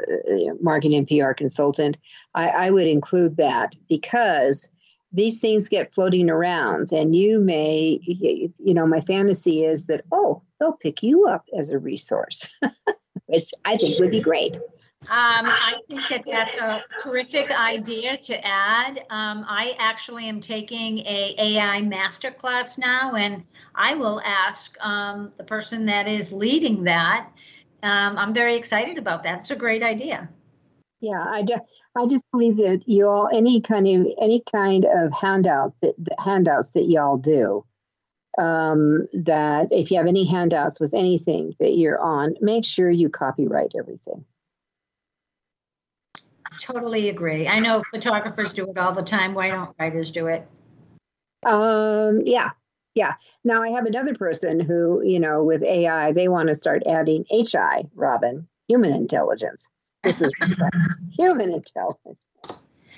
marketing 0.60 1.06
PR 1.06 1.32
consultant, 1.32 1.98
I, 2.34 2.48
I 2.48 2.70
would 2.70 2.86
include 2.86 3.36
that 3.36 3.76
because 3.88 4.68
these 5.12 5.40
things 5.40 5.68
get 5.68 5.94
floating 5.94 6.28
around 6.30 6.92
and 6.92 7.14
you 7.14 7.40
may 7.40 8.00
you 8.04 8.74
know 8.74 8.86
my 8.86 9.00
fantasy 9.00 9.64
is 9.64 9.86
that 9.86 10.02
oh 10.12 10.42
they'll 10.60 10.72
pick 10.72 11.02
you 11.02 11.26
up 11.26 11.44
as 11.56 11.70
a 11.70 11.78
resource 11.78 12.58
which 13.26 13.52
i 13.64 13.76
think 13.76 13.98
would 13.98 14.10
be 14.10 14.20
great 14.20 14.58
um, 15.02 15.46
I 15.46 15.76
think 15.88 16.02
that 16.10 16.24
that's 16.26 16.58
a 16.58 16.82
terrific 17.00 17.52
idea 17.52 18.16
to 18.16 18.46
add. 18.46 18.98
Um, 19.08 19.46
I 19.48 19.76
actually 19.78 20.28
am 20.28 20.40
taking 20.40 20.98
a 20.98 21.34
AI 21.38 21.82
masterclass 21.82 22.76
now, 22.78 23.14
and 23.14 23.44
I 23.74 23.94
will 23.94 24.20
ask 24.20 24.76
um, 24.84 25.32
the 25.38 25.44
person 25.44 25.86
that 25.86 26.08
is 26.08 26.32
leading 26.32 26.84
that. 26.84 27.30
Um, 27.82 28.18
I'm 28.18 28.34
very 28.34 28.56
excited 28.56 28.98
about 28.98 29.22
that. 29.22 29.38
It's 29.38 29.50
a 29.52 29.56
great 29.56 29.84
idea. 29.84 30.28
Yeah, 31.00 31.24
I, 31.24 31.42
de- 31.42 31.62
I 31.96 32.06
just 32.06 32.24
believe 32.32 32.56
that 32.56 32.82
you 32.86 33.08
all 33.08 33.28
any 33.32 33.60
kind 33.60 33.86
of 33.86 34.06
any 34.20 34.42
kind 34.50 34.84
of 34.84 35.12
handout 35.12 35.74
that, 35.82 35.94
handouts 36.18 36.72
that 36.72 36.88
y'all 36.88 37.16
do. 37.16 37.64
Um, 38.36 39.08
that 39.14 39.68
if 39.72 39.90
you 39.90 39.96
have 39.96 40.06
any 40.06 40.24
handouts 40.24 40.78
with 40.78 40.94
anything 40.94 41.54
that 41.58 41.72
you're 41.72 42.00
on, 42.00 42.36
make 42.40 42.64
sure 42.64 42.88
you 42.88 43.08
copyright 43.08 43.72
everything. 43.76 44.24
Totally 46.60 47.08
agree. 47.08 47.48
I 47.48 47.58
know 47.58 47.82
photographers 47.82 48.52
do 48.52 48.66
it 48.66 48.78
all 48.78 48.92
the 48.92 49.02
time. 49.02 49.34
Why 49.34 49.48
don't 49.48 49.74
writers 49.78 50.10
do 50.10 50.28
it? 50.28 50.46
Um, 51.44 52.22
yeah, 52.24 52.50
yeah. 52.94 53.14
Now 53.44 53.62
I 53.62 53.70
have 53.70 53.86
another 53.86 54.14
person 54.14 54.60
who, 54.60 55.02
you 55.04 55.20
know, 55.20 55.44
with 55.44 55.62
AI, 55.62 56.12
they 56.12 56.28
want 56.28 56.48
to 56.48 56.54
start 56.54 56.82
adding 56.86 57.24
HI, 57.30 57.88
Robin, 57.94 58.48
human 58.68 58.92
intelligence. 58.92 59.68
This 60.02 60.20
is 60.20 60.32
human 61.16 61.52
intelligence. 61.52 62.18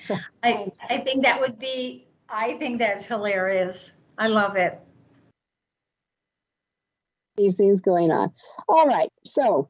So, 0.01 0.17
I, 0.43 0.71
I 0.89 0.97
think 0.97 1.23
that 1.23 1.39
would 1.39 1.59
be, 1.59 2.07
I 2.29 2.53
think 2.53 2.79
that's 2.79 3.05
hilarious. 3.05 3.93
I 4.17 4.27
love 4.27 4.55
it. 4.55 4.79
These 7.37 7.55
things 7.55 7.81
going 7.81 8.11
on. 8.11 8.31
All 8.67 8.85
right. 8.85 9.09
So, 9.23 9.69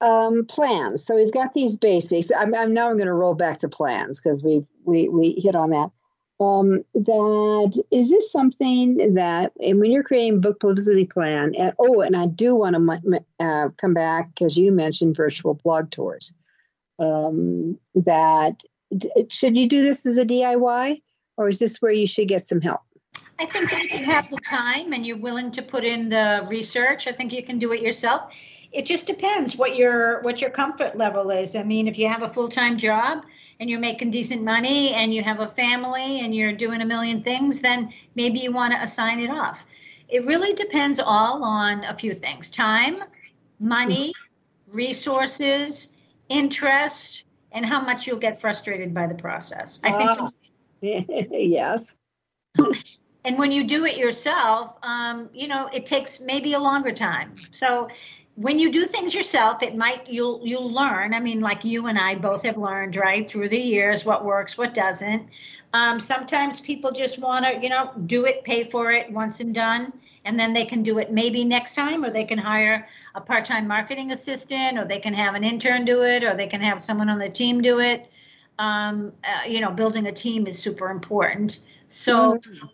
um, 0.00 0.44
plans. 0.46 1.04
So 1.04 1.14
we've 1.14 1.32
got 1.32 1.52
these 1.52 1.76
basics. 1.76 2.30
I'm, 2.36 2.54
I'm 2.54 2.74
now 2.74 2.90
I'm 2.90 2.96
going 2.96 3.06
to 3.06 3.14
roll 3.14 3.34
back 3.34 3.58
to 3.58 3.68
plans 3.68 4.20
because 4.20 4.42
we've 4.42 4.66
we 4.84 5.08
we 5.08 5.32
hit 5.42 5.54
on 5.54 5.70
that. 5.70 5.90
Um, 6.38 6.84
that 6.92 7.82
is 7.90 8.10
this 8.10 8.30
something 8.30 9.14
that 9.14 9.52
and 9.58 9.80
when 9.80 9.90
you're 9.90 10.02
creating 10.02 10.42
book 10.42 10.60
publicity 10.60 11.06
plan 11.06 11.54
and 11.54 11.72
oh 11.78 12.02
and 12.02 12.14
I 12.14 12.26
do 12.26 12.54
want 12.54 12.76
to 12.76 13.24
uh, 13.40 13.70
come 13.78 13.94
back 13.94 14.34
because 14.34 14.58
you 14.58 14.70
mentioned 14.70 15.16
virtual 15.16 15.54
blog 15.54 15.90
tours 15.90 16.34
um, 16.98 17.78
that 17.94 18.62
should 19.28 19.56
you 19.56 19.68
do 19.68 19.82
this 19.82 20.06
as 20.06 20.16
a 20.18 20.24
DIY 20.24 21.02
or 21.36 21.48
is 21.48 21.58
this 21.58 21.82
where 21.82 21.92
you 21.92 22.06
should 22.06 22.28
get 22.28 22.46
some 22.46 22.60
help? 22.60 22.80
I 23.38 23.46
think 23.46 23.72
if 23.72 24.00
you 24.00 24.06
have 24.06 24.30
the 24.30 24.38
time 24.38 24.92
and 24.92 25.06
you're 25.06 25.18
willing 25.18 25.52
to 25.52 25.62
put 25.62 25.84
in 25.84 26.08
the 26.08 26.46
research, 26.48 27.06
I 27.06 27.12
think 27.12 27.32
you 27.32 27.42
can 27.42 27.58
do 27.58 27.72
it 27.72 27.82
yourself. 27.82 28.34
It 28.72 28.86
just 28.86 29.06
depends 29.06 29.56
what 29.56 29.76
your 29.76 30.22
what 30.22 30.40
your 30.40 30.50
comfort 30.50 30.96
level 30.96 31.30
is. 31.30 31.54
I 31.54 31.62
mean, 31.62 31.86
if 31.86 31.98
you 31.98 32.08
have 32.08 32.22
a 32.22 32.28
full-time 32.28 32.78
job 32.78 33.24
and 33.60 33.68
you're 33.68 33.80
making 33.80 34.10
decent 34.10 34.42
money 34.42 34.92
and 34.94 35.14
you 35.14 35.22
have 35.22 35.40
a 35.40 35.46
family 35.46 36.20
and 36.20 36.34
you're 36.34 36.52
doing 36.52 36.80
a 36.80 36.84
million 36.86 37.22
things, 37.22 37.60
then 37.60 37.92
maybe 38.14 38.38
you 38.38 38.52
want 38.52 38.72
to 38.72 38.82
assign 38.82 39.20
it 39.20 39.30
off. 39.30 39.66
it 40.08 40.24
really 40.24 40.52
depends 40.54 40.98
all 40.98 41.42
on 41.44 41.84
a 41.84 41.94
few 41.94 42.14
things 42.14 42.48
time, 42.50 42.96
money, 43.58 44.12
resources, 44.68 45.88
interest, 46.28 47.24
and 47.52 47.64
how 47.64 47.80
much 47.80 48.06
you'll 48.06 48.18
get 48.18 48.40
frustrated 48.40 48.92
by 48.92 49.06
the 49.06 49.14
process. 49.14 49.80
I 49.84 49.92
think. 49.92 50.10
Ah. 50.18 50.28
yes. 50.82 51.94
and 53.24 53.38
when 53.38 53.50
you 53.50 53.64
do 53.64 53.84
it 53.84 53.96
yourself, 53.96 54.78
um, 54.82 55.28
you 55.32 55.48
know, 55.48 55.68
it 55.72 55.86
takes 55.86 56.20
maybe 56.20 56.52
a 56.52 56.58
longer 56.58 56.92
time. 56.92 57.36
So 57.36 57.88
when 58.36 58.58
you 58.58 58.70
do 58.70 58.84
things 58.84 59.14
yourself, 59.14 59.62
it 59.62 59.74
might 59.74 60.08
you'll 60.08 60.40
you'll 60.44 60.70
learn. 60.70 61.14
I 61.14 61.20
mean, 61.20 61.40
like 61.40 61.64
you 61.64 61.86
and 61.86 61.98
I 61.98 62.14
both 62.14 62.42
have 62.44 62.58
learned, 62.58 62.94
right, 62.94 63.28
through 63.28 63.48
the 63.48 63.58
years, 63.58 64.04
what 64.04 64.24
works, 64.24 64.58
what 64.58 64.74
doesn't. 64.74 65.30
Um, 65.72 65.98
sometimes 65.98 66.60
people 66.60 66.92
just 66.92 67.18
want 67.18 67.46
to, 67.46 67.62
you 67.62 67.70
know, 67.70 67.92
do 68.06 68.26
it, 68.26 68.44
pay 68.44 68.64
for 68.64 68.92
it 68.92 69.10
once 69.10 69.40
and 69.40 69.54
done, 69.54 69.92
and 70.24 70.38
then 70.38 70.52
they 70.52 70.66
can 70.66 70.82
do 70.82 70.98
it 70.98 71.10
maybe 71.10 71.44
next 71.44 71.74
time, 71.74 72.04
or 72.04 72.10
they 72.10 72.24
can 72.24 72.38
hire 72.38 72.86
a 73.14 73.20
part-time 73.22 73.66
marketing 73.66 74.12
assistant, 74.12 74.78
or 74.78 74.86
they 74.86 74.98
can 74.98 75.14
have 75.14 75.34
an 75.34 75.42
intern 75.42 75.86
do 75.86 76.02
it, 76.02 76.22
or 76.22 76.36
they 76.36 76.46
can 76.46 76.60
have 76.60 76.78
someone 76.80 77.08
on 77.08 77.18
the 77.18 77.30
team 77.30 77.62
do 77.62 77.80
it. 77.80 78.06
Um, 78.58 79.12
uh, 79.24 79.48
you 79.48 79.60
know, 79.60 79.70
building 79.70 80.06
a 80.06 80.12
team 80.12 80.46
is 80.46 80.58
super 80.58 80.90
important. 80.90 81.58
So. 81.88 82.34
Mm-hmm 82.34 82.66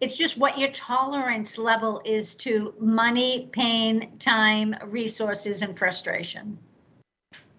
it's 0.00 0.16
just 0.16 0.36
what 0.36 0.58
your 0.58 0.70
tolerance 0.70 1.58
level 1.58 2.02
is 2.04 2.34
to 2.36 2.74
money, 2.78 3.48
pain, 3.52 4.16
time, 4.18 4.74
resources, 4.86 5.62
and 5.62 5.76
frustration. 5.76 6.58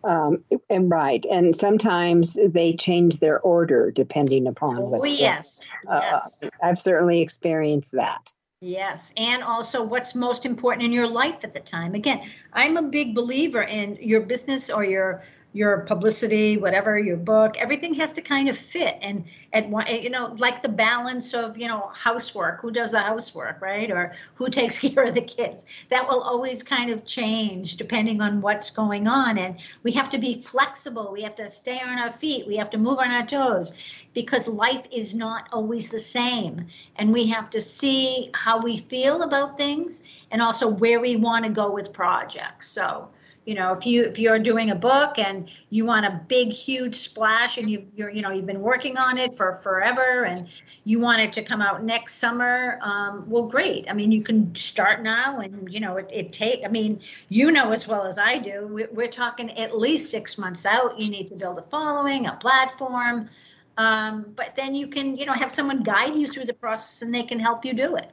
Um, 0.03 0.43
and 0.69 0.89
right, 0.89 1.25
and 1.25 1.55
sometimes 1.55 2.37
they 2.41 2.75
change 2.75 3.19
their 3.19 3.39
order 3.39 3.91
depending 3.91 4.47
upon. 4.47 4.77
Oh 4.79 5.03
yes, 5.03 5.61
uh, 5.87 5.99
yes. 6.01 6.43
I've 6.63 6.79
certainly 6.79 7.21
experienced 7.21 7.93
that. 7.93 8.31
Yes, 8.61 9.13
and 9.17 9.43
also 9.43 9.83
what's 9.83 10.15
most 10.15 10.45
important 10.45 10.83
in 10.83 10.91
your 10.91 11.07
life 11.07 11.43
at 11.43 11.53
the 11.53 11.59
time. 11.59 11.93
Again, 11.93 12.29
I'm 12.53 12.77
a 12.77 12.83
big 12.83 13.15
believer 13.15 13.61
in 13.61 13.97
your 14.01 14.21
business 14.21 14.69
or 14.69 14.83
your 14.83 15.23
your 15.53 15.79
publicity, 15.79 16.57
whatever 16.57 16.99
your 16.99 17.17
book, 17.17 17.57
everything 17.57 17.93
has 17.95 18.11
to 18.13 18.21
kind 18.21 18.49
of 18.49 18.57
fit. 18.57 18.97
And 19.01 19.25
at 19.53 19.67
one, 19.69 19.87
you 19.87 20.09
know, 20.09 20.35
like 20.37 20.61
the 20.61 20.69
balance 20.69 21.33
of 21.33 21.57
you 21.57 21.67
know 21.67 21.89
housework, 21.95 22.61
who 22.61 22.71
does 22.71 22.91
the 22.91 22.99
housework, 22.99 23.61
right, 23.61 23.89
or 23.89 24.13
who 24.35 24.49
takes 24.49 24.77
care 24.93 25.03
of 25.03 25.13
the 25.13 25.21
kids. 25.21 25.65
That 25.89 26.07
will 26.07 26.21
always 26.21 26.63
kind 26.63 26.91
of 26.91 27.05
change 27.05 27.77
depending 27.77 28.21
on 28.21 28.41
what's 28.41 28.69
going 28.69 29.07
on. 29.07 29.37
And 29.37 29.59
we 29.83 29.93
have 29.93 30.09
to 30.11 30.17
be 30.17 30.37
flexible. 30.37 31.11
We 31.11 31.23
have 31.23 31.35
to 31.37 31.47
stay 31.49 31.79
on 31.79 31.97
our 31.97 32.11
feet. 32.11 32.47
We 32.47 32.57
have 32.57 32.69
to 32.71 32.77
move 32.77 32.99
on 32.99 33.11
our 33.11 33.25
toes 33.25 33.71
because 34.13 34.47
life 34.47 34.85
is 34.91 35.13
not 35.13 35.49
always 35.53 35.89
the 35.89 35.99
same. 35.99 36.67
And 36.95 37.13
we 37.13 37.27
have 37.27 37.49
to 37.51 37.61
see 37.61 38.31
how 38.33 38.61
we 38.61 38.77
feel 38.77 39.23
about 39.23 39.57
things 39.57 40.03
and 40.29 40.41
also 40.41 40.67
where 40.67 40.99
we 40.99 41.15
want 41.15 41.45
to 41.45 41.51
go 41.51 41.71
with 41.71 41.93
projects. 41.93 42.67
So 42.67 43.09
you 43.47 43.55
know 43.55 43.71
if 43.71 43.85
you 43.85 44.03
if 44.03 44.19
you're 44.19 44.39
doing 44.39 44.71
a 44.71 44.75
book 44.75 45.17
and 45.17 45.49
you 45.69 45.85
want 45.85 46.05
a 46.05 46.21
big 46.27 46.51
huge 46.51 46.95
splash 46.95 47.57
and 47.57 47.69
you 47.69 47.87
you're 47.95 48.09
you 48.09 48.21
know 48.21 48.29
you've 48.29 48.45
been 48.45 48.59
working 48.59 48.97
on 48.97 49.17
it 49.17 49.35
for 49.37 49.55
forever 49.55 50.25
and 50.25 50.49
you 50.83 50.99
want 50.99 51.21
it 51.21 51.31
to 51.31 51.41
come 51.41 51.61
out 51.61 51.81
next 51.81 52.15
summer 52.15 52.77
um, 52.81 53.23
well 53.29 53.47
great. 53.47 53.89
I 53.89 53.93
mean 53.93 54.11
you 54.11 54.21
can 54.21 54.53
start 54.53 55.01
now 55.01 55.39
and 55.39 55.73
you 55.73 55.79
know 55.79 55.95
it, 55.95 56.09
it 56.13 56.33
take 56.33 56.65
i 56.65 56.67
mean 56.67 56.99
you 57.29 57.51
know 57.51 57.71
as 57.71 57.87
well 57.87 58.05
as 58.05 58.17
i 58.17 58.37
do 58.37 58.67
we're, 58.69 58.89
we're 58.91 59.07
talking 59.07 59.57
at 59.57 59.77
least 59.77 60.11
six 60.11 60.37
months 60.37 60.65
out. 60.65 60.99
You 60.99 61.09
need 61.09 61.27
to 61.29 61.35
build 61.35 61.57
a 61.57 61.63
following 61.63 62.27
a 62.27 62.35
platform 62.35 63.29
um, 63.77 64.33
but 64.35 64.55
then 64.57 64.75
you 64.75 64.87
can 64.87 65.15
you 65.15 65.25
know 65.25 65.33
have 65.33 65.53
someone 65.53 65.83
guide 65.83 66.15
you 66.15 66.27
through 66.27 66.45
the 66.45 66.53
process 66.53 67.01
and 67.01 67.15
they 67.15 67.23
can 67.23 67.39
help 67.39 67.63
you 67.63 67.73
do 67.73 67.95
it. 67.95 68.11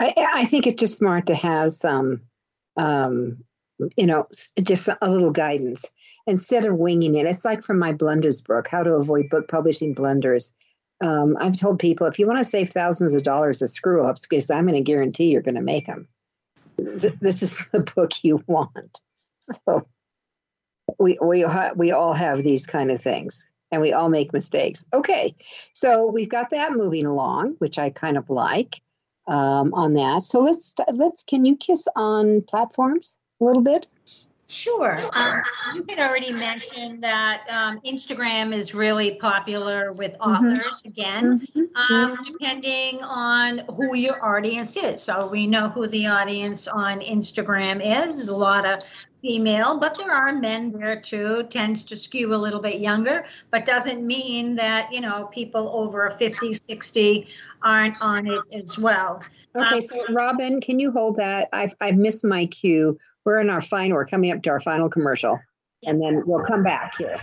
I, 0.00 0.14
I 0.34 0.44
think 0.46 0.66
it's 0.66 0.80
just 0.80 0.98
smart 0.98 1.26
to 1.26 1.34
have 1.34 1.70
some 1.70 2.22
um, 2.76 3.44
you 3.96 4.06
know, 4.06 4.26
just 4.62 4.88
a 4.88 5.10
little 5.10 5.30
guidance 5.30 5.84
instead 6.26 6.64
of 6.64 6.76
winging 6.76 7.14
it. 7.16 7.26
It's 7.26 7.44
like 7.44 7.62
from 7.62 7.78
my 7.78 7.92
blunders 7.92 8.40
book, 8.40 8.68
How 8.68 8.82
to 8.82 8.94
Avoid 8.94 9.30
Book 9.30 9.48
Publishing 9.48 9.94
Blunders. 9.94 10.52
Um, 11.00 11.36
I've 11.40 11.58
told 11.58 11.78
people 11.78 12.06
if 12.06 12.18
you 12.18 12.26
want 12.26 12.38
to 12.38 12.44
save 12.44 12.70
thousands 12.70 13.14
of 13.14 13.22
dollars 13.22 13.62
of 13.62 13.70
screw 13.70 14.06
ups, 14.06 14.26
because 14.26 14.50
I'm 14.50 14.66
going 14.66 14.74
to 14.74 14.82
guarantee 14.82 15.30
you're 15.30 15.42
going 15.42 15.54
to 15.54 15.62
make 15.62 15.86
them, 15.86 16.08
th- 16.76 17.14
this 17.20 17.42
is 17.42 17.66
the 17.72 17.80
book 17.80 18.12
you 18.22 18.42
want. 18.46 19.00
So 19.40 19.86
we 20.98 21.18
we 21.20 21.42
ha- 21.42 21.72
we 21.74 21.92
all 21.92 22.12
have 22.12 22.42
these 22.42 22.66
kind 22.66 22.90
of 22.90 23.00
things, 23.00 23.50
and 23.70 23.80
we 23.80 23.92
all 23.92 24.08
make 24.08 24.32
mistakes. 24.32 24.84
Okay, 24.92 25.34
so 25.72 26.10
we've 26.10 26.28
got 26.28 26.50
that 26.50 26.72
moving 26.72 27.06
along, 27.06 27.56
which 27.58 27.78
I 27.78 27.90
kind 27.90 28.18
of 28.18 28.28
like 28.28 28.80
um, 29.26 29.72
on 29.74 29.94
that. 29.94 30.24
So 30.24 30.40
let's 30.40 30.74
let's. 30.92 31.22
Can 31.24 31.44
you 31.44 31.56
kiss 31.56 31.88
on 31.96 32.42
platforms? 32.42 33.18
A 33.40 33.44
little 33.44 33.62
bit? 33.62 33.86
Sure. 34.50 34.98
Um, 35.12 35.42
you 35.76 35.84
had 35.88 36.00
already 36.00 36.32
mentioned 36.32 37.04
that 37.04 37.44
um, 37.54 37.80
Instagram 37.82 38.52
is 38.52 38.74
really 38.74 39.14
popular 39.14 39.92
with 39.92 40.18
mm-hmm. 40.18 40.44
authors, 40.44 40.82
mm-hmm. 40.82 40.88
again, 40.88 41.40
mm-hmm. 41.40 41.92
Um, 41.94 42.16
depending 42.32 43.00
on 43.00 43.58
who 43.76 43.94
your 43.94 44.24
audience 44.24 44.76
is. 44.76 45.02
So 45.02 45.28
we 45.28 45.46
know 45.46 45.68
who 45.68 45.86
the 45.86 46.08
audience 46.08 46.66
on 46.66 46.98
Instagram 46.98 47.76
is. 47.76 48.16
There's 48.16 48.28
a 48.28 48.36
lot 48.36 48.66
of 48.66 48.82
female, 49.22 49.78
but 49.78 49.96
there 49.96 50.10
are 50.10 50.32
men 50.32 50.72
there 50.72 51.00
too. 51.00 51.44
Tends 51.44 51.84
to 51.84 51.96
skew 51.96 52.34
a 52.34 52.36
little 52.36 52.60
bit 52.60 52.80
younger, 52.80 53.26
but 53.52 53.64
doesn't 53.64 54.04
mean 54.04 54.56
that, 54.56 54.92
you 54.92 55.00
know, 55.00 55.26
people 55.32 55.70
over 55.72 56.10
50, 56.10 56.54
60 56.54 57.28
aren't 57.62 58.02
on 58.02 58.26
it 58.26 58.40
as 58.52 58.76
well. 58.76 59.22
Okay, 59.54 59.74
um, 59.76 59.80
so 59.80 59.96
Robin, 60.10 60.60
can 60.60 60.80
you 60.80 60.90
hold 60.90 61.16
that? 61.16 61.48
I've, 61.52 61.74
I've 61.80 61.96
missed 61.96 62.24
my 62.24 62.46
cue 62.46 62.98
we're 63.24 63.40
in 63.40 63.50
our 63.50 63.60
final, 63.60 63.96
we're 63.96 64.06
coming 64.06 64.32
up 64.32 64.42
to 64.42 64.50
our 64.50 64.60
final 64.60 64.88
commercial, 64.88 65.38
and 65.84 66.00
then 66.00 66.22
we'll 66.26 66.44
come 66.44 66.62
back 66.62 66.96
here. 66.98 67.20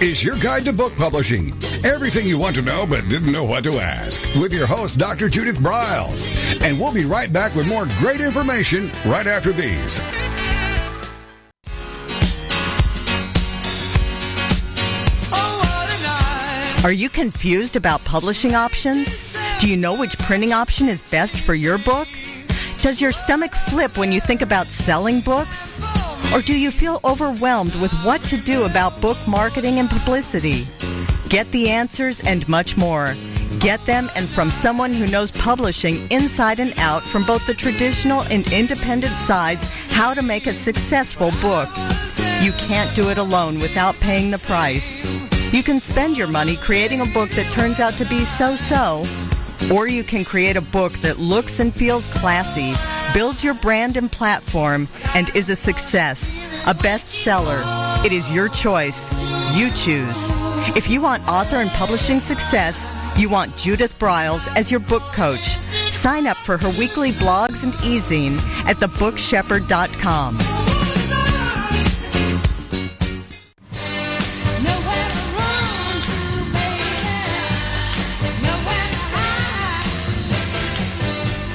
Is 0.00 0.24
your 0.24 0.36
guide 0.36 0.64
to 0.64 0.72
book 0.72 0.96
publishing. 0.96 1.52
Everything 1.84 2.26
you 2.26 2.38
want 2.38 2.56
to 2.56 2.62
know 2.62 2.86
but 2.86 3.08
didn't 3.08 3.30
know 3.30 3.44
what 3.44 3.64
to 3.64 3.78
ask. 3.78 4.22
With 4.34 4.52
your 4.52 4.66
host, 4.66 4.98
Dr. 4.98 5.28
Judith 5.28 5.58
Briles. 5.58 6.28
And 6.62 6.78
we'll 6.80 6.92
be 6.92 7.04
right 7.04 7.32
back 7.32 7.54
with 7.54 7.68
more 7.68 7.86
great 7.98 8.20
information 8.20 8.90
right 9.04 9.26
after 9.26 9.52
these. 9.52 10.00
Are 16.84 16.92
you 16.92 17.08
confused 17.08 17.76
about 17.76 18.04
publishing 18.04 18.56
options? 18.56 19.36
Do 19.60 19.68
you 19.68 19.76
know 19.76 19.96
which 19.96 20.18
printing 20.18 20.52
option 20.52 20.88
is 20.88 21.00
best 21.12 21.36
for 21.36 21.54
your 21.54 21.78
book? 21.78 22.08
Does 22.78 23.00
your 23.00 23.12
stomach 23.12 23.52
flip 23.52 23.96
when 23.96 24.10
you 24.10 24.20
think 24.20 24.42
about 24.42 24.66
selling 24.66 25.20
books? 25.20 25.80
Or 26.32 26.40
do 26.40 26.58
you 26.58 26.70
feel 26.70 26.98
overwhelmed 27.04 27.74
with 27.74 27.92
what 28.04 28.22
to 28.24 28.38
do 28.38 28.64
about 28.64 28.98
book 29.02 29.18
marketing 29.28 29.78
and 29.78 29.88
publicity? 29.88 30.66
Get 31.28 31.46
the 31.50 31.68
answers 31.68 32.20
and 32.20 32.48
much 32.48 32.74
more. 32.74 33.14
Get 33.60 33.80
them 33.80 34.08
and 34.16 34.26
from 34.26 34.50
someone 34.50 34.94
who 34.94 35.06
knows 35.08 35.30
publishing 35.30 36.10
inside 36.10 36.58
and 36.58 36.72
out 36.78 37.02
from 37.02 37.24
both 37.24 37.46
the 37.46 37.52
traditional 37.52 38.22
and 38.30 38.50
independent 38.50 39.12
sides 39.12 39.62
how 39.90 40.14
to 40.14 40.22
make 40.22 40.46
a 40.46 40.54
successful 40.54 41.32
book. 41.42 41.68
You 42.40 42.52
can't 42.52 42.94
do 42.96 43.10
it 43.10 43.18
alone 43.18 43.60
without 43.60 43.94
paying 44.00 44.30
the 44.30 44.42
price. 44.46 45.04
You 45.52 45.62
can 45.62 45.80
spend 45.80 46.16
your 46.16 46.28
money 46.28 46.56
creating 46.56 47.02
a 47.02 47.06
book 47.12 47.28
that 47.30 47.52
turns 47.52 47.78
out 47.78 47.92
to 47.94 48.06
be 48.06 48.24
so-so, 48.24 49.04
or 49.70 49.86
you 49.86 50.02
can 50.02 50.24
create 50.24 50.56
a 50.56 50.62
book 50.62 50.92
that 51.04 51.18
looks 51.18 51.60
and 51.60 51.74
feels 51.74 52.08
classy 52.14 52.72
builds 53.14 53.44
your 53.44 53.54
brand 53.54 53.96
and 53.96 54.10
platform, 54.10 54.88
and 55.14 55.34
is 55.34 55.48
a 55.48 55.56
success, 55.56 56.22
a 56.66 56.74
bestseller. 56.74 57.62
It 58.04 58.12
is 58.12 58.32
your 58.32 58.48
choice. 58.48 59.10
You 59.56 59.70
choose. 59.70 60.16
If 60.76 60.88
you 60.88 61.00
want 61.00 61.26
author 61.28 61.56
and 61.56 61.70
publishing 61.70 62.20
success, 62.20 62.86
you 63.18 63.28
want 63.28 63.56
Judith 63.56 63.98
Briles 63.98 64.48
as 64.56 64.70
your 64.70 64.80
book 64.80 65.02
coach. 65.14 65.58
Sign 65.90 66.26
up 66.26 66.36
for 66.36 66.56
her 66.56 66.70
weekly 66.78 67.10
blogs 67.12 67.62
and 67.62 67.72
e-zine 67.84 68.36
at 68.66 68.76
thebookshepherd.com. 68.76 70.38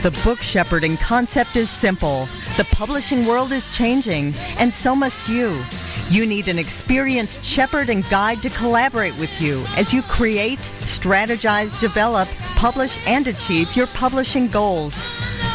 The 0.08 0.22
book 0.24 0.42
shepherding 0.42 0.96
concept 0.96 1.58
is 1.58 1.70
simple. 1.70 2.30
The 2.56 2.66
publishing 2.72 3.26
world 3.26 3.52
is 3.52 3.68
changing, 3.76 4.34
and 4.58 4.72
so 4.72 4.96
must 4.96 5.28
you. 5.28 5.62
You 6.10 6.26
need 6.26 6.48
an 6.48 6.58
experienced 6.58 7.44
shepherd 7.44 7.90
and 7.90 8.10
guide 8.10 8.42
to 8.44 8.50
collaborate 8.52 9.18
with 9.18 9.42
you 9.42 9.66
as 9.76 9.92
you 9.92 10.02
create, 10.04 10.60
strategize, 10.60 11.78
develop, 11.82 12.30
publish, 12.56 13.06
and 13.06 13.28
achieve 13.28 13.76
your 13.76 13.88
publishing 13.88 14.48
goals. 14.48 14.98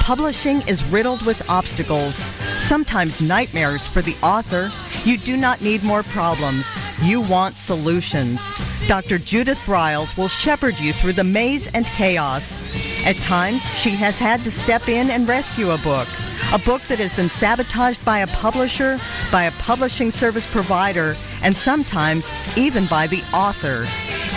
Publishing 0.03 0.61
is 0.69 0.85
riddled 0.91 1.25
with 1.25 1.49
obstacles, 1.49 2.17
sometimes 2.17 3.23
nightmares 3.23 3.87
for 3.87 4.03
the 4.03 4.17
author. 4.23 4.71
You 5.09 5.17
do 5.17 5.39
not 5.39 5.63
need 5.63 5.83
more 5.83 6.03
problems. 6.03 6.67
You 7.03 7.23
want 7.23 7.55
solutions. 7.55 8.43
Dr. 8.87 9.17
Judith 9.17 9.65
Briles 9.65 10.19
will 10.19 10.29
shepherd 10.29 10.79
you 10.79 10.93
through 10.93 11.15
the 11.15 11.25
maze 11.25 11.69
and 11.69 11.87
chaos. 11.87 12.92
At 13.05 13.17
times, 13.17 13.65
she 13.77 13.91
has 13.91 14.17
had 14.19 14.45
to 14.45 14.51
step 14.51 14.89
in 14.89 15.11
and 15.11 15.27
rescue 15.27 15.71
a 15.71 15.79
book. 15.79 16.07
A 16.53 16.59
book 16.59 16.83
that 16.83 17.01
has 17.01 17.15
been 17.17 17.29
sabotaged 17.29 18.05
by 18.05 18.19
a 18.21 18.29
publisher, 18.29 18.97
by 19.33 19.45
a 19.45 19.53
publishing 19.53 20.13
service 20.13 20.51
provider, 20.53 21.17
and 21.43 21.53
sometimes 21.53 22.57
even 22.57 22.87
by 22.87 23.09
the 23.09 23.23
author. 23.35 23.83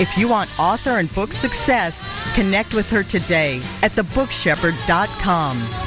If 0.01 0.17
you 0.17 0.27
want 0.27 0.49
author 0.59 0.97
and 0.97 1.13
book 1.13 1.31
success, 1.31 2.01
connect 2.33 2.73
with 2.73 2.89
her 2.89 3.03
today 3.03 3.57
at 3.83 3.91
thebookshepherd.com. 3.91 5.85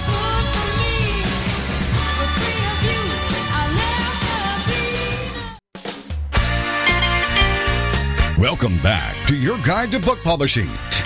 Welcome 8.38 8.78
back 8.78 9.26
to 9.26 9.36
your 9.36 9.58
guide 9.58 9.90
to 9.90 9.98
book 9.98 10.20
publishing. 10.22 10.70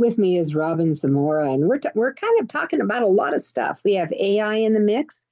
With 0.00 0.16
me 0.16 0.38
is 0.38 0.54
Robin 0.54 0.92
Samora, 0.92 1.52
and 1.52 1.68
we're, 1.68 1.76
t- 1.76 1.90
we're 1.94 2.14
kind 2.14 2.40
of 2.40 2.48
talking 2.48 2.80
about 2.80 3.02
a 3.02 3.06
lot 3.06 3.34
of 3.34 3.42
stuff. 3.42 3.82
We 3.84 3.96
have 3.96 4.10
AI 4.12 4.54
in 4.54 4.72
the 4.72 4.80
mix. 4.80 5.26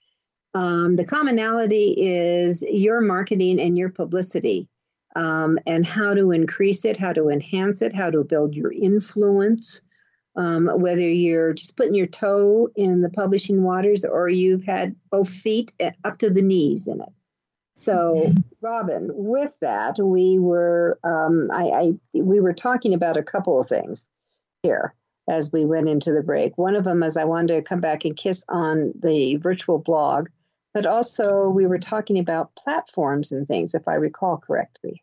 Um, 0.52 0.96
the 0.96 1.06
commonality 1.06 1.94
is 1.96 2.60
your 2.60 3.00
marketing 3.00 3.60
and 3.60 3.78
your 3.78 3.88
publicity, 3.88 4.68
um, 5.16 5.58
and 5.66 5.86
how 5.86 6.12
to 6.12 6.32
increase 6.32 6.84
it, 6.84 6.98
how 6.98 7.14
to 7.14 7.30
enhance 7.30 7.80
it, 7.80 7.94
how 7.94 8.10
to 8.10 8.22
build 8.24 8.54
your 8.54 8.70
influence. 8.70 9.80
Um, 10.36 10.66
whether 10.66 11.00
you're 11.00 11.54
just 11.54 11.74
putting 11.74 11.94
your 11.94 12.06
toe 12.06 12.68
in 12.76 13.00
the 13.00 13.08
publishing 13.08 13.62
waters 13.62 14.04
or 14.04 14.28
you've 14.28 14.64
had 14.64 14.94
both 15.10 15.30
feet 15.30 15.72
up 16.04 16.18
to 16.18 16.28
the 16.28 16.42
knees 16.42 16.86
in 16.86 17.00
it. 17.00 17.08
So, 17.76 18.34
Robin, 18.60 19.08
with 19.14 19.58
that, 19.62 19.98
we 19.98 20.38
were 20.38 20.98
um, 21.04 21.48
I, 21.50 21.64
I 21.64 21.92
we 22.12 22.38
were 22.40 22.52
talking 22.52 22.92
about 22.92 23.16
a 23.16 23.22
couple 23.22 23.58
of 23.58 23.66
things 23.66 24.10
here 24.62 24.94
as 25.28 25.52
we 25.52 25.64
went 25.64 25.88
into 25.88 26.12
the 26.12 26.22
break. 26.22 26.56
One 26.56 26.76
of 26.76 26.84
them 26.84 27.02
is 27.02 27.16
I 27.16 27.24
wanted 27.24 27.54
to 27.54 27.62
come 27.62 27.80
back 27.80 28.04
and 28.04 28.16
kiss 28.16 28.44
on 28.48 28.92
the 28.98 29.36
virtual 29.36 29.78
blog, 29.78 30.28
but 30.72 30.86
also 30.86 31.48
we 31.48 31.66
were 31.66 31.78
talking 31.78 32.18
about 32.18 32.54
platforms 32.54 33.32
and 33.32 33.46
things, 33.46 33.74
if 33.74 33.86
I 33.86 33.94
recall 33.94 34.38
correctly. 34.38 35.02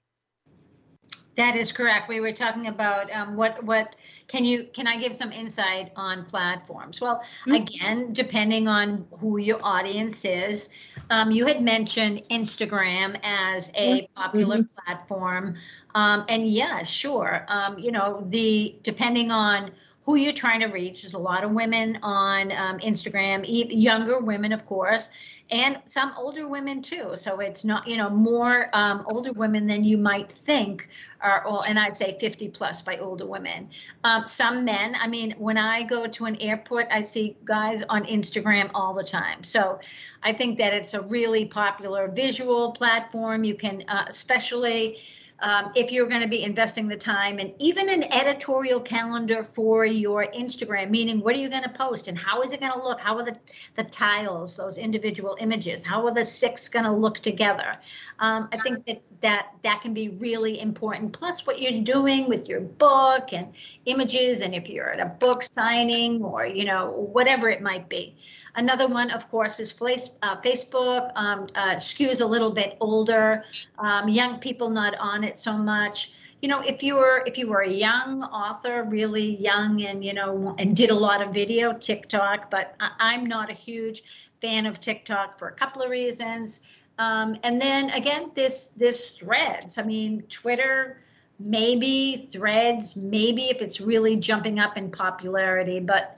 That 1.36 1.56
is 1.56 1.72
correct. 1.72 2.08
We 2.08 2.22
were 2.22 2.32
talking 2.32 2.68
about 2.68 3.12
um, 3.14 3.36
what 3.36 3.62
what 3.64 3.96
can 4.28 4.46
you 4.46 4.64
can 4.74 4.88
I 4.88 4.98
give 4.98 5.14
some 5.14 5.32
insight 5.32 5.92
on 5.96 6.26
platforms? 6.26 7.02
Well, 7.02 7.18
mm-hmm. 7.48 7.54
again, 7.54 8.14
depending 8.14 8.68
on 8.68 9.06
who 9.20 9.38
your 9.38 9.60
audience 9.62 10.24
is, 10.24 10.70
um, 11.10 11.32
you 11.32 11.46
had 11.46 11.62
mentioned 11.62 12.24
Instagram 12.32 13.20
as 13.24 13.70
a 13.76 14.02
mm-hmm. 14.02 14.22
popular 14.22 14.58
mm-hmm. 14.58 14.86
platform, 14.86 15.56
um, 15.94 16.26
and 16.30 16.48
yeah, 16.48 16.84
sure. 16.84 17.46
Um, 17.50 17.80
you 17.80 17.92
know, 17.92 18.24
the 18.28 18.76
depending 18.84 19.32
on 19.32 19.72
who 20.06 20.16
you're 20.16 20.34
trying 20.34 20.60
to 20.60 20.68
reach. 20.68 21.02
There's 21.02 21.16
a 21.16 21.20
lot 21.20 21.44
of 21.44 21.52
women 21.52 21.98
on 22.04 22.52
um, 22.52 22.80
Instagram, 22.80 23.44
younger 23.48 24.20
women, 24.20 24.54
of 24.54 24.66
course, 24.68 25.10
and 25.50 25.80
some 25.86 26.14
older 26.18 26.48
women 26.48 26.84
too. 26.84 27.14
So 27.16 27.40
it's 27.40 27.64
not, 27.64 27.88
you 27.88 27.98
know, 27.98 28.10
more 28.10 28.70
um, 28.74 29.06
older 29.12 29.34
women 29.34 29.66
than 29.66 29.84
you 29.84 29.98
might 29.98 30.32
think 30.32 30.90
are, 31.22 31.44
and 31.68 31.80
I'd 31.80 31.96
say 31.96 32.18
50 32.20 32.50
plus 32.50 32.84
by 32.84 32.98
older 32.98 33.26
women. 33.26 33.70
Um, 34.04 34.28
some 34.28 34.64
men, 34.64 34.96
I 34.96 35.08
mean, 35.08 35.36
when 35.38 35.58
I 35.58 35.84
go 35.84 36.06
to 36.06 36.26
an 36.26 36.38
airport, 36.40 36.88
I 36.92 37.02
see 37.02 37.36
guys 37.44 37.82
on 37.84 38.06
Instagram 38.06 38.70
all 38.76 38.94
the 38.94 39.04
time. 39.04 39.44
So 39.44 39.80
I 40.22 40.34
think 40.34 40.60
that 40.60 40.74
it's 40.74 40.94
a 40.94 41.02
really 41.02 41.46
popular 41.46 42.08
visual 42.08 42.74
platform. 42.74 43.44
You 43.44 43.56
can, 43.56 43.84
uh, 43.88 44.06
especially, 44.08 45.00
um, 45.40 45.72
if 45.76 45.92
you're 45.92 46.08
going 46.08 46.22
to 46.22 46.28
be 46.28 46.44
investing 46.44 46.88
the 46.88 46.96
time 46.96 47.40
and 47.40 47.54
even 47.60 47.90
an 47.90 48.04
editorial 48.14 48.80
calendar 48.80 49.44
for 49.44 49.86
your 49.86 50.26
Instagram, 50.28 50.90
meaning 50.90 51.20
what 51.20 51.36
are 51.36 51.40
you 51.40 51.50
going 51.50 51.64
to 51.64 51.70
post 51.70 52.08
and 52.08 52.18
how 52.18 52.42
is 52.42 52.54
it 52.54 52.62
going 52.62 52.72
to 52.72 52.82
look? 52.82 53.00
How 53.00 53.18
are 53.18 53.24
the, 53.24 53.36
the 53.76 53.84
tiles, 53.84 54.56
those 54.56 54.78
individual 54.78 55.38
images, 55.40 55.84
how 55.84 56.06
are 56.06 56.14
the 56.14 56.24
six 56.24 56.70
going 56.70 56.86
to 56.86 56.92
look 56.92 57.20
together? 57.20 57.78
Um, 58.20 58.48
I 58.54 58.58
think 58.58 58.86
that, 58.86 59.02
that 59.22 59.48
that 59.64 59.82
can 59.82 59.94
be 59.94 60.10
really 60.10 60.60
important. 60.60 61.12
Plus, 61.12 61.46
what 61.46 61.62
you're 61.62 61.84
doing 61.84 62.30
with 62.30 62.48
your 62.48 62.62
book 62.62 63.34
and 63.34 63.56
images, 63.86 64.42
and 64.42 64.56
if 64.56 64.70
you're 64.70 64.90
at 64.90 65.00
a 65.00 65.06
book 65.06 65.44
signing 65.44 66.24
or, 66.24 66.46
you 66.46 66.66
know, 66.66 66.92
whatever 66.92 67.50
it 67.50 67.62
might 67.62 67.90
be. 67.90 68.16
Another 68.56 68.88
one, 68.88 69.12
of 69.12 69.30
course, 69.30 69.60
is 69.60 69.72
uh, 69.82 70.38
Facebook. 70.42 71.12
Um, 71.16 71.48
uh, 71.56 71.76
skews 71.76 72.22
a 72.22 72.26
little 72.26 72.52
bit 72.52 72.78
older. 72.80 73.44
Um, 73.78 74.08
young 74.08 74.40
people 74.40 74.70
not 74.70 74.96
on 74.96 75.24
it 75.24 75.38
so 75.38 75.58
much. 75.58 76.14
You 76.42 76.50
know, 76.50 76.62
if 76.62 76.84
you 76.84 76.96
were 76.96 77.24
if 77.26 77.38
you 77.38 77.48
were 77.50 77.62
a 77.62 77.70
young 77.70 78.24
author, 78.24 78.84
really 78.84 79.36
young, 79.38 79.84
and 79.84 80.04
you 80.04 80.14
know, 80.14 80.56
and 80.58 80.76
did 80.76 80.90
a 80.90 80.96
lot 80.96 81.22
of 81.22 81.34
video, 81.34 81.74
TikTok. 81.74 82.50
But 82.50 82.76
I, 82.80 83.14
am 83.16 83.26
not 83.26 83.50
a 83.50 83.54
huge 83.54 84.30
fan 84.40 84.66
of 84.66 84.80
TikTok 84.80 85.38
for 85.38 85.50
a 85.50 85.54
couple 85.54 85.82
of 85.82 85.90
reasons. 85.90 86.62
Um, 86.98 87.38
and 87.44 87.60
then 87.60 87.90
again, 87.90 88.32
this 88.36 88.68
this 88.78 89.10
Threads. 89.10 89.78
I 89.78 89.84
mean, 89.84 90.24
Twitter 90.30 91.02
maybe 91.38 92.28
threads 92.32 92.96
maybe 92.96 93.44
if 93.44 93.62
it's 93.62 93.82
really 93.82 94.16
jumping 94.16 94.58
up 94.58 94.78
in 94.78 94.90
popularity 94.90 95.82
but 95.82 96.18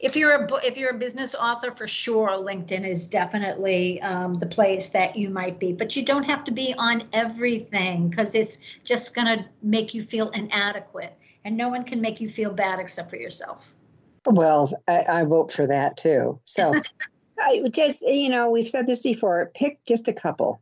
if 0.00 0.16
you're 0.16 0.32
a 0.32 0.54
if 0.64 0.76
you're 0.76 0.90
a 0.90 0.98
business 0.98 1.34
author 1.34 1.70
for 1.70 1.86
sure 1.86 2.30
linkedin 2.30 2.86
is 2.86 3.06
definitely 3.06 4.00
um, 4.02 4.34
the 4.34 4.46
place 4.46 4.88
that 4.90 5.16
you 5.16 5.30
might 5.30 5.60
be 5.60 5.72
but 5.72 5.94
you 5.94 6.04
don't 6.04 6.24
have 6.24 6.44
to 6.44 6.50
be 6.50 6.74
on 6.76 7.06
everything 7.12 8.08
because 8.08 8.34
it's 8.34 8.58
just 8.82 9.14
going 9.14 9.26
to 9.26 9.44
make 9.62 9.94
you 9.94 10.02
feel 10.02 10.30
inadequate 10.30 11.16
and 11.44 11.56
no 11.56 11.68
one 11.68 11.84
can 11.84 12.00
make 12.00 12.20
you 12.20 12.28
feel 12.28 12.52
bad 12.52 12.78
except 12.78 13.08
for 13.10 13.16
yourself. 13.16 13.74
Well 14.26 14.72
i, 14.88 15.04
I 15.08 15.24
vote 15.24 15.52
for 15.52 15.66
that 15.66 15.96
too 15.96 16.40
so. 16.44 16.74
I 17.42 17.62
just 17.70 18.02
you 18.02 18.28
know 18.28 18.50
we've 18.50 18.68
said 18.68 18.86
this 18.86 19.00
before 19.00 19.50
pick 19.54 19.82
just 19.86 20.08
a 20.08 20.12
couple 20.12 20.60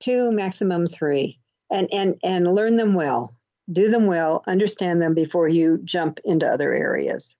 two 0.00 0.30
maximum 0.32 0.86
three 0.86 1.38
and 1.70 1.88
and 1.92 2.16
and 2.22 2.54
learn 2.54 2.76
them 2.76 2.94
well 2.94 3.36
do 3.70 3.90
them 3.90 4.06
well 4.06 4.42
understand 4.46 5.02
them 5.02 5.12
before 5.12 5.46
you 5.46 5.78
jump 5.84 6.18
into 6.24 6.48
other 6.48 6.72
areas 6.72 7.36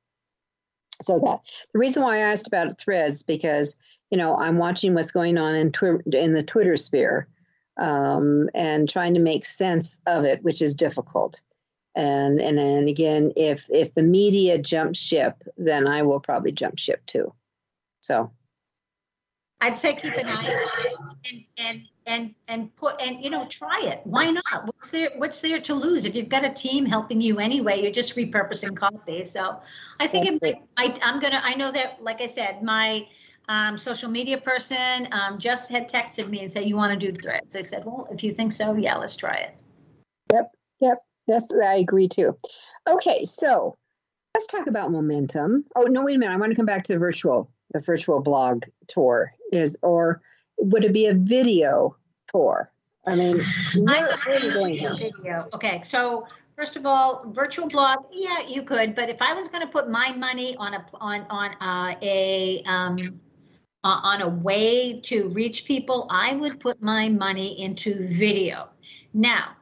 so 1.02 1.18
that 1.20 1.40
the 1.72 1.78
reason 1.78 2.02
why 2.02 2.16
I 2.16 2.30
asked 2.30 2.46
about 2.46 2.78
threads 2.78 3.22
because 3.22 3.76
you 4.10 4.18
know 4.18 4.36
I'm 4.36 4.58
watching 4.58 4.94
what's 4.94 5.10
going 5.10 5.38
on 5.38 5.54
in 5.54 5.72
twi- 5.72 6.00
in 6.12 6.32
the 6.32 6.42
Twitter 6.42 6.76
sphere 6.76 7.28
um, 7.78 8.48
and 8.54 8.88
trying 8.88 9.14
to 9.14 9.20
make 9.20 9.44
sense 9.44 10.00
of 10.06 10.24
it, 10.24 10.42
which 10.42 10.62
is 10.62 10.74
difficult. 10.74 11.42
And 11.94 12.40
and 12.40 12.58
then 12.58 12.88
again, 12.88 13.32
if 13.36 13.68
if 13.70 13.94
the 13.94 14.02
media 14.02 14.58
jumps 14.58 14.98
ship, 14.98 15.42
then 15.56 15.86
I 15.86 16.02
will 16.02 16.20
probably 16.20 16.52
jump 16.52 16.78
ship 16.78 17.04
too. 17.06 17.32
So 18.02 18.32
I'd 19.60 19.76
say 19.76 19.94
keep 19.94 20.14
an 20.14 20.28
eye 20.28 20.66
on 20.98 21.16
and 21.30 21.44
and 21.58 21.82
and 22.06 22.34
and 22.48 22.74
put 22.76 23.00
and 23.02 23.22
you 23.22 23.30
know 23.30 23.46
try 23.46 23.82
it. 23.84 24.00
Why 24.04 24.30
not? 24.30 24.66
What's 24.66 24.90
there 24.90 25.10
What's 25.16 25.40
there 25.40 25.60
to 25.60 25.74
lose? 25.74 26.04
If 26.04 26.14
you've 26.14 26.28
got 26.28 26.44
a 26.44 26.50
team 26.50 26.86
helping 26.86 27.20
you 27.20 27.38
anyway, 27.38 27.82
you're 27.82 27.92
just 27.92 28.16
repurposing 28.16 28.76
copy. 28.76 29.24
So 29.24 29.60
I 29.98 30.06
think 30.06 30.26
it 30.26 30.42
might, 30.42 30.98
I, 31.02 31.08
am 31.08 31.20
gonna. 31.20 31.40
I 31.42 31.54
know 31.54 31.72
that, 31.72 32.02
like 32.02 32.20
I 32.20 32.26
said, 32.26 32.62
my 32.62 33.06
um, 33.48 33.76
social 33.76 34.10
media 34.10 34.38
person 34.38 35.08
um, 35.12 35.38
just 35.38 35.70
had 35.70 35.88
texted 35.88 36.28
me 36.28 36.40
and 36.40 36.50
said 36.50 36.64
you 36.64 36.76
want 36.76 36.98
to 36.98 37.12
do 37.12 37.12
threads. 37.12 37.54
I 37.56 37.62
said, 37.62 37.84
well, 37.84 38.08
if 38.10 38.22
you 38.22 38.32
think 38.32 38.52
so, 38.52 38.74
yeah, 38.74 38.96
let's 38.96 39.16
try 39.16 39.36
it. 39.36 39.54
Yep, 40.32 40.50
yep. 40.80 40.98
That's 41.26 41.50
I 41.52 41.76
agree 41.76 42.08
too. 42.08 42.36
Okay, 42.88 43.24
so 43.24 43.76
let's 44.34 44.46
talk 44.46 44.68
about 44.68 44.92
momentum. 44.92 45.64
Oh 45.74 45.82
no, 45.82 46.04
wait 46.04 46.16
a 46.16 46.18
minute. 46.18 46.32
I 46.32 46.36
want 46.36 46.50
to 46.50 46.56
come 46.56 46.66
back 46.66 46.84
to 46.84 46.92
the 46.92 46.98
virtual 46.98 47.50
the 47.72 47.80
virtual 47.80 48.20
blog 48.20 48.64
tour 48.86 49.32
is 49.52 49.76
or 49.82 50.22
would 50.58 50.84
it 50.84 50.92
be 50.92 51.06
a 51.06 51.14
video 51.14 51.96
tour 52.30 52.70
I 53.06 53.14
mean, 53.14 53.38
where, 53.76 53.96
I 53.96 54.16
where 54.26 54.36
are 54.36 54.42
we 54.42 54.52
going 54.52 54.72
video, 54.74 54.96
video. 54.96 55.48
Okay, 55.54 55.80
so 55.84 56.26
first 56.56 56.76
of 56.76 56.86
all, 56.86 57.24
virtual 57.28 57.68
blog, 57.68 58.00
yeah, 58.10 58.40
you 58.48 58.62
could, 58.62 58.96
but 58.96 59.08
if 59.08 59.22
I 59.22 59.32
was 59.32 59.46
going 59.46 59.62
to 59.62 59.68
put 59.68 59.88
my 59.88 60.12
money 60.12 60.56
on 60.56 60.74
a 60.74 60.84
on 60.94 61.24
on 61.30 61.50
uh, 61.60 61.94
a 62.02 62.62
um, 62.66 62.96
uh, 63.84 64.00
on 64.02 64.22
a 64.22 64.28
way 64.28 65.00
to 65.04 65.28
reach 65.28 65.64
people, 65.64 66.08
I 66.10 66.34
would 66.34 66.58
put 66.58 66.82
my 66.82 67.08
money 67.08 67.60
into 67.62 68.08
video. 68.08 68.68
Now, 69.14 69.52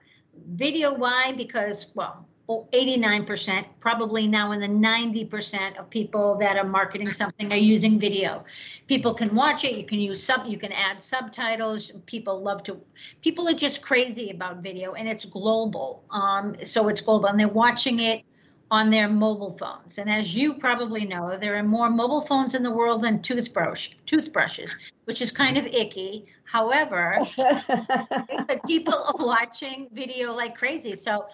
video, 0.48 0.94
why? 0.94 1.32
Because 1.32 1.86
well, 1.94 2.26
89%, 2.48 3.64
probably 3.80 4.26
now 4.26 4.52
in 4.52 4.60
the 4.60 4.68
90% 4.68 5.78
of 5.78 5.88
people 5.88 6.36
that 6.36 6.56
are 6.58 6.64
marketing 6.64 7.08
something 7.08 7.52
are 7.52 7.56
using 7.56 7.98
video. 7.98 8.44
People 8.86 9.14
can 9.14 9.34
watch 9.34 9.64
it, 9.64 9.76
you 9.76 9.84
can 9.84 9.98
use 9.98 10.22
sub, 10.22 10.46
you 10.46 10.58
can 10.58 10.72
add 10.72 11.00
subtitles. 11.00 11.90
People 12.04 12.42
love 12.42 12.62
to, 12.64 12.78
people 13.22 13.48
are 13.48 13.54
just 13.54 13.82
crazy 13.82 14.30
about 14.30 14.58
video 14.58 14.92
and 14.92 15.08
it's 15.08 15.24
global. 15.24 16.04
Um, 16.10 16.56
so 16.62 16.88
it's 16.88 17.00
global 17.00 17.28
and 17.28 17.40
they're 17.40 17.48
watching 17.48 18.00
it 18.00 18.24
on 18.70 18.90
their 18.90 19.08
mobile 19.08 19.52
phones. 19.52 19.98
And 19.98 20.10
as 20.10 20.34
you 20.34 20.54
probably 20.54 21.06
know, 21.06 21.38
there 21.38 21.56
are 21.56 21.62
more 21.62 21.90
mobile 21.90 22.20
phones 22.20 22.54
in 22.54 22.62
the 22.62 22.70
world 22.70 23.02
than 23.02 23.22
toothbrush 23.22 23.90
toothbrushes, 24.04 24.92
which 25.04 25.22
is 25.22 25.30
kind 25.32 25.56
of 25.56 25.66
icky. 25.66 26.26
However, 26.44 27.18
but 27.36 28.66
people 28.66 28.94
are 28.94 29.26
watching 29.26 29.88
video 29.92 30.34
like 30.34 30.56
crazy. 30.56 30.92
So 30.92 31.26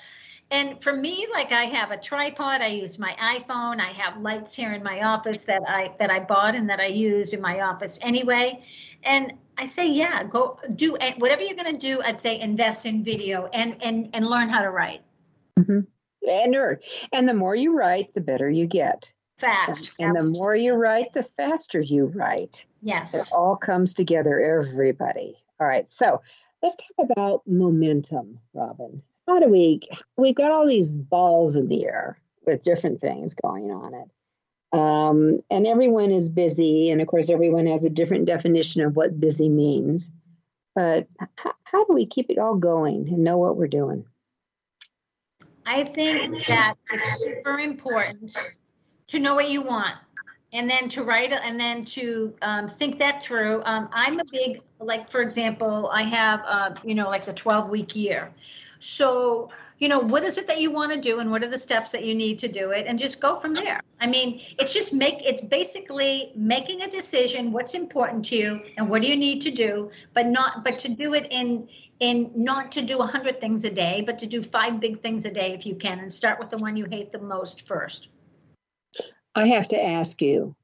and 0.51 0.83
for 0.83 0.93
me 0.93 1.27
like 1.33 1.53
i 1.53 1.65
have 1.65 1.91
a 1.91 1.97
tripod 1.97 2.61
i 2.61 2.69
use 2.69 2.99
my 2.99 3.13
iphone 3.37 3.81
i 3.81 3.93
have 3.93 4.21
lights 4.21 4.55
here 4.55 4.73
in 4.73 4.83
my 4.83 5.03
office 5.03 5.45
that 5.45 5.63
i 5.67 5.95
that 5.99 6.11
i 6.11 6.21
bought 6.21 6.55
and 6.55 6.71
that 6.71 6.81
i 6.81 6.87
use 6.87 7.33
in 7.33 7.41
my 7.41 7.61
office 7.61 7.99
anyway 8.03 8.63
and 9.03 9.33
i 9.57 9.67
say 9.67 9.91
yeah 9.93 10.25
go 10.25 10.59
do 10.75 10.97
whatever 11.19 11.43
you're 11.43 11.57
going 11.57 11.73
to 11.73 11.79
do 11.79 12.01
i'd 12.03 12.19
say 12.19 12.39
invest 12.41 12.87
in 12.87 13.05
video 13.05 13.47
and 13.47 13.83
and 13.83 14.11
and 14.15 14.27
learn 14.27 14.49
how 14.49 14.63
to 14.63 14.71
write 14.71 15.03
mm-hmm. 15.59 15.81
and 16.29 16.79
and 17.13 17.29
the 17.29 17.35
more 17.35 17.55
you 17.55 17.77
write 17.77 18.13
the 18.13 18.21
better 18.21 18.49
you 18.49 18.67
get 18.67 19.13
Facts. 19.39 19.97
And, 19.99 20.15
and 20.15 20.21
the 20.21 20.33
more 20.33 20.55
you 20.55 20.75
write, 20.75 21.15
the 21.15 21.23
faster 21.23 21.81
you 21.81 22.05
write. 22.05 22.67
Yes. 22.83 23.15
It 23.15 23.35
all 23.35 23.57
comes 23.57 23.95
together, 23.95 24.39
everybody. 24.39 25.39
All 25.59 25.67
right. 25.67 25.89
So 25.89 26.21
let's 26.63 26.77
talk 26.77 27.09
about 27.11 27.47
momentum, 27.47 28.41
Robin 28.53 29.03
how 29.31 29.39
do 29.39 29.49
we 29.49 29.81
we've 30.17 30.35
got 30.35 30.51
all 30.51 30.67
these 30.67 30.91
balls 30.91 31.55
in 31.55 31.69
the 31.69 31.85
air 31.85 32.19
with 32.47 32.65
different 32.65 33.01
things 33.01 33.35
going 33.35 33.71
on 33.71 33.95
it. 33.95 34.11
Um, 34.73 35.41
and 35.51 35.67
everyone 35.67 36.11
is 36.11 36.29
busy 36.29 36.91
and 36.91 37.01
of 37.01 37.07
course 37.07 37.31
everyone 37.31 37.67
has 37.67 37.85
a 37.85 37.91
different 37.91 38.27
definition 38.27 38.83
of 38.83 38.97
what 38.97 39.21
busy 39.21 39.49
means. 39.49 40.11
But 40.75 41.07
how, 41.37 41.55
how 41.63 41.85
do 41.85 41.95
we 41.95 42.07
keep 42.07 42.31
it 42.31 42.39
all 42.39 42.57
going 42.57 43.09
and 43.09 43.25
know 43.25 43.39
what 43.39 43.57
we're 43.57 43.69
doing? 43.69 44.05
I 45.65 45.85
think 45.85 46.47
that 46.47 46.75
it's 46.91 47.23
super 47.23 47.59
important 47.59 48.37
to 49.09 49.21
know 49.21 49.37
what 49.37 49.49
you 49.49 49.63
want 49.63 49.95
and 50.53 50.69
then 50.69 50.89
to 50.89 51.03
write 51.03 51.33
and 51.33 51.59
then 51.59 51.85
to 51.85 52.35
um, 52.43 52.67
think 52.67 52.99
that 52.99 53.23
through 53.23 53.63
um, 53.65 53.89
i'm 53.93 54.19
a 54.19 54.25
big 54.33 54.61
like 54.79 55.09
for 55.09 55.21
example 55.21 55.89
i 55.93 56.03
have 56.03 56.43
uh, 56.47 56.75
you 56.85 56.95
know 56.95 57.09
like 57.09 57.25
the 57.25 57.33
12 57.33 57.69
week 57.69 57.95
year 57.95 58.33
so, 58.81 59.51
you 59.79 59.89
know, 59.89 60.01
what 60.01 60.25
is 60.25 60.39
it 60.39 60.47
that 60.47 60.61
you 60.61 60.73
want 60.73 60.93
to 60.93 61.01
do 61.01 61.21
and 61.21 61.31
what 61.31 61.45
are 61.45 61.51
the 61.51 61.59
steps 61.59 61.91
that 61.91 62.03
you 62.03 62.15
need 62.15 62.39
to 62.41 62.49
do 62.49 62.71
it 62.71 62.87
and 62.87 62.99
just 62.99 63.21
go 63.21 63.37
from 63.37 63.53
there. 63.53 63.81
I 64.01 64.07
mean, 64.07 64.41
it's 64.59 64.73
just 64.73 64.95
make 64.95 65.23
it's 65.23 65.43
basically 65.43 66.33
making 66.35 66.83
a 66.83 66.89
decision 66.89 67.53
what's 67.53 67.75
important 67.75 68.25
to 68.27 68.37
you 68.37 68.63
and 68.79 68.89
what 68.89 69.03
do 69.03 69.09
you 69.09 69.17
need 69.17 69.43
to 69.43 69.51
do, 69.51 69.91
but 70.15 70.27
not 70.27 70.65
but 70.65 70.79
to 70.81 70.89
do 70.89 71.15
it 71.15 71.29
in 71.31 71.69
in 72.01 72.33
not 72.35 72.73
to 72.73 72.83
do 72.83 72.99
100 72.99 73.39
things 73.41 73.65
a 73.65 73.71
day, 73.71 74.03
but 74.05 74.19
to 74.21 74.27
do 74.27 74.43
five 74.43 74.81
big 74.81 75.01
things 75.01 75.27
a 75.27 75.31
day 75.31 75.53
if 75.53 75.67
you 75.67 75.75
can 75.75 75.99
and 75.99 76.11
start 76.11 76.39
with 76.39 76.49
the 76.49 76.57
one 76.57 76.77
you 76.79 76.87
hate 76.87 77.13
the 77.13 77.21
most 77.21 77.67
first. 77.67 78.09
I 79.35 79.47
have 79.49 79.69
to 79.69 79.83
ask 79.83 80.21
you. 80.21 80.55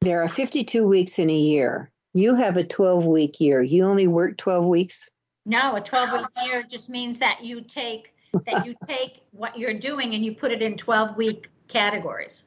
There 0.00 0.22
are 0.22 0.28
52 0.28 0.86
weeks 0.86 1.18
in 1.18 1.28
a 1.28 1.36
year. 1.36 1.90
You 2.14 2.34
have 2.34 2.56
a 2.56 2.64
12 2.64 3.06
week 3.06 3.40
year. 3.40 3.62
You 3.62 3.84
only 3.84 4.06
work 4.06 4.36
12 4.38 4.64
weeks? 4.64 5.08
No, 5.44 5.76
a 5.76 5.80
12 5.80 6.12
week 6.12 6.46
year 6.46 6.62
just 6.62 6.88
means 6.88 7.18
that 7.18 7.44
you 7.44 7.60
take 7.60 8.14
that 8.46 8.64
you 8.64 8.76
take 8.86 9.20
what 9.32 9.58
you're 9.58 9.74
doing 9.74 10.14
and 10.14 10.24
you 10.24 10.34
put 10.34 10.52
it 10.52 10.62
in 10.62 10.76
12 10.76 11.16
week 11.16 11.48
categories. 11.66 12.44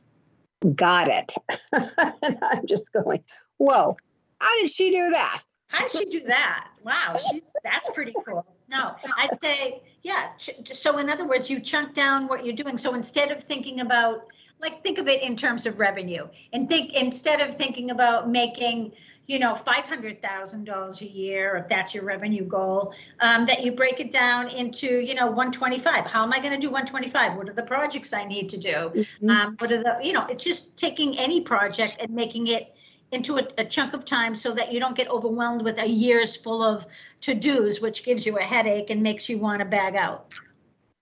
Got 0.76 1.10
it. 1.10 1.34
I'm 1.74 2.66
just 2.68 2.94
going, 2.94 3.24
whoa, 3.58 3.98
how 4.40 4.62
did 4.62 4.70
she 4.70 4.92
do 4.92 5.12
that? 5.12 5.44
How 5.68 5.88
did 5.88 5.92
she 5.92 6.06
do 6.06 6.22
that? 6.28 6.70
Wow, 6.84 7.18
she's 7.32 7.56
that's 7.64 7.90
pretty 7.90 8.14
cool. 8.26 8.46
No, 8.70 8.96
I'd 9.18 9.40
say, 9.42 9.82
yeah. 10.04 10.30
So, 10.38 10.98
in 11.00 11.10
other 11.10 11.28
words, 11.28 11.50
you 11.50 11.60
chunk 11.60 11.94
down 11.94 12.28
what 12.28 12.46
you're 12.46 12.56
doing. 12.56 12.78
So 12.78 12.94
instead 12.94 13.32
of 13.32 13.44
thinking 13.44 13.82
about, 13.82 14.32
like, 14.64 14.82
think 14.82 14.98
of 14.98 15.08
it 15.08 15.22
in 15.22 15.36
terms 15.38 15.66
of 15.66 15.80
revenue, 15.80 16.28
and 16.52 16.68
think 16.68 16.94
instead 16.94 17.42
of 17.42 17.54
thinking 17.56 17.92
about 17.92 18.30
making 18.30 18.94
you 19.26 19.40
know, 19.40 19.54
$500,000 19.54 21.02
a 21.02 21.06
year, 21.06 21.56
if 21.56 21.70
that's 21.70 21.94
your 21.94 22.04
revenue 22.04 22.44
goal, 22.44 22.94
um, 23.22 23.46
that 23.46 23.64
you 23.64 23.72
break 23.72 24.00
it 24.00 24.12
down 24.12 24.50
into, 24.50 25.00
you 25.00 25.16
know, 25.16 25.28
125. 25.28 26.06
How 26.06 26.24
am 26.24 26.34
I 26.34 26.40
going 26.40 26.52
to 26.52 26.60
do 26.60 26.68
125? 26.68 27.38
What 27.38 27.48
are 27.48 27.54
the 27.54 27.64
projects 27.64 28.12
I 28.12 28.26
need 28.26 28.50
to 28.50 28.58
do? 28.58 28.70
Mm-hmm. 28.70 29.30
Um, 29.30 29.56
what 29.60 29.72
are 29.72 29.82
the, 29.82 30.00
you 30.04 30.12
know, 30.12 30.26
it's 30.26 30.44
just 30.44 30.76
taking 30.76 31.18
any 31.18 31.40
project 31.40 31.98
and 32.02 32.14
making 32.14 32.48
it 32.48 32.76
into 33.14 33.38
a, 33.38 33.48
a, 33.60 33.66
chunk 33.66 33.94
of 33.94 34.04
time 34.06 34.36
so 34.36 34.52
that 34.52 34.74
you 34.74 34.80
don't 34.80 34.98
get 34.98 35.10
overwhelmed 35.10 35.62
with 35.62 35.78
a 35.78 35.88
year's 35.88 36.36
full 36.36 36.64
of 36.64 36.86
to 37.22 37.34
dos, 37.34 37.80
which 37.80 38.04
gives 38.04 38.26
you 38.26 38.38
a 38.38 38.42
headache 38.42 38.90
and 38.90 39.04
makes 39.04 39.30
you 39.30 39.38
want 39.38 39.60
to 39.60 39.66
bag 39.66 39.96
out. 39.96 40.34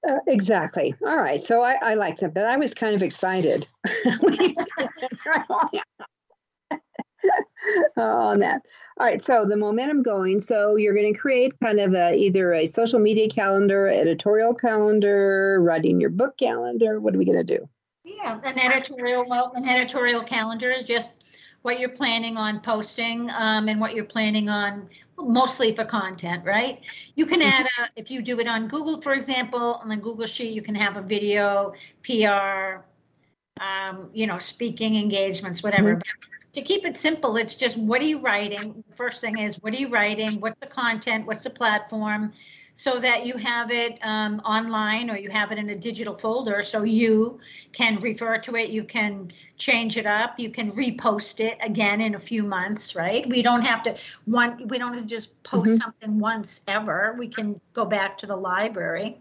Uh, 0.08 0.18
exactly. 0.28 0.96
All 1.06 1.18
right. 1.18 1.42
So 1.42 1.62
I, 1.62 1.76
I 1.82 1.94
like 1.94 2.18
that, 2.18 2.34
but 2.34 2.46
I 2.46 2.58
was 2.58 2.74
kind 2.74 2.96
of 2.96 3.04
excited. 3.04 3.68
on 7.98 8.40
that. 8.40 8.62
All 9.00 9.08
right, 9.08 9.22
so 9.22 9.46
the 9.46 9.56
momentum 9.56 10.04
going. 10.04 10.40
So 10.40 10.76
you're 10.76 10.94
going 10.94 11.14
to 11.14 11.20
create 11.20 11.60
kind 11.60 11.80
of 11.80 11.94
a, 11.94 12.14
either 12.14 12.54
a 12.54 12.66
social 12.66 13.00
media 13.00 13.30
calendar, 13.30 13.88
editorial 13.88 14.54
calendar, 14.54 15.60
writing 15.62 16.00
your 16.00 16.10
book 16.10 16.38
calendar. 16.38 17.00
What 17.00 17.16
are 17.16 17.18
we 17.18 17.26
going 17.26 17.46
to 17.46 17.58
do? 17.58 17.68
Yeah, 18.04 18.40
an 18.44 18.60
editorial. 18.60 19.26
Well, 19.28 19.54
an 19.56 19.68
editorial 19.68 20.24
calendar 20.24 20.70
is 20.72 20.86
just 20.86 21.12
what 21.62 21.80
you're 21.80 21.90
planning 21.90 22.38
on 22.38 22.60
posting 22.60 23.30
um, 23.32 23.68
and 23.70 23.80
what 23.80 23.94
you're 23.94 24.06
planning 24.06 24.50
on 24.50 24.90
mostly 25.18 25.76
for 25.76 25.86
content 25.86 26.44
right 26.46 26.82
you 27.16 27.26
can 27.26 27.42
add 27.42 27.68
a 27.80 27.90
if 27.96 28.10
you 28.10 28.22
do 28.22 28.40
it 28.40 28.48
on 28.48 28.68
google 28.68 29.00
for 29.02 29.14
example 29.14 29.76
on 29.76 29.90
the 29.90 29.96
google 29.96 30.26
sheet 30.26 30.54
you 30.54 30.62
can 30.62 30.74
have 30.74 30.98
a 30.98 31.02
video 31.02 31.74
pr 32.02 32.84
um, 33.64 34.10
you 34.14 34.26
know 34.26 34.40
speaking 34.40 34.96
engagements 34.96 35.62
whatever 35.62 35.96
mm-hmm 35.96 36.28
to 36.54 36.62
keep 36.62 36.86
it 36.86 36.98
simple, 36.98 37.38
it's 37.38 37.56
just 37.56 37.78
what 37.78 38.02
are 38.02 38.06
you 38.06 38.20
writing? 38.20 38.84
First 38.96 39.22
thing 39.22 39.38
is 39.38 39.56
what 39.62 39.74
are 39.74 39.78
you 39.78 39.90
writing? 39.90 40.34
What's 40.40 40.60
the 40.60 40.68
content? 40.68 41.26
What's 41.26 41.44
the 41.44 41.50
platform? 41.50 42.34
So 42.74 43.00
that 43.00 43.26
you 43.26 43.36
have 43.38 43.70
it 43.70 44.00
um, 44.02 44.40
online 44.40 45.10
or 45.10 45.18
you 45.18 45.30
have 45.30 45.52
it 45.52 45.58
in 45.58 45.70
a 45.70 45.76
digital 45.76 46.16
folder 46.16 46.64
so 46.64 46.84
you 46.84 47.40
can 47.74 48.00
refer 48.00 48.38
to 48.40 48.56
it, 48.56 48.70
you 48.70 48.84
can 48.84 49.32
change 49.58 49.98
it 49.98 50.06
up, 50.06 50.40
you 50.40 50.50
can 50.50 50.72
repost 50.72 51.40
it 51.40 51.58
again 51.62 52.02
in 52.02 52.16
a 52.16 52.20
few 52.20 52.44
months, 52.44 52.96
right? 52.96 53.30
We 53.30 53.42
don't 53.42 53.62
have 53.62 53.84
to 53.84 53.98
one 54.26 54.68
we 54.68 54.78
don't 54.78 54.94
have 54.94 55.02
to 55.02 55.08
just 55.08 55.44
post 55.44 55.72
mm-hmm. 55.72 55.78
something 55.78 56.20
once 56.20 56.62
ever. 56.68 57.16
We 57.18 57.28
can 57.28 57.60
go 57.74 57.86
back 57.86 58.18
to 58.20 58.26
the 58.26 58.36
library. 58.36 59.18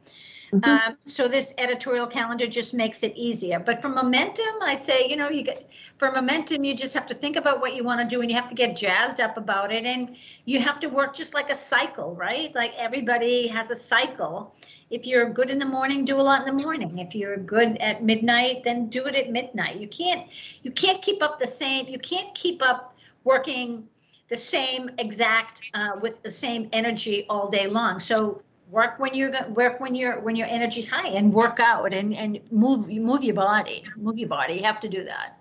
Mm-hmm. 0.53 0.68
Um, 0.68 0.96
so 1.07 1.28
this 1.28 1.55
editorial 1.59 2.07
calendar 2.07 2.46
just 2.46 2.74
makes 2.74 3.03
it 3.03 3.14
easier. 3.16 3.61
But 3.61 3.80
for 3.80 3.88
momentum, 3.88 4.62
I 4.62 4.74
say, 4.74 5.09
you 5.09 5.16
know, 5.16 5.28
you 5.28 5.42
get 5.42 5.70
for 5.98 6.11
momentum, 6.11 6.64
you 6.64 6.74
just 6.74 6.94
have 6.94 7.07
to 7.07 7.14
think 7.14 7.36
about 7.36 7.61
what 7.61 7.74
you 7.74 7.84
want 7.84 8.01
to 8.01 8.07
do, 8.07 8.20
and 8.20 8.30
you 8.30 8.36
have 8.36 8.48
to 8.48 8.55
get 8.55 8.76
jazzed 8.76 9.20
up 9.20 9.36
about 9.36 9.72
it, 9.72 9.84
and 9.84 10.16
you 10.44 10.61
have 10.61 10.80
to 10.80 10.88
work 10.88 11.14
just 11.14 11.34
like 11.34 11.51
a 11.51 11.55
cycle, 11.55 12.14
right? 12.14 12.55
Like 12.55 12.72
everybody 12.76 13.46
has 13.48 13.70
a 13.70 13.76
cycle. 13.76 14.55
If 14.90 15.07
you're 15.07 15.30
good 15.30 15.51
in 15.51 15.59
the 15.59 15.66
morning, 15.66 16.05
do 16.05 16.20
a 16.20 16.22
lot 16.22 16.46
in 16.46 16.57
the 16.57 16.64
morning. 16.64 16.98
If 16.98 17.14
you're 17.14 17.36
good 17.36 17.76
at 17.78 18.03
midnight, 18.03 18.64
then 18.64 18.88
do 18.88 19.07
it 19.07 19.14
at 19.14 19.30
midnight. 19.30 19.76
You 19.76 19.86
can't 19.86 20.26
you 20.62 20.72
can't 20.72 21.01
keep 21.01 21.22
up 21.22 21.38
the 21.38 21.46
same. 21.46 21.86
You 21.86 21.98
can't 21.98 22.34
keep 22.34 22.61
up 22.61 22.96
working 23.22 23.88
the 24.28 24.36
same 24.36 24.90
exact 24.98 25.70
uh, 25.74 26.01
with 26.01 26.22
the 26.22 26.30
same 26.30 26.68
energy 26.72 27.26
all 27.28 27.51
day 27.51 27.66
long. 27.66 28.01
So 28.01 28.42
work 28.70 28.98
when 28.98 29.14
you're 29.14 29.32
work 29.48 29.80
when 29.80 29.94
you're 29.94 30.20
when 30.20 30.36
your 30.36 30.46
energy's 30.46 30.88
high 30.88 31.08
and 31.08 31.32
work 31.32 31.60
out 31.60 31.92
and 31.92 32.14
and 32.14 32.40
move 32.50 32.88
move 32.88 33.24
your 33.24 33.34
body 33.34 33.82
move 33.96 34.18
your 34.18 34.28
body. 34.28 34.54
You 34.54 34.62
have 34.62 34.80
to 34.80 34.88
do 34.88 35.04
that. 35.04 35.38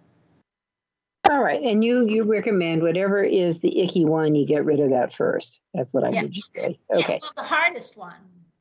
All 1.30 1.44
right. 1.44 1.62
And 1.62 1.84
you 1.84 2.08
you 2.08 2.24
recommend 2.24 2.82
whatever 2.82 3.24
is 3.24 3.60
the 3.60 3.80
icky 3.80 4.06
one 4.06 4.36
you 4.36 4.46
get 4.46 4.66
rid 4.66 4.80
of 4.80 4.90
that 4.90 5.14
first. 5.14 5.60
That's 5.74 5.94
what 5.94 6.04
i 6.04 6.10
yeah. 6.10 6.22
heard 6.22 6.36
you 6.36 6.44
say. 6.44 6.80
Okay. 6.92 7.14
yeah, 7.14 7.20
well, 7.22 7.32
the 7.36 7.44
hardest 7.44 7.98
one. 7.98 8.16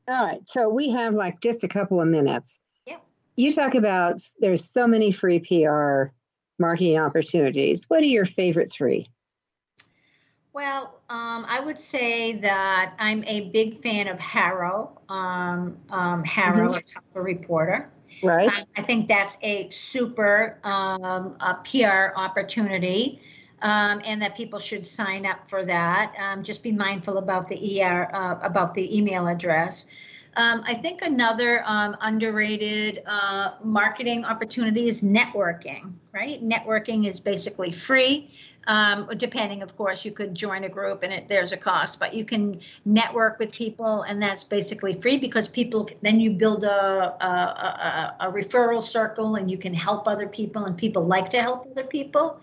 All 0.07 0.23
right. 0.23 0.47
So 0.47 0.69
we 0.69 0.91
have 0.91 1.15
like 1.15 1.41
just 1.41 1.63
a 1.63 1.67
couple 1.67 2.01
of 2.01 2.07
minutes. 2.07 2.59
Yeah. 2.85 2.97
You 3.35 3.51
talk 3.51 3.75
about 3.75 4.21
there's 4.39 4.69
so 4.69 4.87
many 4.87 5.11
free 5.11 5.39
pr 5.39 6.13
marketing 6.59 6.99
opportunities. 6.99 7.85
What 7.87 8.01
are 8.01 8.05
your 8.05 8.25
favorite 8.25 8.71
three 8.71 9.09
Well, 10.51 10.99
um, 11.09 11.45
I 11.47 11.59
would 11.59 11.77
say 11.77 12.33
that 12.37 12.95
I'm 12.97 13.23
a 13.25 13.49
big 13.49 13.75
fan 13.75 14.07
of 14.07 14.19
HARO. 14.19 14.99
Um, 15.07 15.77
um, 15.89 16.23
HARO 16.23 16.69
mm-hmm. 16.69 16.79
is 16.79 16.93
a 17.15 17.21
reporter. 17.21 17.91
Right. 18.23 18.49
Um, 18.49 18.65
I 18.75 18.81
think 18.81 19.07
that's 19.07 19.37
a 19.43 19.69
super 19.69 20.59
um, 20.63 21.35
a 21.39 21.59
PR 21.63 22.17
opportunity. 22.19 23.21
Um, 23.61 24.01
and 24.05 24.21
that 24.21 24.37
people 24.37 24.57
should 24.57 24.87
sign 24.87 25.25
up 25.25 25.49
for 25.49 25.65
that. 25.65 26.15
Um, 26.17 26.43
just 26.43 26.63
be 26.63 26.71
mindful 26.71 27.17
about 27.17 27.49
the 27.49 27.83
ER 27.83 28.09
uh, 28.15 28.39
about 28.41 28.73
the 28.73 28.97
email 28.97 29.27
address. 29.27 29.87
Um, 30.39 30.63
I 30.65 30.73
think 30.73 31.01
another 31.01 31.63
um, 31.65 31.97
underrated 31.99 33.03
uh, 33.05 33.55
marketing 33.61 34.23
opportunity 34.23 34.87
is 34.87 35.03
networking. 35.03 35.91
Right, 36.13 36.41
networking 36.41 37.05
is 37.05 37.19
basically 37.19 37.73
free. 37.73 38.29
Um, 38.65 39.09
depending, 39.17 39.63
of 39.63 39.75
course, 39.75 40.05
you 40.05 40.11
could 40.11 40.33
join 40.33 40.63
a 40.63 40.69
group 40.69 41.03
and 41.03 41.11
it, 41.11 41.27
there's 41.27 41.51
a 41.51 41.57
cost, 41.57 41.99
but 41.99 42.13
you 42.13 42.23
can 42.23 42.61
network 42.85 43.37
with 43.37 43.51
people, 43.51 44.03
and 44.03 44.21
that's 44.21 44.45
basically 44.45 44.93
free 44.93 45.17
because 45.17 45.49
people 45.49 45.89
then 46.01 46.21
you 46.21 46.31
build 46.31 46.63
a, 46.63 46.69
a, 46.69 47.27
a, 47.27 48.15
a 48.21 48.31
referral 48.31 48.81
circle 48.81 49.35
and 49.35 49.51
you 49.51 49.57
can 49.57 49.73
help 49.73 50.07
other 50.07 50.27
people, 50.27 50.63
and 50.63 50.77
people 50.77 51.03
like 51.03 51.31
to 51.31 51.41
help 51.41 51.67
other 51.69 51.83
people. 51.83 52.39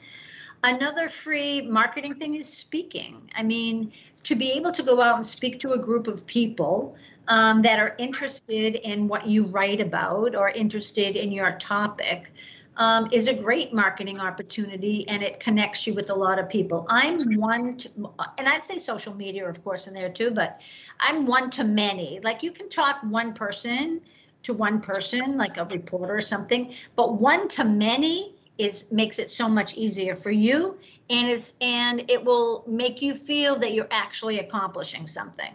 Another 0.63 1.09
free 1.09 1.63
marketing 1.63 2.17
thing 2.17 2.35
is 2.35 2.47
speaking. 2.47 3.31
I 3.35 3.43
mean, 3.43 3.93
to 4.25 4.35
be 4.35 4.53
able 4.53 4.73
to 4.73 4.83
go 4.83 5.01
out 5.01 5.17
and 5.17 5.27
speak 5.27 5.61
to 5.61 5.73
a 5.73 5.79
group 5.79 6.09
of 6.09 6.27
people 6.27 6.97
um, 7.29 7.63
that 7.63 7.79
are 7.79 7.95
interested 7.99 8.75
in 8.77 9.09
what 9.09 9.27
you 9.27 9.45
write 9.45 9.81
about 9.81 10.35
or 10.35 10.49
interested 10.49 11.17
in 11.17 11.33
your 11.33 11.53
topic 11.53 12.33
um, 12.77 13.09
is 13.11 13.29
a 13.29 13.35
great 13.35 13.73
marketing 13.73 14.21
opportunity 14.21 15.09
and 15.09 15.23
it 15.23 15.41
connects 15.41 15.87
you 15.87 15.95
with 15.95 16.11
a 16.11 16.15
lot 16.15 16.39
of 16.39 16.49
people. 16.49 16.87
I'm 16.89 17.39
one, 17.39 17.79
to, 17.79 17.91
and 18.39 18.49
I'd 18.49 18.65
say 18.65 18.79
social 18.79 19.15
media, 19.15 19.49
of 19.49 19.65
course, 19.65 19.87
in 19.87 19.95
there 19.95 20.11
too, 20.11 20.31
but 20.31 20.61
I'm 21.01 21.27
one 21.27 21.51
to 21.51 21.65
many. 21.65 22.21
Like 22.23 22.43
you 22.43 22.51
can 22.51 22.69
talk 22.69 22.99
one 23.03 23.33
person 23.33 24.03
to 24.43 24.53
one 24.53 24.81
person, 24.81 25.39
like 25.39 25.57
a 25.57 25.65
reporter 25.65 26.17
or 26.17 26.21
something, 26.21 26.75
but 26.95 27.15
one 27.15 27.49
to 27.49 27.65
many 27.65 28.35
is 28.59 28.91
makes 28.91 29.19
it 29.19 29.31
so 29.31 29.49
much 29.49 29.75
easier 29.75 30.15
for 30.15 30.31
you 30.31 30.79
and 31.11 31.29
it's 31.29 31.55
and 31.61 32.11
it 32.11 32.25
will 32.25 32.65
make 32.67 33.03
you 33.03 33.15
feel 33.15 33.57
that 33.57 33.73
you're 33.73 33.89
actually 33.91 34.39
accomplishing 34.39 35.07
something 35.07 35.53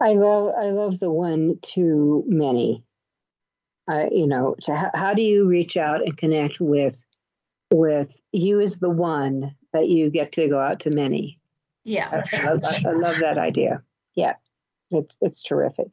i 0.00 0.12
love 0.12 0.54
i 0.58 0.66
love 0.66 0.98
the 0.98 1.10
one 1.10 1.58
to 1.62 2.24
many 2.26 2.84
uh, 3.88 4.06
you 4.12 4.26
know, 4.26 4.54
to, 4.62 4.90
how 4.94 5.14
do 5.14 5.22
you 5.22 5.46
reach 5.46 5.76
out 5.76 6.02
and 6.02 6.16
connect 6.16 6.60
with 6.60 7.04
with 7.72 8.20
you 8.32 8.60
as 8.60 8.78
the 8.78 8.90
one 8.90 9.54
that 9.72 9.88
you 9.88 10.10
get 10.10 10.32
to 10.32 10.48
go 10.48 10.58
out 10.58 10.80
to 10.80 10.90
many? 10.90 11.40
Yeah, 11.84 12.24
I, 12.32 12.36
I, 12.36 12.80
I 12.86 12.92
love 12.92 13.16
that 13.20 13.38
idea. 13.38 13.82
Yeah, 14.14 14.34
it's 14.90 15.16
it's 15.22 15.42
terrific. 15.42 15.88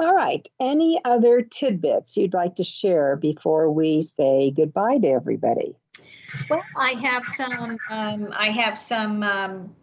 All 0.00 0.14
right. 0.14 0.46
Any 0.60 1.00
other 1.04 1.42
tidbits 1.42 2.16
you'd 2.16 2.34
like 2.34 2.56
to 2.56 2.64
share 2.64 3.16
before 3.16 3.70
we 3.70 4.02
say 4.02 4.52
goodbye 4.52 4.98
to 4.98 5.08
everybody? 5.08 5.74
Well, 6.48 6.62
I 6.76 6.90
have 6.90 7.26
some. 7.26 7.78
Um, 7.88 8.28
I 8.32 8.50
have 8.50 8.78
some 8.78 9.22
um, 9.22 9.76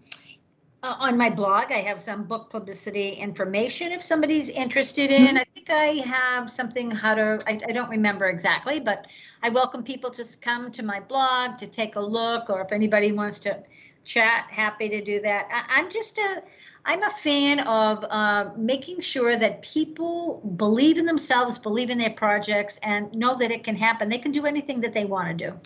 uh, 0.86 0.96
on 1.00 1.18
my 1.18 1.30
blog. 1.30 1.72
I 1.72 1.80
have 1.80 2.00
some 2.00 2.24
book 2.24 2.52
publicity 2.52 3.10
information 3.10 3.92
if 3.92 4.04
somebody's 4.04 4.50
interested 4.50 5.10
in. 5.10 5.30
Mm-hmm. 5.30 5.38
I 5.38 5.46
think 5.56 5.70
I 5.72 5.86
have 6.06 6.52
something 6.52 6.92
how 6.92 7.16
to, 7.16 7.40
I, 7.48 7.60
I, 7.68 7.72
don't 7.72 7.90
remember 7.90 8.28
exactly, 8.28 8.80
but 8.80 9.08
I 9.42 9.50
welcome 9.50 9.84
people 9.84 10.12
to 10.12 10.24
come 10.40 10.72
to 10.74 10.84
my 10.84 11.00
blog 11.00 11.58
to 11.58 11.68
take 11.68 11.96
a 11.96 12.00
look, 12.00 12.52
or 12.52 12.62
if 12.62 12.72
anybody 12.72 13.12
wants 13.12 13.40
to 13.40 13.64
chat, 14.04 14.46
happy 14.52 14.88
to 14.90 15.04
do 15.04 15.20
that. 15.22 15.48
I, 15.52 15.80
am 15.80 15.90
just 15.90 16.20
a, 16.20 16.44
I'm 16.86 17.02
a 17.02 17.10
fan 17.10 17.62
of 17.62 18.04
uh, 18.04 18.52
making 18.56 19.02
sure 19.02 19.36
that 19.38 19.64
people 19.64 20.40
believe 20.56 21.00
in 21.00 21.08
themselves, 21.08 21.58
believe 21.58 21.90
in 21.90 21.98
their 21.98 22.12
projects, 22.12 22.78
and 22.84 23.12
know 23.12 23.36
that 23.38 23.50
it 23.50 23.64
can 23.64 23.76
happen. 23.76 24.08
They 24.08 24.20
can 24.20 24.32
do 24.32 24.46
anything 24.46 24.82
that 24.82 24.94
they 24.94 25.06
want 25.06 25.30
to 25.30 25.50
do. 25.50 25.60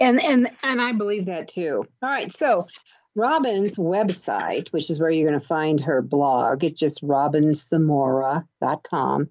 And 0.00 0.20
and 0.20 0.50
and 0.64 0.82
I 0.82 0.90
believe 0.90 1.26
that 1.26 1.46
too. 1.46 1.86
All 2.02 2.08
right, 2.08 2.32
so 2.32 2.66
Robin's 3.14 3.76
website, 3.76 4.68
which 4.68 4.88
is 4.88 4.98
where 4.98 5.10
you're 5.10 5.28
going 5.28 5.38
to 5.38 5.46
find 5.46 5.82
her 5.82 6.00
blog, 6.00 6.64
it's 6.64 6.80
just 6.80 7.06
robinsamora.com 7.06 9.28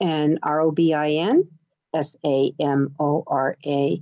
and 0.00 0.38
R 0.42 0.60
O 0.60 0.70
B 0.70 0.94
I 0.94 1.10
N 1.10 1.48
S 1.94 2.16
A 2.24 2.52
M 2.60 2.94
O 3.00 3.24
R 3.26 3.56
A. 3.66 4.00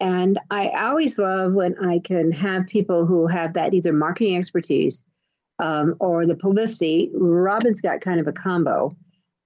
And 0.00 0.38
I 0.50 0.68
always 0.68 1.18
love 1.18 1.54
when 1.54 1.84
I 1.84 1.98
can 1.98 2.30
have 2.32 2.66
people 2.66 3.06
who 3.06 3.26
have 3.26 3.54
that 3.54 3.74
either 3.74 3.92
marketing 3.92 4.36
expertise 4.36 5.02
um, 5.58 5.96
or 5.98 6.26
the 6.26 6.36
publicity. 6.36 7.10
Robin's 7.12 7.80
got 7.80 8.00
kind 8.00 8.20
of 8.20 8.28
a 8.28 8.32
combo 8.32 8.96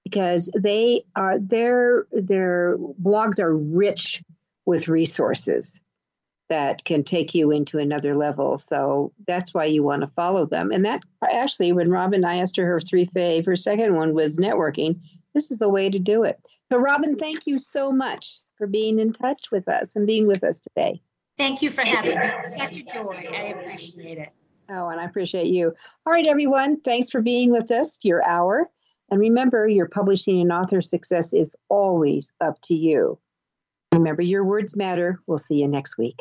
because 0.05 0.51
they 0.59 1.05
are 1.17 1.39
their 1.39 2.07
their 2.13 2.77
blogs 2.77 3.39
are 3.39 3.57
rich 3.57 4.23
with 4.67 4.89
resources 4.89 5.81
that 6.53 6.85
can 6.85 7.03
take 7.03 7.35
you 7.35 7.51
into 7.51 7.79
another 7.79 8.15
level. 8.15 8.59
So 8.59 9.11
that's 9.27 9.55
why 9.55 9.65
you 9.65 9.83
want 9.83 10.03
to 10.03 10.07
follow 10.09 10.45
them. 10.45 10.71
And 10.71 10.85
that 10.85 11.03
actually, 11.27 11.73
when 11.73 11.91
Robin, 11.91 12.27
I 12.27 12.37
asked 12.37 12.59
her 12.59 12.67
her 12.67 12.79
three 12.79 13.07
fave, 13.07 13.47
her 13.47 13.57
second 13.57 13.95
one 13.97 14.13
was 14.13 14.37
networking. 14.37 15.01
This 15.33 15.51
is 15.51 15.61
the 15.61 15.71
way 15.71 15.89
to 15.89 15.99
do 15.99 16.25
it. 16.25 16.39
So, 16.71 16.77
Robin, 16.77 17.17
thank 17.17 17.47
you 17.47 17.59
so 17.59 17.91
much 17.91 18.41
for 18.59 18.67
being 18.67 18.99
in 18.99 19.15
touch 19.15 19.51
with 19.51 19.67
us 19.67 19.97
and 19.97 20.07
being 20.07 20.27
with 20.27 20.45
us 20.45 20.61
today. 20.61 21.01
Thank 21.39 21.63
you 21.63 21.71
for 21.71 21.87
having 21.87 22.19
me. 22.19 22.27
Such 22.45 22.77
a 22.77 22.85
joy. 22.85 23.27
I 23.33 23.45
appreciate 23.45 24.19
it. 24.19 24.29
Oh, 24.69 24.89
and 24.89 25.01
I 25.01 25.05
appreciate 25.05 25.47
you. 25.47 25.73
All 26.05 26.13
right, 26.13 26.27
everyone. 26.27 26.81
Thanks 26.83 27.09
for 27.09 27.23
being 27.23 27.51
with 27.51 27.71
us, 27.71 27.99
your 28.03 28.23
hour. 28.29 28.69
And 29.11 29.19
remember, 29.19 29.67
your 29.67 29.89
publishing 29.89 30.43
and 30.43 30.53
author 30.53 30.83
success 30.83 31.33
is 31.33 31.57
always 31.71 32.35
up 32.43 32.61
to 32.65 32.75
you. 32.75 33.19
Remember, 33.95 34.21
your 34.21 34.45
words 34.45 34.77
matter. 34.77 35.19
We'll 35.27 35.39
see 35.39 35.57
you 35.57 35.69
next 35.69 35.97
week. 35.97 36.21